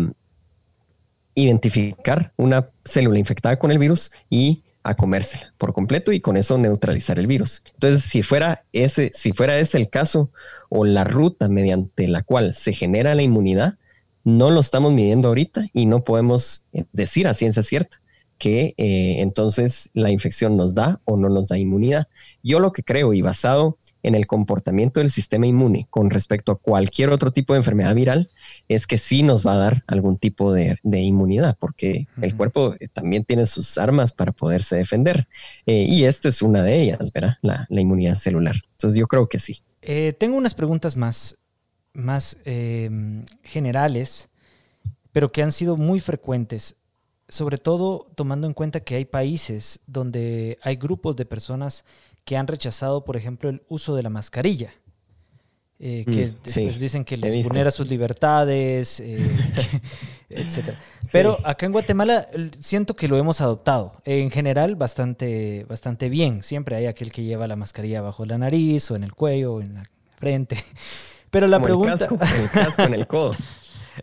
identificar 1.35 2.33
una 2.37 2.69
célula 2.85 3.17
infectada 3.17 3.57
con 3.57 3.71
el 3.71 3.79
virus 3.79 4.11
y 4.29 4.63
a 4.83 4.95
comérsela 4.95 5.53
por 5.57 5.73
completo 5.73 6.11
y 6.11 6.19
con 6.19 6.37
eso 6.37 6.57
neutralizar 6.57 7.17
el 7.17 7.27
virus. 7.27 7.61
Entonces, 7.73 8.03
si 8.03 8.21
fuera 8.21 8.65
ese, 8.73 9.11
si 9.13 9.31
fuera 9.31 9.57
ese 9.57 9.77
el 9.77 9.89
caso 9.89 10.31
o 10.69 10.85
la 10.85 11.03
ruta 11.03 11.49
mediante 11.49 12.07
la 12.07 12.21
cual 12.21 12.53
se 12.53 12.73
genera 12.73 13.15
la 13.15 13.23
inmunidad, 13.23 13.77
no 14.23 14.49
lo 14.49 14.59
estamos 14.59 14.93
midiendo 14.93 15.29
ahorita 15.29 15.67
y 15.73 15.85
no 15.85 16.03
podemos 16.03 16.65
eh, 16.73 16.85
decir 16.91 17.27
a 17.27 17.33
ciencia 17.33 17.63
cierta 17.63 18.02
que 18.43 18.73
eh, 18.75 19.21
entonces 19.21 19.89
la 19.93 20.11
infección 20.11 20.57
nos 20.57 20.75
da 20.75 20.99
o 21.05 21.15
no 21.15 21.29
nos 21.29 21.47
da 21.47 21.57
inmunidad. 21.57 22.09
Yo 22.43 22.59
lo 22.59 22.73
que 22.73 22.83
creo 22.83 23.13
y 23.13 23.21
basado 23.21 23.77
en 24.01 24.15
el 24.15 24.27
comportamiento 24.27 24.99
del 24.99 25.11
sistema 25.11 25.47
inmune 25.47 25.87
con 25.89 26.09
respecto 26.09 26.51
a 26.51 26.57
cualquier 26.57 27.11
otro 27.11 27.31
tipo 27.31 27.53
de 27.53 27.59
enfermedad 27.59 27.95
viral 27.95 28.29
es 28.67 28.85
que 28.85 28.97
sí 28.97 29.23
nos 29.23 29.47
va 29.47 29.53
a 29.53 29.57
dar 29.59 29.83
algún 29.87 30.17
tipo 30.17 30.51
de, 30.51 30.77
inmunidad 30.83 31.55
porque 31.57 32.09
el 32.21 32.35
cuerpo 32.35 32.75
eh, 32.81 32.89
también 32.91 33.23
tiene 33.23 33.45
sus 33.45 33.77
armas 33.77 34.11
para 34.11 34.33
poderse 34.33 34.75
defender 34.75 35.25
eh, 35.65 35.85
y 35.87 36.03
esta 36.03 36.27
es 36.27 36.41
una 36.41 36.63
de 36.63 36.81
ellas, 36.81 37.13
¿verdad? 37.13 37.37
La, 37.41 37.65
inmunidad 37.69 38.17
celular. 38.17 38.55
Entonces 38.73 38.99
yo 38.99 39.07
creo 39.07 39.29
que 39.29 39.39
sí. 39.39 39.61
tengo 40.17 40.35
unas 40.35 40.53
preguntas 40.53 40.97
más, 40.97 41.37
más 41.93 42.35
em, 42.43 43.23
generales, 43.41 44.27
pero 45.13 45.31
que 45.31 45.43
han 45.43 45.53
sido 45.53 45.77
muy 45.77 46.01
frecuentes 46.01 46.75
sobre 47.33 47.57
todo 47.57 48.05
tomando 48.13 48.45
en 48.45 48.53
cuenta 48.53 48.81
que 48.81 48.93
hay 48.93 49.05
países 49.05 49.79
donde 49.87 50.59
hay 50.61 50.75
grupos 50.75 51.15
de 51.15 51.25
personas 51.25 51.83
que 52.25 52.37
han 52.37 52.45
rechazado, 52.45 53.03
por 53.03 53.17
ejemplo, 53.17 53.49
el 53.49 53.63
uso 53.69 53.95
de 53.95 54.03
la 54.03 54.11
mascarilla. 54.11 54.71
Eh, 55.79 56.05
que 56.05 56.27
mm, 56.27 56.79
dicen 56.79 57.03
que 57.03 57.17
les 57.17 57.43
vulnera 57.43 57.71
sus 57.71 57.89
libertades, 57.89 58.99
eh, 58.99 59.17
etc. 60.29 60.75
Pero 61.11 61.39
acá 61.43 61.65
en 61.65 61.71
Guatemala 61.71 62.29
siento 62.59 62.95
que 62.95 63.07
lo 63.07 63.17
hemos 63.17 63.41
adoptado. 63.41 63.93
En 64.05 64.29
general, 64.29 64.75
bastante, 64.75 65.65
bastante 65.67 66.09
bien. 66.09 66.43
Siempre 66.43 66.75
hay 66.75 66.85
aquel 66.85 67.11
que 67.11 67.23
lleva 67.23 67.47
la 67.47 67.55
mascarilla 67.55 68.01
bajo 68.01 68.27
la 68.27 68.37
nariz 68.37 68.91
o 68.91 68.95
en 68.95 69.03
el 69.03 69.15
cuello 69.15 69.55
o 69.55 69.61
en 69.61 69.73
la 69.73 69.89
frente. 70.17 70.63
Pero 71.31 71.47
la 71.47 71.59
pregunta... 71.59 71.93
el 72.05 72.49
casco 72.51 72.83
en 72.83 72.93
el 72.93 73.07
codo. 73.07 73.35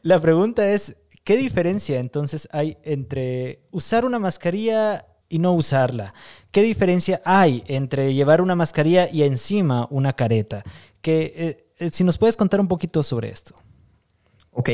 La 0.02 0.20
pregunta 0.20 0.68
es, 0.72 0.96
¿Qué 1.30 1.36
diferencia 1.36 2.00
entonces 2.00 2.48
hay 2.50 2.76
entre 2.82 3.60
usar 3.70 4.04
una 4.04 4.18
mascarilla 4.18 5.06
y 5.28 5.38
no 5.38 5.52
usarla? 5.52 6.12
¿Qué 6.50 6.60
diferencia 6.60 7.22
hay 7.24 7.62
entre 7.68 8.14
llevar 8.14 8.40
una 8.40 8.56
mascarilla 8.56 9.08
y 9.08 9.22
encima 9.22 9.86
una 9.90 10.14
careta? 10.14 10.64
Que, 11.00 11.32
eh, 11.36 11.66
eh, 11.78 11.90
si 11.92 12.02
nos 12.02 12.18
puedes 12.18 12.36
contar 12.36 12.58
un 12.58 12.66
poquito 12.66 13.04
sobre 13.04 13.28
esto. 13.28 13.54
Ok, 14.50 14.70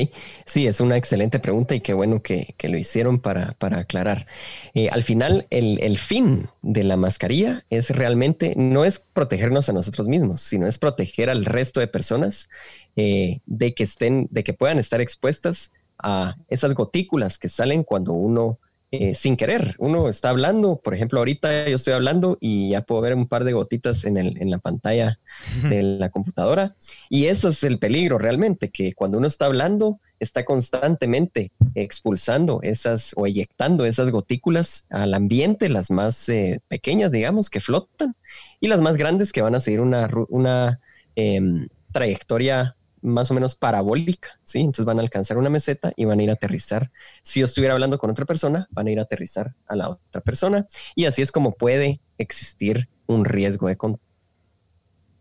sí, 0.46 0.66
es 0.66 0.80
una 0.80 0.96
excelente 0.96 1.40
pregunta 1.40 1.74
y 1.74 1.80
qué 1.80 1.92
bueno 1.92 2.22
que, 2.22 2.54
lo 2.62 2.78
hicieron 2.78 3.20
para, 3.20 3.54
aclarar. 3.60 4.26
Eh, 4.72 4.88
al 4.88 5.02
final, 5.02 5.46
el, 5.50 5.98
fin 5.98 6.48
de 6.62 6.84
la 6.84 6.96
mascarilla 6.96 7.66
es 7.68 7.90
realmente, 7.90 8.54
no 8.56 8.86
es 8.86 8.98
protegernos 8.98 9.68
a 9.68 9.74
nosotros 9.74 10.06
mismos, 10.08 10.40
sino 10.40 10.66
es 10.66 10.78
proteger 10.78 11.28
al 11.28 11.44
resto 11.44 11.80
de 11.80 11.86
personas 11.86 12.48
de 12.94 13.74
que 13.76 13.84
estén, 13.84 14.26
de 14.30 14.42
que 14.42 14.54
puedan 14.54 14.78
estar 14.78 15.02
expuestas 15.02 15.70
a 15.98 16.36
esas 16.48 16.74
gotículas 16.74 17.38
que 17.38 17.48
salen 17.48 17.82
cuando 17.82 18.12
uno 18.12 18.58
eh, 18.92 19.16
sin 19.16 19.36
querer, 19.36 19.74
uno 19.78 20.08
está 20.08 20.28
hablando, 20.28 20.76
por 20.76 20.94
ejemplo, 20.94 21.18
ahorita 21.18 21.68
yo 21.68 21.74
estoy 21.74 21.92
hablando 21.92 22.38
y 22.40 22.70
ya 22.70 22.82
puedo 22.82 23.00
ver 23.00 23.14
un 23.14 23.26
par 23.26 23.42
de 23.42 23.52
gotitas 23.52 24.04
en, 24.04 24.16
el, 24.16 24.40
en 24.40 24.48
la 24.48 24.58
pantalla 24.58 25.18
de 25.68 25.82
la 25.82 26.08
computadora. 26.10 26.76
Y 27.10 27.26
eso 27.26 27.48
es 27.48 27.64
el 27.64 27.80
peligro 27.80 28.16
realmente, 28.16 28.70
que 28.70 28.92
cuando 28.92 29.18
uno 29.18 29.26
está 29.26 29.46
hablando, 29.46 29.98
está 30.20 30.44
constantemente 30.44 31.50
expulsando 31.74 32.60
esas 32.62 33.12
o 33.16 33.26
eyectando 33.26 33.84
esas 33.86 34.10
gotículas 34.10 34.86
al 34.88 35.14
ambiente, 35.14 35.68
las 35.68 35.90
más 35.90 36.28
eh, 36.28 36.60
pequeñas, 36.68 37.10
digamos, 37.10 37.50
que 37.50 37.60
flotan, 37.60 38.14
y 38.60 38.68
las 38.68 38.80
más 38.80 38.96
grandes 38.96 39.32
que 39.32 39.42
van 39.42 39.56
a 39.56 39.60
seguir 39.60 39.80
una, 39.80 40.08
una 40.28 40.80
em, 41.16 41.66
trayectoria 41.92 42.75
más 43.06 43.30
o 43.30 43.34
menos 43.34 43.54
parabólica, 43.54 44.40
¿sí? 44.42 44.58
Entonces 44.58 44.84
van 44.84 44.98
a 44.98 45.02
alcanzar 45.02 45.38
una 45.38 45.48
meseta 45.48 45.92
y 45.96 46.04
van 46.04 46.18
a 46.18 46.22
ir 46.24 46.30
a 46.30 46.34
aterrizar. 46.34 46.90
Si 47.22 47.40
yo 47.40 47.46
estuviera 47.46 47.72
hablando 47.72 47.98
con 47.98 48.10
otra 48.10 48.24
persona, 48.24 48.66
van 48.70 48.88
a 48.88 48.90
ir 48.90 48.98
a 48.98 49.02
aterrizar 49.02 49.54
a 49.66 49.76
la 49.76 49.90
otra 49.90 50.20
persona 50.20 50.66
y 50.96 51.04
así 51.04 51.22
es 51.22 51.30
como 51.30 51.52
puede 51.54 52.00
existir 52.18 52.88
un 53.06 53.24
riesgo 53.24 53.68
de 53.68 53.76
contagio. 53.76 54.04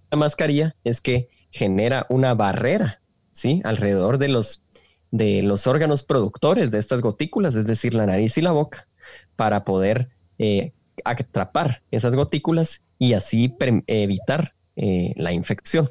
La 0.09 0.17
mascarilla 0.17 0.75
es 0.83 0.99
que 0.99 1.29
genera 1.51 2.07
una 2.09 2.33
barrera, 2.33 3.01
¿sí? 3.31 3.61
Alrededor 3.63 4.17
de 4.17 4.29
los, 4.29 4.63
de 5.11 5.43
los 5.43 5.67
órganos 5.67 6.01
productores 6.01 6.71
de 6.71 6.79
estas 6.79 7.01
gotículas, 7.01 7.55
es 7.55 7.67
decir, 7.67 7.93
la 7.93 8.07
nariz 8.07 8.38
y 8.38 8.41
la 8.41 8.51
boca, 8.51 8.88
para 9.36 9.63
poder 9.63 10.09
eh, 10.39 10.73
atrapar 11.03 11.83
esas 11.91 12.15
gotículas 12.15 12.86
y 12.97 13.13
así 13.13 13.55
evitar 13.86 14.55
eh, 14.78 15.13
la 15.15 15.32
infección. 15.32 15.89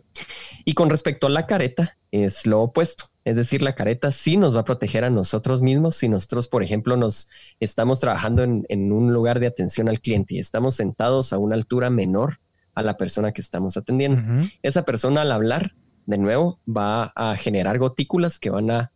Y 0.64 0.74
con 0.74 0.90
respecto 0.90 1.26
a 1.26 1.30
la 1.30 1.46
careta, 1.46 1.96
es 2.10 2.46
lo 2.46 2.60
opuesto. 2.60 3.06
Es 3.24 3.36
decir, 3.36 3.62
la 3.62 3.74
careta 3.74 4.12
sí 4.12 4.36
nos 4.36 4.54
va 4.54 4.60
a 4.60 4.64
proteger 4.64 5.04
a 5.04 5.10
nosotros 5.10 5.62
mismos 5.62 5.96
si 5.96 6.08
nosotros, 6.08 6.48
por 6.48 6.62
ejemplo, 6.62 6.96
nos 6.96 7.28
estamos 7.60 7.98
trabajando 8.00 8.42
en, 8.42 8.92
un 8.92 9.12
lugar 9.12 9.40
de 9.40 9.46
atención 9.46 9.88
al 9.88 10.00
cliente 10.00 10.34
y 10.34 10.38
estamos 10.38 10.76
sentados 10.76 11.32
a 11.32 11.38
una 11.38 11.54
altura 11.54 11.88
menor 11.88 12.40
a 12.74 12.82
la 12.82 12.96
persona 12.96 13.32
que 13.32 13.40
estamos 13.40 13.76
atendiendo. 13.76 14.22
Esa 14.62 14.84
persona 14.84 15.22
al 15.22 15.32
hablar, 15.32 15.74
de 16.04 16.18
nuevo, 16.18 16.60
va 16.68 17.12
a 17.16 17.36
generar 17.36 17.78
gotículas 17.78 18.38
que 18.38 18.50
van 18.50 18.70
a, 18.70 18.92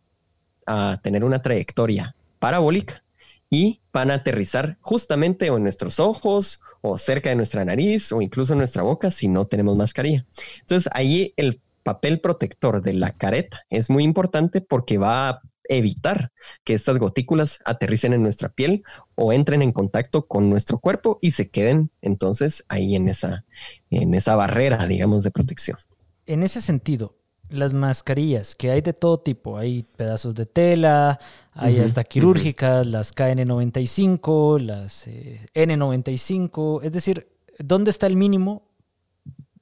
a 0.67 0.99
tener 1.01 1.23
una 1.23 1.41
trayectoria 1.41 2.15
parabólica 2.37 3.03
y 3.49 3.81
van 3.91 4.11
a 4.11 4.15
aterrizar 4.15 4.77
justamente 4.81 5.47
en 5.47 5.63
nuestros 5.63 5.99
ojos 5.99 6.61
o 6.81 6.97
cerca 6.97 7.29
de 7.29 7.35
nuestra 7.35 7.65
nariz 7.65 8.11
o 8.11 8.21
incluso 8.21 8.53
en 8.53 8.59
nuestra 8.59 8.83
boca 8.83 9.11
si 9.11 9.27
no 9.27 9.47
tenemos 9.47 9.75
mascarilla. 9.75 10.25
Entonces 10.61 10.91
ahí 10.93 11.33
el 11.37 11.61
papel 11.83 12.19
protector 12.19 12.81
de 12.81 12.93
la 12.93 13.11
careta 13.11 13.65
es 13.69 13.89
muy 13.89 14.03
importante 14.03 14.61
porque 14.61 14.97
va 14.97 15.29
a 15.29 15.41
evitar 15.69 16.31
que 16.63 16.73
estas 16.73 16.97
gotículas 16.97 17.59
aterricen 17.63 18.13
en 18.13 18.23
nuestra 18.23 18.49
piel 18.49 18.83
o 19.15 19.31
entren 19.31 19.61
en 19.61 19.71
contacto 19.71 20.27
con 20.27 20.49
nuestro 20.49 20.79
cuerpo 20.79 21.19
y 21.21 21.31
se 21.31 21.49
queden 21.49 21.91
entonces 22.01 22.65
ahí 22.69 22.95
en 22.95 23.07
esa, 23.07 23.45
en 23.91 24.15
esa 24.15 24.35
barrera, 24.35 24.87
digamos, 24.87 25.23
de 25.23 25.31
protección. 25.31 25.77
En 26.25 26.43
ese 26.43 26.59
sentido, 26.61 27.18
las 27.49 27.73
mascarillas, 27.73 28.55
que 28.55 28.71
hay 28.71 28.81
de 28.81 28.93
todo 28.93 29.19
tipo, 29.19 29.57
hay 29.57 29.83
pedazos 29.95 30.35
de 30.35 30.45
tela, 30.45 31.19
hay 31.53 31.79
hasta 31.79 32.03
quirúrgicas, 32.03 32.85
las 32.85 33.13
KN95, 33.15 34.59
las 34.59 35.07
eh, 35.07 35.45
N95, 35.53 36.81
es 36.83 36.91
decir, 36.91 37.27
¿dónde 37.57 37.91
está 37.91 38.07
el 38.07 38.15
mínimo 38.15 38.63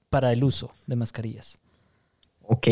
para 0.10 0.32
el 0.34 0.44
uso 0.44 0.70
de 0.86 0.96
mascarillas? 0.96 1.58
Ok, 2.44 2.68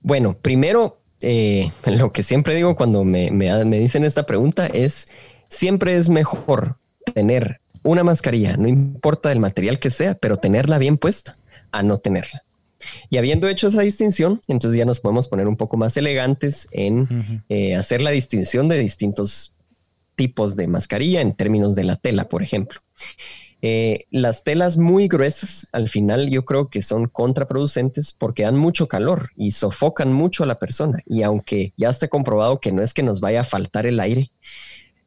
bueno, 0.00 0.36
primero, 0.40 0.98
eh, 1.20 1.70
lo 1.86 2.12
que 2.12 2.22
siempre 2.22 2.54
digo 2.54 2.76
cuando 2.76 3.04
me, 3.04 3.30
me 3.30 3.78
dicen 3.78 4.04
esta 4.04 4.24
pregunta 4.26 4.66
es, 4.66 5.08
siempre 5.48 5.96
es 5.96 6.08
mejor 6.08 6.78
tener 7.12 7.60
una 7.82 8.02
mascarilla, 8.02 8.56
no 8.56 8.66
importa 8.66 9.30
el 9.30 9.40
material 9.40 9.78
que 9.78 9.90
sea, 9.90 10.14
pero 10.14 10.38
tenerla 10.38 10.78
bien 10.78 10.96
puesta 10.96 11.36
a 11.70 11.82
no 11.82 11.98
tenerla. 11.98 12.44
Y 13.10 13.18
habiendo 13.18 13.48
hecho 13.48 13.68
esa 13.68 13.82
distinción, 13.82 14.40
entonces 14.48 14.78
ya 14.78 14.84
nos 14.84 15.00
podemos 15.00 15.28
poner 15.28 15.48
un 15.48 15.56
poco 15.56 15.76
más 15.76 15.96
elegantes 15.96 16.68
en 16.70 17.44
eh, 17.48 17.74
hacer 17.76 18.02
la 18.02 18.10
distinción 18.10 18.68
de 18.68 18.78
distintos 18.78 19.54
tipos 20.14 20.56
de 20.56 20.66
mascarilla 20.66 21.20
en 21.20 21.34
términos 21.34 21.74
de 21.74 21.84
la 21.84 21.96
tela, 21.96 22.28
por 22.28 22.42
ejemplo. 22.42 22.78
Eh, 23.66 24.04
las 24.10 24.44
telas 24.44 24.76
muy 24.76 25.08
gruesas, 25.08 25.68
al 25.72 25.88
final 25.88 26.28
yo 26.28 26.44
creo 26.44 26.68
que 26.68 26.82
son 26.82 27.08
contraproducentes 27.08 28.12
porque 28.12 28.42
dan 28.42 28.58
mucho 28.58 28.88
calor 28.88 29.30
y 29.36 29.52
sofocan 29.52 30.12
mucho 30.12 30.44
a 30.44 30.46
la 30.46 30.58
persona. 30.58 31.02
Y 31.06 31.22
aunque 31.22 31.72
ya 31.76 31.88
está 31.88 32.08
comprobado 32.08 32.60
que 32.60 32.72
no 32.72 32.82
es 32.82 32.92
que 32.92 33.02
nos 33.02 33.20
vaya 33.20 33.40
a 33.40 33.44
faltar 33.44 33.86
el 33.86 34.00
aire, 34.00 34.30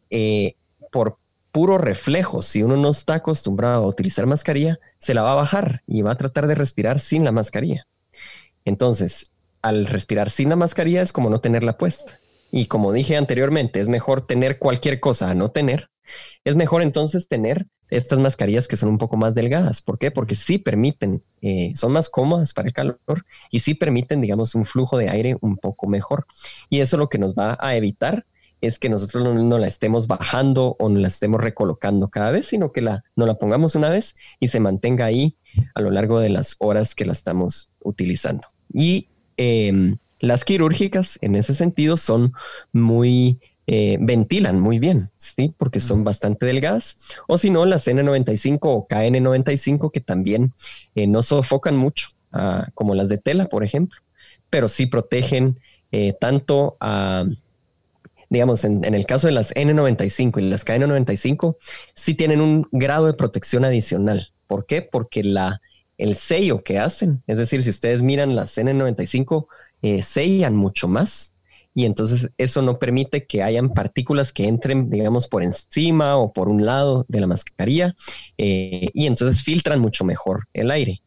eh, 0.09 0.55
por 0.91 1.19
puro 1.57 1.79
reflejo, 1.79 2.43
si 2.43 2.61
uno 2.61 2.77
no 2.77 2.91
está 2.91 3.15
acostumbrado 3.15 3.83
a 3.83 3.87
utilizar 3.87 4.27
mascarilla, 4.27 4.79
se 4.99 5.15
la 5.15 5.23
va 5.23 5.31
a 5.31 5.37
bajar 5.37 5.81
y 5.87 6.03
va 6.03 6.11
a 6.11 6.15
tratar 6.15 6.45
de 6.45 6.53
respirar 6.53 6.99
sin 6.99 7.23
la 7.23 7.31
mascarilla. 7.31 7.87
Entonces, 8.63 9.31
al 9.63 9.87
respirar 9.87 10.29
sin 10.29 10.49
la 10.49 10.55
mascarilla 10.55 11.01
es 11.01 11.11
como 11.11 11.31
no 11.31 11.41
tenerla 11.41 11.79
puesta. 11.79 12.19
Y 12.51 12.67
como 12.67 12.93
dije 12.93 13.17
anteriormente, 13.17 13.79
es 13.79 13.89
mejor 13.89 14.27
tener 14.27 14.59
cualquier 14.59 14.99
cosa 14.99 15.31
a 15.31 15.33
no 15.33 15.49
tener. 15.49 15.89
Es 16.45 16.55
mejor 16.55 16.83
entonces 16.83 17.27
tener 17.27 17.65
estas 17.89 18.19
mascarillas 18.19 18.67
que 18.67 18.77
son 18.77 18.89
un 18.89 18.99
poco 18.99 19.17
más 19.17 19.33
delgadas. 19.33 19.81
¿Por 19.81 19.97
qué? 19.97 20.11
Porque 20.11 20.35
sí 20.35 20.59
permiten, 20.59 21.23
eh, 21.41 21.71
son 21.73 21.91
más 21.91 22.07
cómodas 22.07 22.53
para 22.53 22.67
el 22.67 22.73
calor 22.75 22.99
y 23.49 23.61
sí 23.61 23.73
permiten, 23.73 24.21
digamos, 24.21 24.53
un 24.53 24.67
flujo 24.67 24.95
de 24.99 25.09
aire 25.09 25.35
un 25.41 25.57
poco 25.57 25.87
mejor. 25.87 26.27
Y 26.69 26.81
eso 26.81 26.97
es 26.97 26.99
lo 26.99 27.09
que 27.09 27.17
nos 27.17 27.33
va 27.33 27.57
a 27.59 27.75
evitar 27.75 28.25
es 28.61 28.79
que 28.79 28.89
nosotros 28.89 29.23
no, 29.35 29.57
la 29.57 29.67
estemos 29.67 30.07
bajando 30.07 30.75
o 30.79 30.89
no 30.89 30.99
la 30.99 31.07
estemos 31.07 31.41
recolocando 31.41 32.09
cada 32.09 32.31
vez, 32.31 32.47
sino 32.47 32.71
que 32.71 32.81
la, 32.81 33.03
no 33.15 33.25
la 33.25 33.35
pongamos 33.35 33.75
una 33.75 33.89
vez 33.89 34.15
y 34.39 34.47
se 34.47 34.59
mantenga 34.59 35.05
ahí 35.05 35.35
a 35.75 35.81
lo 35.81 35.91
largo 35.91 36.19
de 36.19 36.29
las 36.29 36.55
horas 36.59 36.95
que 36.95 37.05
la 37.05 37.13
estamos 37.13 37.71
utilizando. 37.81 38.47
Y 38.73 39.07
em, 39.37 39.97
las 40.19 40.43
quirúrgicas 40.43 41.19
en 41.21 41.35
ese 41.35 41.53
sentido 41.53 41.97
son 41.97 42.33
muy, 42.73 43.39
eh, 43.67 43.97
ventilan 43.99 44.59
muy 44.59 44.79
bien, 44.79 45.09
¿sí? 45.17 45.53
Porque 45.57 45.79
son 45.79 46.03
bastante 46.03 46.45
delgadas. 46.45 46.97
O 47.27 47.37
si 47.37 47.49
no, 47.49 47.65
las 47.65 47.87
N95 47.87 48.59
o 48.61 48.87
KN95 48.87 49.91
que 49.91 50.01
también 50.01 50.53
eh, 50.95 51.05
no 51.05 51.21
sofocan 51.21 51.77
mucho, 51.77 52.09
ah, 52.31 52.67
como 52.73 52.95
las 52.95 53.09
de 53.09 53.17
tela, 53.17 53.45
por 53.45 53.63
ejemplo, 53.63 53.99
pero 54.49 54.67
sí 54.67 54.87
protegen 54.87 55.59
eh, 55.91 56.13
tanto 56.19 56.77
a 56.79 57.25
digamos, 58.29 58.63
en, 58.65 58.83
el 58.83 59.05
caso 59.05 59.27
de 59.27 59.33
las 59.33 59.53
N95 59.55 60.39
y 60.41 60.49
las 60.49 60.65
KN95, 60.65 61.57
sí 61.93 62.13
tienen 62.13 62.41
un 62.41 62.67
grado 62.71 63.05
de 63.05 63.13
protección 63.13 63.65
adicional. 63.65 64.33
¿Por 64.47 64.65
qué? 64.65 64.81
Porque 64.81 65.23
la, 65.23 65.61
el 65.97 66.15
sello 66.15 66.63
que 66.63 66.79
hacen, 66.79 67.23
es 67.27 67.37
decir, 67.37 67.63
si 67.63 67.69
ustedes 67.69 68.01
miran 68.01 68.35
las 68.35 68.57
N95, 68.57 69.47
eh, 69.81 70.01
sellan 70.01 70.55
mucho 70.55 70.87
más 70.87 71.35
y 71.77 71.85
entonces 71.85 72.31
eso 72.39 72.63
no 72.63 72.79
permite 72.79 73.27
que 73.27 73.43
hayan 73.43 73.73
partículas 73.73 74.33
que 74.33 74.47
entren, 74.47 74.89
digamos, 74.89 75.27
por 75.27 75.43
encima 75.43 76.17
o 76.17 76.33
por 76.33 76.49
un 76.49 76.65
lado 76.65 77.05
de 77.07 77.21
la 77.21 77.27
mascarilla 77.27 77.95
eh, 78.37 78.89
y 78.95 79.05
entonces 79.05 79.43
filtran 79.43 79.79
mucho 79.79 80.03
mejor 80.03 80.47
el 80.53 80.71
aire. 80.71 81.01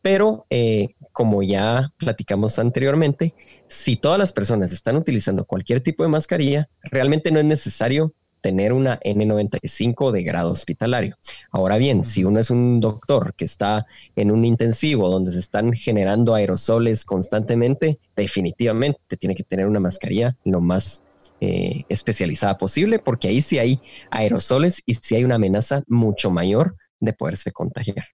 Pero 0.00 0.46
eh, 0.48 0.94
como 1.14 1.44
ya 1.44 1.92
platicamos 1.96 2.58
anteriormente, 2.58 3.34
si 3.68 3.96
todas 3.96 4.18
las 4.18 4.32
personas 4.32 4.72
están 4.72 4.96
utilizando 4.96 5.44
cualquier 5.44 5.80
tipo 5.80 6.02
de 6.02 6.08
mascarilla, 6.08 6.68
realmente 6.82 7.30
no 7.30 7.38
es 7.38 7.44
necesario 7.44 8.12
tener 8.40 8.72
una 8.72 8.98
N95 9.00 10.10
de 10.10 10.24
grado 10.24 10.50
hospitalario. 10.50 11.16
Ahora 11.50 11.78
bien, 11.78 12.02
si 12.02 12.24
uno 12.24 12.40
es 12.40 12.50
un 12.50 12.80
doctor 12.80 13.32
que 13.34 13.44
está 13.44 13.86
en 14.16 14.32
un 14.32 14.44
intensivo 14.44 15.08
donde 15.08 15.30
se 15.30 15.38
están 15.38 15.72
generando 15.72 16.34
aerosoles 16.34 17.04
constantemente, 17.04 18.00
definitivamente 18.16 19.16
tiene 19.16 19.36
que 19.36 19.44
tener 19.44 19.68
una 19.68 19.80
mascarilla 19.80 20.36
lo 20.44 20.60
más 20.60 21.04
eh, 21.40 21.84
especializada 21.88 22.58
posible, 22.58 22.98
porque 22.98 23.28
ahí 23.28 23.40
sí 23.40 23.60
hay 23.60 23.80
aerosoles 24.10 24.82
y 24.84 24.94
sí 24.94 25.14
hay 25.14 25.22
una 25.22 25.36
amenaza 25.36 25.84
mucho 25.86 26.32
mayor 26.32 26.74
de 26.98 27.12
poderse 27.12 27.52
contagiar. 27.52 28.08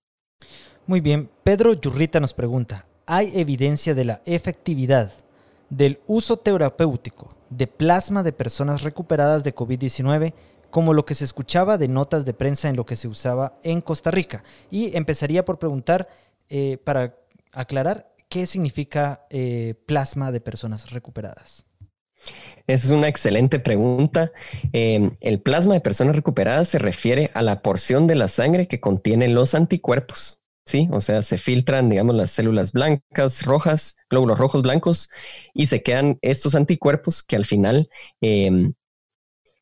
Muy 0.87 1.01
bien, 1.01 1.31
Pedro 1.45 1.73
Yurrita 1.73 2.21
nos 2.21 2.35
pregunta, 2.35 2.87
¿hay 3.11 3.33
evidencia 3.35 3.93
de 3.93 4.05
la 4.05 4.23
efectividad 4.25 5.11
del 5.69 5.99
uso 6.07 6.37
terapéutico 6.37 7.35
de 7.51 7.67
plasma 7.67 8.23
de 8.23 8.33
personas 8.33 8.83
recuperadas 8.83 9.43
de 9.43 9.53
COVID-19, 9.53 10.33
como 10.71 10.95
lo 10.95 11.05
que 11.05 11.17
se 11.17 11.25
escuchaba 11.25 11.77
de 11.77 11.89
notas 11.89 12.25
de 12.25 12.35
prensa 12.35 12.69
en 12.69 12.77
lo 12.77 12.87
que 12.87 12.95
se 12.95 13.09
usaba 13.09 13.59
en 13.65 13.81
Costa 13.81 14.13
Rica. 14.13 14.45
Y 14.71 14.97
empezaría 14.97 15.45
por 15.45 15.59
preguntar, 15.59 16.09
eh, 16.49 16.79
para 16.85 17.17
aclarar, 17.51 18.15
¿qué 18.29 18.47
significa 18.47 19.27
eh, 19.29 19.75
plasma 19.87 20.31
de 20.31 20.41
personas 20.41 20.91
recuperadas? 20.93 21.67
Esa 22.69 22.87
es 22.87 22.93
una 22.93 23.09
excelente 23.09 23.59
pregunta. 23.59 24.31
Em, 24.73 25.17
el 25.21 25.41
plasma 25.41 25.75
de 25.75 25.81
personas 25.81 26.15
recuperadas 26.15 26.69
se 26.69 26.79
refiere 26.79 27.33
a 27.35 27.43
la 27.43 27.61
porción 27.61 28.07
de 28.07 28.15
la 28.15 28.29
sangre 28.29 28.69
que 28.69 28.79
contiene 28.79 29.27
los 29.27 29.57
anticuerpos. 29.57 30.40
Sí, 30.67 30.89
o 30.93 31.01
sea, 31.01 31.23
se 31.23 31.39
filtran, 31.39 31.89
digamos, 31.89 32.15
las 32.15 32.31
células 32.31 32.73
blancas, 32.73 33.45
rojas, 33.45 33.97
glóbulos 34.09 34.39
rojos 34.39 34.63
blancos, 34.63 35.11
y 35.53 35.67
se 35.67 35.83
quedan 35.83 36.19
estos 36.23 36.55
anticuerpos 36.55 37.23
que 37.23 37.37
al 37.37 37.45
final 37.45 37.89
em, 38.21 38.75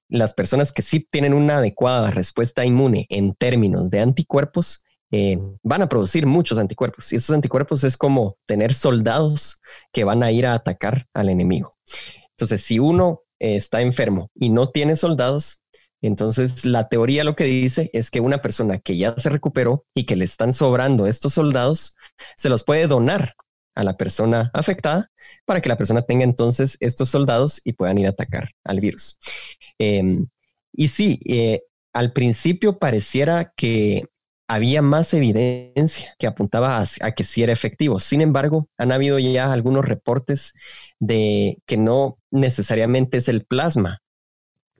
las 0.09 0.35
personas 0.35 0.73
que 0.73 0.83
sí 0.83 1.07
tienen 1.11 1.35
una 1.35 1.59
adecuada 1.59 2.11
respuesta 2.11 2.65
inmune 2.65 3.07
en 3.09 3.35
términos 3.35 3.91
de 3.91 4.01
anticuerpos, 4.01 4.85
eh, 5.11 5.39
van 5.63 5.83
a 5.83 5.89
producir 5.89 6.27
muchos 6.27 6.59
anticuerpos. 6.59 7.13
Y 7.13 7.17
esos 7.17 7.35
anticuerpos 7.35 7.85
es 7.85 7.97
como 7.97 8.37
tener 8.47 8.75
soldados 8.75 9.61
que 9.93 10.05
van 10.05 10.23
a 10.23 10.31
ir 10.33 10.47
a 10.47 10.55
atacar 10.55 11.07
al 11.15 11.29
enemigo. 11.31 11.71
Entonces, 12.33 12.63
si 12.63 12.79
uno 12.79 13.23
está 13.39 13.81
enfermo 13.81 14.31
y 14.35 14.51
no 14.51 14.71
tiene 14.71 14.97
soldados, 14.97 15.63
entonces, 16.01 16.65
la 16.65 16.89
teoría 16.89 17.25
lo 17.25 17.35
que 17.35 17.45
dice 17.45 17.91
es 17.93 18.11
que 18.11 18.21
una 18.21 18.41
persona 18.41 18.79
que 18.79 18.97
ya 18.97 19.15
se 19.17 19.31
recuperó 19.31 19.85
y 19.95 20.05
que 20.05 20.17
le 20.17 20.25
están 20.25 20.53
sobrando 20.53 21.07
estos 21.07 21.35
soldados, 21.35 21.97
se 22.37 22.49
los 22.49 22.65
puede 22.65 22.87
donar 22.87 23.35
a 23.75 23.85
la 23.85 23.97
persona 23.97 24.51
afectada 24.55 25.11
para 25.45 25.61
que 25.61 25.69
la 25.69 25.77
persona 25.77 26.03
tenga 26.03 26.25
entonces 26.25 26.77
estos 26.81 27.09
soldados 27.09 27.61
y 27.65 27.73
puedan 27.73 27.99
ir 27.99 28.07
a 28.07 28.11
atacar 28.11 28.51
al 28.65 28.81
virus. 28.81 29.19
Em, 29.79 30.27
y 30.73 30.89
sí, 30.89 31.21
eh, 31.27 31.63
al 31.93 32.13
principio 32.13 32.79
pareciera 32.79 33.53
que 33.57 34.05
había 34.49 34.83
más 34.83 35.13
evidencia 35.15 36.15
que 36.19 36.27
apuntaba 36.27 36.79
a, 36.79 36.85
a, 37.03 37.13
que 37.13 37.25
sí 37.25 37.43
era 37.43 37.53
efectivo. 37.53 38.01
Sin 38.01 38.21
embargo, 38.21 38.67
han 38.79 38.93
habido 38.93 39.19
ya 39.19 39.53
algunos 39.53 39.85
reportes 39.85 40.55
de 41.01 41.59
que 41.67 41.77
no 41.77 42.19
necesariamente 42.31 43.19
es 43.19 43.29
el 43.29 43.45
plasma 43.45 44.01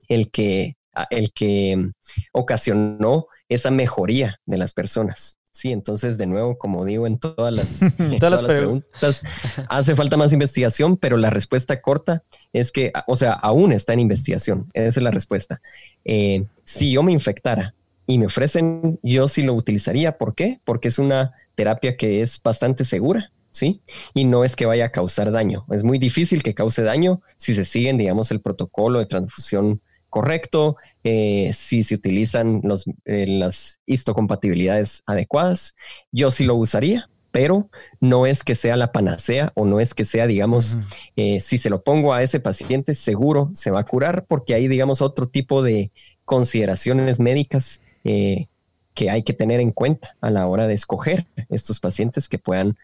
el 0.09 0.31
que 0.31 0.75
el 1.09 1.31
que 1.33 1.75
mm, 1.75 1.91
ocasionó 2.33 3.27
esa 3.47 3.71
mejoría 3.71 4.39
de 4.45 4.57
las 4.57 4.73
personas. 4.73 5.39
Sí, 5.51 5.71
entonces 5.71 6.17
de 6.17 6.27
nuevo, 6.27 6.57
como 6.57 6.85
digo 6.85 7.07
en 7.07 7.17
todas 7.17 7.51
las, 7.51 7.79
todas, 8.19 8.41
las 8.41 8.43
preguntas, 8.43 9.23
hace 9.69 9.95
falta 9.95 10.15
más 10.15 10.31
investigación, 10.31 10.95
pero 10.95 11.17
la 11.17 11.31
respuesta 11.31 11.81
corta 11.81 12.23
es 12.53 12.71
que, 12.71 12.93
o 13.07 13.15
sea, 13.15 13.33
aún 13.33 13.73
está 13.73 13.93
en 13.93 13.99
investigación. 13.99 14.67
Esa 14.73 14.99
es 14.99 15.03
la 15.03 15.11
respuesta. 15.11 15.61
Eh, 16.05 16.45
si 16.63 16.91
yo 16.91 17.03
me 17.03 17.11
infectara 17.11 17.73
y 18.05 18.19
me 18.19 18.27
ofrecen, 18.27 18.99
yo 19.03 19.27
sí 19.27 19.41
lo 19.41 19.53
utilizaría. 19.53 20.17
¿Por 20.17 20.35
qué? 20.35 20.61
Porque 20.63 20.87
es 20.87 20.99
una 20.99 21.33
terapia 21.55 21.97
que 21.97 22.21
es 22.21 22.41
bastante 22.41 22.85
segura. 22.85 23.31
¿sí? 23.51 23.81
Y 24.13 24.25
no 24.25 24.45
es 24.45 24.55
que 24.55 24.65
vaya 24.65 24.85
a 24.85 24.91
causar 24.91 25.31
daño. 25.31 25.65
Es 25.71 25.83
muy 25.83 25.99
difícil 25.99 26.43
que 26.43 26.53
cause 26.53 26.83
daño 26.83 27.21
si 27.37 27.55
se 27.55 27.65
siguen, 27.65 27.97
digamos, 27.97 28.31
el 28.31 28.41
protocolo 28.41 28.99
de 28.99 29.07
transfusión 29.07 29.81
correcto, 30.09 30.75
eh, 31.03 31.51
si 31.53 31.83
se 31.83 31.95
utilizan 31.95 32.59
los, 32.63 32.85
eh, 33.05 33.25
las 33.25 33.79
histocompatibilidades 33.85 35.01
adecuadas. 35.07 35.73
Yo 36.11 36.29
sí 36.29 36.43
lo 36.43 36.55
usaría, 36.55 37.09
pero 37.31 37.69
no 38.01 38.25
es 38.25 38.43
que 38.43 38.53
sea 38.55 38.75
la 38.75 38.91
panacea 38.91 39.51
o 39.55 39.65
no 39.65 39.79
es 39.79 39.93
que 39.93 40.03
sea, 40.03 40.27
digamos, 40.27 40.77
eh, 41.15 41.39
si 41.39 41.57
se 41.57 41.69
lo 41.69 41.83
pongo 41.83 42.13
a 42.13 42.21
ese 42.21 42.41
paciente, 42.41 42.95
seguro 42.95 43.49
se 43.53 43.71
va 43.71 43.79
a 43.79 43.85
curar, 43.85 44.25
porque 44.27 44.53
hay, 44.55 44.67
digamos, 44.67 45.01
otro 45.01 45.29
tipo 45.29 45.63
de 45.63 45.91
consideraciones 46.25 47.19
médicas 47.19 47.81
que 48.03 49.09
hay 49.09 49.23
que 49.23 49.33
tener 49.33 49.59
en 49.59 49.71
cuenta 49.71 50.17
a 50.19 50.31
la 50.31 50.47
hora 50.47 50.67
de 50.67 50.73
escoger 50.73 51.27
estos 51.49 51.79
pacientes 51.79 52.27
que 52.27 52.39
puedan 52.39 52.77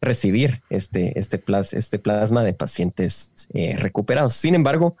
recibir 0.00 0.62
este, 0.68 1.18
este, 1.18 1.42
este 1.72 1.98
plasma 1.98 2.44
de 2.44 2.52
pacientes 2.52 3.48
recuperados. 3.78 4.34
Sin 4.34 4.54
embargo, 4.54 4.96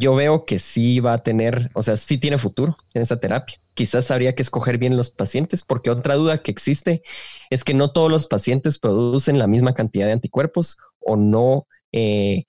yo 0.00 0.14
veo 0.14 0.46
que 0.46 0.58
sí 0.58 0.98
va 0.98 1.12
a 1.12 1.22
tener, 1.22 1.70
o 1.74 1.82
sea, 1.82 1.96
sí 1.98 2.18
tiene 2.18 2.38
futuro 2.38 2.74
en 2.94 3.02
esa 3.02 3.20
terapia. 3.20 3.60
Quizás 3.74 4.10
habría 4.10 4.34
que 4.34 4.42
escoger 4.42 4.78
bien 4.78 4.96
los 4.96 5.10
pacientes, 5.10 5.62
porque 5.62 5.90
otra 5.90 6.14
duda 6.14 6.42
que 6.42 6.50
existe 6.50 7.02
es 7.50 7.64
que 7.64 7.74
no 7.74 7.92
todos 7.92 8.10
los 8.10 8.26
pacientes 8.26 8.78
producen 8.78 9.38
la 9.38 9.46
misma 9.46 9.74
cantidad 9.74 10.06
de 10.06 10.12
anticuerpos 10.12 10.78
o 11.00 11.16
no 11.16 11.66
eh, 11.92 12.44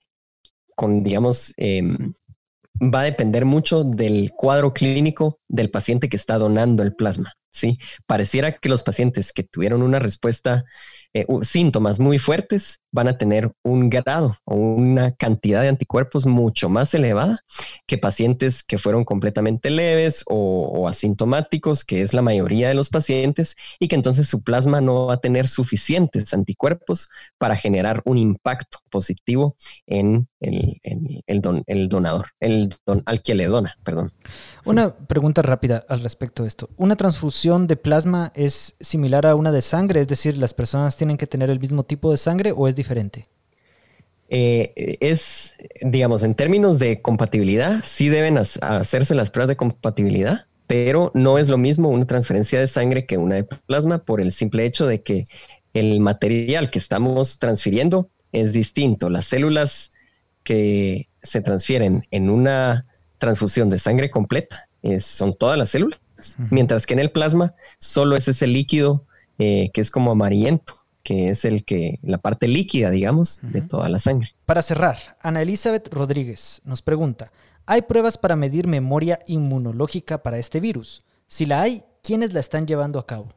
con, 0.74 1.04
digamos, 1.04 1.52
em, 1.58 2.14
va 2.80 3.00
a 3.00 3.04
depender 3.04 3.44
mucho 3.44 3.84
del 3.84 4.32
cuadro 4.34 4.72
clínico 4.72 5.38
del 5.48 5.70
paciente 5.70 6.08
que 6.08 6.16
está 6.16 6.38
donando 6.38 6.82
el 6.82 6.94
plasma. 6.94 7.34
Sí, 7.52 7.76
pareciera 8.06 8.56
que 8.56 8.70
los 8.70 8.82
pacientes 8.82 9.32
que 9.34 9.42
tuvieron 9.42 9.82
una 9.82 9.98
respuesta 9.98 10.64
eh, 11.12 11.26
síntomas 11.42 12.00
muy 12.00 12.18
fuertes 12.18 12.81
van 12.92 13.08
a 13.08 13.16
tener 13.16 13.50
un 13.64 13.90
grado 13.90 14.36
o 14.44 14.54
una 14.54 15.12
cantidad 15.12 15.62
de 15.62 15.68
anticuerpos 15.68 16.26
mucho 16.26 16.68
más 16.68 16.92
elevada 16.94 17.40
que 17.86 17.98
pacientes 17.98 18.62
que 18.62 18.78
fueron 18.78 19.04
completamente 19.04 19.70
leves 19.70 20.24
o, 20.28 20.88
asintomáticos, 20.88 21.84
que 21.84 22.02
es 22.02 22.12
la 22.12 22.22
mayoría 22.22 22.68
de 22.68 22.74
los 22.74 22.90
pacientes, 22.90 23.56
y 23.80 23.88
que 23.88 23.96
entonces 23.96 24.28
su 24.28 24.42
plasma 24.42 24.80
no 24.80 25.06
va 25.06 25.14
a 25.14 25.20
tener 25.20 25.48
suficientes 25.48 26.32
anticuerpos 26.34 27.08
para 27.38 27.56
generar 27.56 28.02
un 28.04 28.18
impacto 28.18 28.78
positivo 28.90 29.56
en 29.86 30.28
el, 30.40 31.40
donador, 31.88 32.28
el 32.40 32.74
don, 32.84 33.02
al 33.06 33.22
que 33.22 33.34
le 33.34 33.46
dona, 33.46 33.76
perdón. 33.84 34.12
Una 34.64 34.94
pregunta 34.94 35.40
rápida 35.40 35.84
al 35.88 36.00
respecto 36.00 36.42
de 36.42 36.48
esto. 36.48 36.68
¿Una 36.76 36.96
transfusión 36.96 37.66
de 37.66 37.76
plasma 37.76 38.32
es 38.34 38.76
similar 38.80 39.26
a 39.26 39.34
una 39.34 39.50
de 39.50 39.62
sangre? 39.62 40.00
Es 40.00 40.08
decir, 40.08 40.36
¿las 40.36 40.52
personas 40.52 40.96
tienen 40.96 41.16
que 41.16 41.26
tener 41.26 41.48
el 41.48 41.58
mismo 41.58 41.84
tipo 41.84 42.10
de 42.10 42.18
sangre 42.18 42.52
o 42.54 42.68
es 42.68 42.74
diferente? 42.74 42.81
Eh, 44.28 44.96
es, 45.00 45.56
digamos, 45.82 46.22
en 46.22 46.34
términos 46.34 46.78
de 46.78 47.02
compatibilidad, 47.02 47.80
sí 47.84 48.08
deben 48.08 48.38
hacerse 48.38 49.14
las 49.14 49.30
pruebas 49.30 49.48
de 49.48 49.56
compatibilidad, 49.56 50.46
pero 50.66 51.10
no 51.14 51.38
es 51.38 51.48
lo 51.48 51.58
mismo 51.58 51.90
una 51.90 52.06
transferencia 52.06 52.58
de 52.58 52.66
sangre 52.66 53.04
que 53.04 53.18
una 53.18 53.34
de 53.34 53.44
plasma 53.44 54.04
por 54.04 54.22
el 54.22 54.32
simple 54.32 54.64
hecho 54.64 54.86
de 54.86 55.02
que 55.02 55.24
el 55.74 56.00
material 56.00 56.70
que 56.70 56.78
estamos 56.78 57.38
transfiriendo 57.38 58.08
es 58.32 58.54
distinto. 58.54 59.10
Las 59.10 59.26
células 59.26 59.92
que 60.44 61.08
se 61.22 61.40
transfieren 61.40 62.04
en 62.10 62.30
una 62.30 62.86
transfusión 63.18 63.70
de 63.70 63.78
sangre 63.78 64.10
completa 64.10 64.68
son 64.98 65.34
todas 65.34 65.58
las 65.58 65.70
células, 65.70 66.00
mientras 66.50 66.86
que 66.86 66.94
en 66.94 67.00
el 67.00 67.10
plasma 67.10 67.54
solo 67.78 68.16
es 68.16 68.26
ese 68.28 68.46
líquido 68.46 69.06
eh, 69.38 69.70
que 69.72 69.80
es 69.80 69.90
como 69.90 70.10
amarillento, 70.10 70.74
que 71.02 71.28
es 71.28 71.44
el 71.44 71.64
que 71.64 71.98
la 72.02 72.18
parte 72.18 72.48
líquida, 72.48 72.90
digamos, 72.90 73.40
de 73.42 73.62
toda 73.62 73.88
la 73.88 73.98
sangre. 73.98 74.34
Para 74.46 74.62
cerrar, 74.62 75.16
Ana 75.20 75.42
Elizabeth 75.42 75.92
Rodríguez 75.92 76.60
nos 76.64 76.82
pregunta, 76.82 77.26
¿hay 77.66 77.82
pruebas 77.82 78.18
para 78.18 78.36
medir 78.36 78.66
memoria 78.66 79.18
inmunológica 79.26 80.22
para 80.22 80.38
este 80.38 80.60
virus? 80.60 81.04
Si 81.26 81.46
la 81.46 81.62
hay, 81.62 81.82
¿quiénes 82.02 82.32
la 82.32 82.40
están 82.40 82.66
llevando 82.66 82.98
a 82.98 83.06
cabo? 83.06 83.28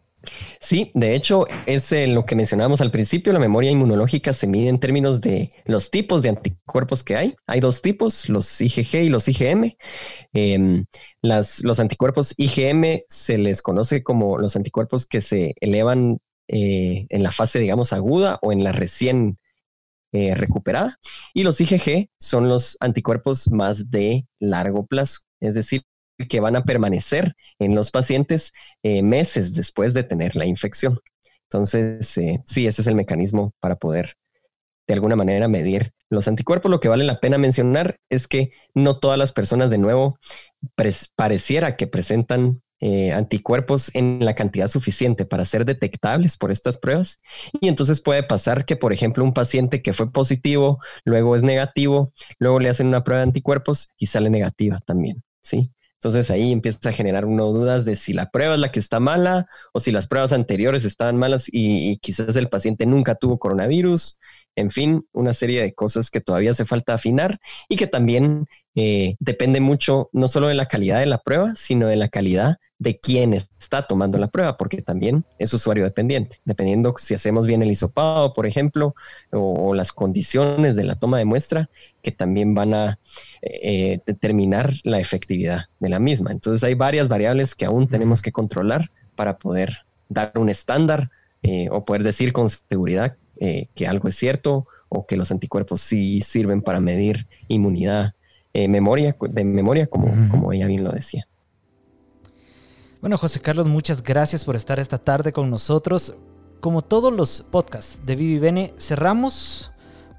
Sí, 0.59 0.91
de 0.93 1.15
hecho, 1.15 1.45
es 1.65 1.91
eh, 1.91 2.07
lo 2.07 2.25
que 2.25 2.35
mencionábamos 2.35 2.81
al 2.81 2.91
principio, 2.91 3.33
la 3.33 3.39
memoria 3.39 3.71
inmunológica 3.71 4.33
se 4.33 4.47
mide 4.47 4.69
en 4.69 4.79
términos 4.79 5.21
de 5.21 5.49
los 5.65 5.91
tipos 5.91 6.23
de 6.23 6.29
anticuerpos 6.29 7.03
que 7.03 7.15
hay. 7.15 7.35
Hay 7.47 7.59
dos 7.59 7.81
tipos, 7.81 8.29
los 8.29 8.59
IgG 8.61 8.95
y 9.03 9.09
los 9.09 9.27
IgM. 9.27 9.77
Em, 10.33 10.85
los 11.21 11.79
anticuerpos 11.79 12.33
IgM 12.37 13.01
se 13.09 13.37
les 13.37 13.61
conoce 13.61 14.03
como 14.03 14.37
los 14.37 14.55
anticuerpos 14.55 15.05
que 15.05 15.21
se 15.21 15.55
elevan 15.59 16.19
eh, 16.47 17.07
en 17.09 17.23
la 17.23 17.31
fase, 17.31 17.59
digamos, 17.59 17.93
aguda 17.93 18.39
o 18.41 18.51
en 18.51 18.63
la 18.63 18.71
recién 18.71 19.37
eh, 20.11 20.35
recuperada. 20.35 20.97
Y 21.33 21.43
los 21.43 21.59
IgG 21.59 22.09
son 22.19 22.49
los 22.49 22.77
anticuerpos 22.79 23.51
más 23.51 23.91
de 23.91 24.27
largo 24.39 24.85
plazo, 24.85 25.19
es 25.41 25.55
decir, 25.55 25.83
que 26.29 26.39
van 26.39 26.55
a 26.55 26.63
permanecer 26.63 27.35
en 27.59 27.75
los 27.75 27.91
pacientes 27.91 28.53
eh, 28.83 29.03
meses 29.03 29.53
después 29.53 29.93
de 29.93 30.03
tener 30.03 30.35
la 30.35 30.45
infección. 30.45 30.99
Entonces, 31.49 32.07
sí, 32.07 32.67
ese 32.67 32.81
es 32.81 32.87
el 32.87 32.95
mecanismo 32.95 33.53
para 33.59 33.75
poder 33.75 34.15
de 34.87 34.93
alguna 34.93 35.15
manera 35.15 35.47
medir 35.47 35.93
los 36.09 36.27
anticuerpos. 36.27 36.71
Lo 36.71 36.79
que 36.79 36.89
vale 36.89 37.03
la 37.03 37.19
pena 37.19 37.37
mencionar 37.37 37.97
es 38.09 38.27
que 38.27 38.51
no 38.73 38.99
todas 38.99 39.17
las 39.17 39.31
personas 39.31 39.69
de 39.69 39.77
nuevo 39.77 40.17
pareciera 41.15 41.75
que 41.75 41.87
presentan 41.87 42.61
eh, 42.81 43.13
anticuerpos 43.13 43.89
en 43.95 44.19
la 44.23 44.35
cantidad 44.35 44.67
suficiente 44.67 45.25
para 45.25 45.45
ser 45.45 45.65
detectables 45.65 46.37
por 46.37 46.51
estas 46.51 46.77
pruebas. 46.77 47.17
Y 47.61 47.67
entonces 47.67 48.01
puede 48.01 48.23
pasar 48.23 48.65
que, 48.65 48.75
por 48.75 48.93
ejemplo, 48.93 49.23
un 49.23 49.33
paciente 49.33 49.81
que 49.81 49.93
fue 49.93 50.11
positivo, 50.11 50.79
luego 51.03 51.35
es 51.35 51.43
negativo, 51.43 52.13
luego 52.39 52.59
le 52.59 52.69
hacen 52.69 52.87
una 52.87 53.03
prueba 53.03 53.19
de 53.19 53.29
anticuerpos 53.29 53.89
y 53.97 54.07
sale 54.07 54.29
negativa 54.29 54.79
también. 54.85 55.23
¿sí? 55.41 55.71
Entonces 56.05 56.29
ahí 56.29 56.51
empieza 56.51 56.89
a 56.89 56.93
generar 56.93 57.25
uno 57.25 57.47
dudas 57.51 57.83
de 57.83 57.95
si 57.95 58.13
la 58.13 58.29
prueba 58.29 58.53
es 58.53 58.59
la 58.59 58.71
que 58.71 58.79
está 58.79 58.99
mala 58.99 59.47
o 59.73 59.79
si 59.79 59.91
las 59.91 60.05
pruebas 60.05 60.33
anteriores 60.33 60.85
estaban 60.85 61.17
malas 61.17 61.45
y, 61.51 61.97
quizás 61.97 62.35
el 62.35 62.47
paciente 62.47 62.85
nunca 62.85 63.15
tuvo 63.15 63.39
coronavirus. 63.39 64.19
En 64.55 64.69
fin, 64.69 65.07
una 65.13 65.33
serie 65.33 65.61
de 65.61 65.73
cosas 65.73 66.11
que 66.11 66.21
todavía 66.21 66.51
hace 66.51 66.65
falta 66.65 66.93
afinar 66.93 67.39
y 67.69 67.75
que 67.75 67.87
también 67.87 68.45
eh, 68.75 69.15
depende 69.19 69.61
mucho 69.61 70.09
no 70.11 70.27
solo 70.27 70.49
de 70.49 70.53
la 70.53 70.67
calidad 70.67 70.99
de 70.99 71.05
la 71.05 71.19
prueba, 71.19 71.55
sino 71.55 71.87
de 71.87 71.95
la 71.95 72.09
calidad 72.09 72.57
de 72.77 72.99
quién 72.99 73.33
está 73.33 73.83
tomando 73.83 74.17
la 74.17 74.27
prueba, 74.27 74.57
porque 74.57 74.81
también 74.81 75.23
es 75.39 75.53
usuario 75.53 75.85
dependiente. 75.85 76.41
Dependiendo 76.43 76.93
si 76.97 77.13
hacemos 77.13 77.47
bien 77.47 77.63
el 77.63 77.71
hisopado, 77.71 78.33
por 78.33 78.45
ejemplo, 78.45 78.93
o, 79.31 79.73
las 79.73 79.93
condiciones 79.93 80.75
de 80.75 80.83
la 80.83 80.95
toma 80.95 81.17
de 81.17 81.23
muestra, 81.23 81.69
que 82.01 82.11
también 82.11 82.53
van 82.53 82.73
a 82.73 82.99
eh, 83.41 83.99
determinar 84.05 84.73
la 84.83 84.99
efectividad 84.99 85.67
de 85.79 85.89
la 85.89 85.99
misma. 85.99 86.31
Entonces 86.31 86.61
hay 86.65 86.73
varias 86.73 87.07
variables 87.07 87.55
que 87.55 87.65
aún 87.65 87.87
tenemos 87.87 88.21
que 88.21 88.33
controlar 88.33 88.91
para 89.15 89.37
poder 89.37 89.85
dar 90.09 90.33
un 90.35 90.49
estándar 90.49 91.11
eh, 91.43 91.69
o 91.71 91.85
poder 91.85 92.03
decir 92.03 92.33
con 92.33 92.49
seguridad 92.49 93.15
que 93.37 93.85
algo 93.85 94.07
es 94.07 94.15
cierto 94.15 94.63
o 94.87 95.05
que 95.05 95.17
los 95.17 95.29
anticuerpos 95.29 95.81
sí 95.81 96.21
sirven 96.21 96.61
para 96.61 96.79
medir 96.79 97.27
inmunidad 97.49 98.13
eh, 98.55 98.67
memoria, 98.67 99.15
de 99.19 99.43
memoria, 99.43 99.87
como, 99.87 100.07
como 100.29 100.53
ella 100.53 100.65
bien 100.67 100.83
lo 100.83 100.91
decía. 100.91 101.27
Bueno, 103.01 103.17
José 103.17 103.39
Carlos, 103.41 103.67
muchas 103.67 104.01
gracias 104.01 104.45
por 104.45 104.55
estar 104.55 104.79
esta 104.79 104.97
tarde 104.97 105.33
con 105.33 105.49
nosotros. 105.49 106.15
Como 106.59 106.81
todos 106.81 107.13
los 107.13 107.45
podcasts 107.51 107.99
de 108.05 108.15
Vivi 108.15 108.39
Bene, 108.39 108.73
cerramos 108.77 109.71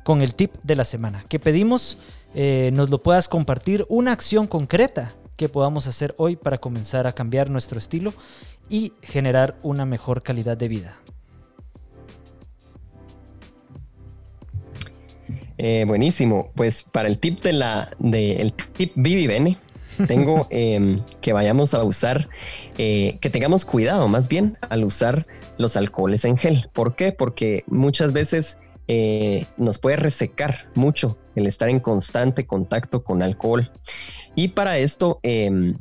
con 0.05 0.23
el 0.23 0.35
tip 0.35 0.55
de 0.63 0.77
la 0.77 0.85
semana, 0.85 1.25
que 1.29 1.41
pedimos 1.41 1.99
eh, 2.39 2.71
nos 2.75 2.91
lo 2.91 3.03
puedas 3.03 3.29
compartir 3.29 3.87
una 3.89 4.13
acción 4.13 4.47
concreta 4.47 5.13
que 5.37 5.49
podamos 5.49 5.87
hacer 5.87 6.15
hoy 6.19 6.37
para 6.37 6.59
comenzar 6.59 7.07
a 7.07 7.13
cambiar 7.13 7.49
nuestro 7.49 7.79
estilo 7.79 8.13
y 8.69 8.93
generar 9.01 9.57
una 9.63 9.87
mejor 9.87 10.23
calidad 10.23 10.59
de 10.59 10.69
vida. 10.69 10.99
Eh, 15.59 15.85
buenísimo. 15.87 16.51
Pues 16.55 16.83
para 16.83 17.09
el 17.09 17.19
tip 17.19 17.43
de 17.43 17.53
la 17.53 17.89
de 17.99 18.37
el 18.37 18.53
tip 18.53 18.93
Vivi 18.95 19.27
Bene, 19.27 19.57
tengo 20.07 20.47
em, 20.51 21.01
que 21.21 21.33
vayamos 21.33 21.75
a 21.75 21.83
usar, 21.83 22.29
eh, 22.79 23.19
que 23.21 23.31
tengamos 23.31 23.65
cuidado 23.65 24.09
más 24.09 24.29
bien 24.29 24.59
al 24.69 24.85
usar 24.85 25.27
los 25.59 25.77
alcoholes 25.77 26.25
en 26.25 26.37
gel. 26.37 26.69
¿Por 26.73 26.97
qué? 26.97 27.13
Porque 27.13 27.65
muchas 27.67 28.13
veces 28.13 28.59
eh, 28.89 29.47
nos 29.57 29.79
puede 29.79 29.97
resecar 29.97 30.69
mucho 30.75 31.19
el 31.35 31.47
estar 31.47 31.69
en 31.69 31.81
constante 31.81 32.47
contacto 32.47 33.03
con 33.03 33.23
alcohol. 33.23 33.71
Y 34.35 34.49
para 34.49 34.79
esto, 34.79 35.19
em, 35.23 35.75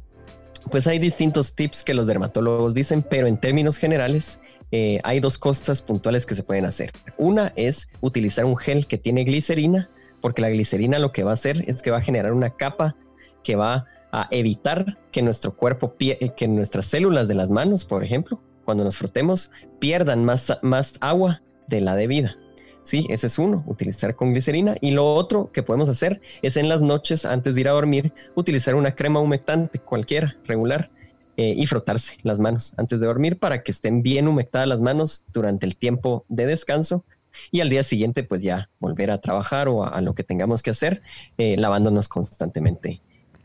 pues 0.72 0.88
hay 0.88 0.98
distintos 0.98 1.56
tips 1.56 1.84
que 1.84 1.94
los 1.94 2.08
dermatólogos 2.08 2.74
dicen, 2.74 3.04
pero 3.08 3.28
en 3.28 3.38
términos 3.38 3.78
generales, 3.78 4.40
eh, 4.72 5.00
hay 5.04 5.20
dos 5.20 5.38
cosas 5.38 5.82
puntuales 5.82 6.26
que 6.26 6.36
se 6.36 6.44
pueden 6.44 6.66
hacer. 6.66 6.92
Una 7.18 7.54
es 7.56 7.88
utilizar 8.02 8.46
un 8.46 8.58
gel 8.58 8.88
que 8.88 8.98
tiene 8.98 9.24
glicerina, 9.24 9.90
porque 10.22 10.42
la 10.42 10.50
glicerina 10.50 11.00
lo 11.00 11.12
que 11.12 11.24
va 11.24 11.32
a 11.32 11.36
hacer 11.36 11.64
es 11.68 11.82
que 11.82 11.92
va 11.92 11.98
a 11.98 12.02
generar 12.02 12.34
una 12.34 12.52
capa 12.52 12.96
que 13.44 13.56
va 13.56 13.86
a 14.12 14.28
evitar 14.32 14.98
que 15.12 15.22
nuestro 15.22 15.56
cuerpo, 15.56 15.96
eh, 16.00 16.32
que 16.36 16.48
nuestras 16.48 16.86
células 16.86 17.28
de 17.28 17.36
las 17.36 17.50
manos, 17.50 17.86
por 17.86 18.04
ejemplo, 18.04 18.42
cuando 18.64 18.84
nos 18.84 18.98
frotemos, 18.98 19.52
pierdan 19.80 20.26
más, 20.26 20.58
más 20.62 20.98
agua 21.02 21.42
de 21.68 21.82
la 21.82 21.96
debida. 21.96 22.38
Sí, 22.82 23.08
ese 23.10 23.28
es 23.28 23.40
uno, 23.40 23.64
utilizar 23.66 24.16
con 24.16 24.32
glicerina. 24.32 24.76
Y 24.80 24.92
lo 24.92 25.14
otro 25.16 25.52
que 25.52 25.64
podemos 25.64 25.90
hacer 25.90 26.22
es 26.44 26.56
en 26.56 26.70
las 26.70 26.84
noches, 26.84 27.26
antes 27.26 27.56
de 27.56 27.62
ir 27.62 27.68
a 27.68 27.72
dormir, 27.72 28.14
utilizar 28.36 28.76
una 28.76 28.92
crema 28.94 29.20
humectante 29.20 29.80
cualquiera, 29.80 30.36
regular, 30.46 30.92
eh, 31.38 31.54
y 31.56 31.66
frotarse 31.68 32.18
las 32.24 32.40
manos 32.40 32.74
antes 32.78 33.00
de 33.00 33.08
dormir 33.08 33.38
para 33.40 33.64
que 33.64 33.72
estén 33.72 34.02
bien 34.04 34.28
humectadas 34.28 34.68
las 34.68 34.82
manos 34.82 35.26
durante 35.34 35.66
el 35.66 35.76
tiempo 35.76 36.26
de 36.30 36.46
descanso 36.46 37.04
y 37.52 37.62
al 37.62 37.70
día 37.70 37.84
siguiente 37.84 38.24
pues 38.24 38.42
ya 38.42 38.70
volver 38.80 39.12
a 39.12 39.20
trabajar 39.20 39.68
o 39.68 39.86
a, 39.86 40.02
lo 40.02 40.16
que 40.16 40.24
tengamos 40.24 40.64
que 40.64 40.72
hacer 40.72 41.02
eh, 41.38 41.58
lavándonos 41.58 42.08
constantemente 42.08 43.02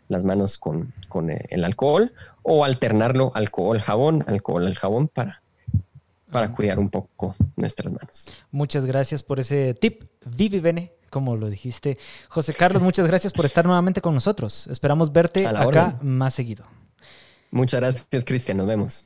las 0.08 0.24
manos 0.24 0.58
con, 0.58 0.92
con 1.08 1.30
eh, 1.30 1.46
el 1.50 1.64
alcohol 1.64 2.12
o 2.42 2.64
alternarlo 2.64 3.32
alcohol 3.34 3.80
jabón 3.80 4.24
alcohol 4.26 4.66
al 4.66 4.74
jabón 4.76 5.08
para 5.08 5.42
para 6.30 6.52
cuidar 6.52 6.78
un 6.78 6.88
poco 6.88 7.34
nuestras 7.56 7.92
manos. 7.92 8.28
Muchas 8.50 8.86
gracias 8.86 9.22
por 9.22 9.40
ese 9.40 9.74
tip. 9.74 10.04
Vivi 10.24 10.60
Bene, 10.60 10.92
como 11.10 11.36
lo 11.36 11.50
dijiste. 11.50 11.98
José 12.28 12.54
Carlos, 12.54 12.82
muchas 12.82 13.06
gracias 13.06 13.32
por 13.32 13.44
estar 13.44 13.66
nuevamente 13.66 14.00
con 14.00 14.14
nosotros. 14.14 14.68
Esperamos 14.68 15.12
verte 15.12 15.46
acá 15.46 15.98
más 16.02 16.34
seguido. 16.34 16.64
Muchas 17.50 17.80
gracias, 17.80 18.24
Cristian. 18.24 18.58
Nos 18.58 18.66
vemos. 18.66 19.04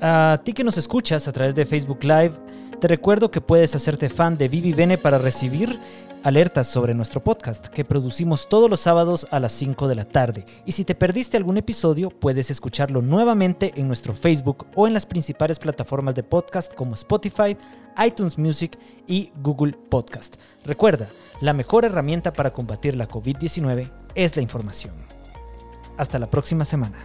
A 0.00 0.40
ti 0.44 0.52
que 0.52 0.64
nos 0.64 0.76
escuchas 0.78 1.28
a 1.28 1.32
través 1.32 1.54
de 1.54 1.64
Facebook 1.64 2.02
Live, 2.02 2.32
te 2.80 2.88
recuerdo 2.88 3.30
que 3.30 3.40
puedes 3.40 3.74
hacerte 3.76 4.08
fan 4.08 4.36
de 4.36 4.48
Vivi 4.48 4.72
Bene 4.72 4.98
para 4.98 5.18
recibir 5.18 5.78
alertas 6.22 6.66
sobre 6.66 6.94
nuestro 6.94 7.22
podcast 7.22 7.66
que 7.66 7.84
producimos 7.84 8.48
todos 8.48 8.70
los 8.70 8.80
sábados 8.80 9.26
a 9.30 9.40
las 9.40 9.52
5 9.52 9.88
de 9.88 9.94
la 9.94 10.04
tarde. 10.04 10.44
Y 10.64 10.72
si 10.72 10.84
te 10.84 10.94
perdiste 10.94 11.36
algún 11.36 11.56
episodio, 11.56 12.10
puedes 12.10 12.50
escucharlo 12.50 13.02
nuevamente 13.02 13.72
en 13.76 13.88
nuestro 13.88 14.14
Facebook 14.14 14.66
o 14.74 14.86
en 14.86 14.94
las 14.94 15.06
principales 15.06 15.58
plataformas 15.58 16.14
de 16.14 16.22
podcast 16.22 16.74
como 16.74 16.94
Spotify, 16.94 17.56
iTunes 18.04 18.38
Music 18.38 18.76
y 19.06 19.32
Google 19.42 19.72
Podcast. 19.88 20.36
Recuerda, 20.64 21.08
la 21.40 21.52
mejor 21.52 21.84
herramienta 21.84 22.32
para 22.32 22.52
combatir 22.52 22.96
la 22.96 23.08
COVID-19 23.08 23.90
es 24.14 24.36
la 24.36 24.42
información. 24.42 24.94
Hasta 25.96 26.18
la 26.18 26.30
próxima 26.30 26.64
semana. 26.64 26.98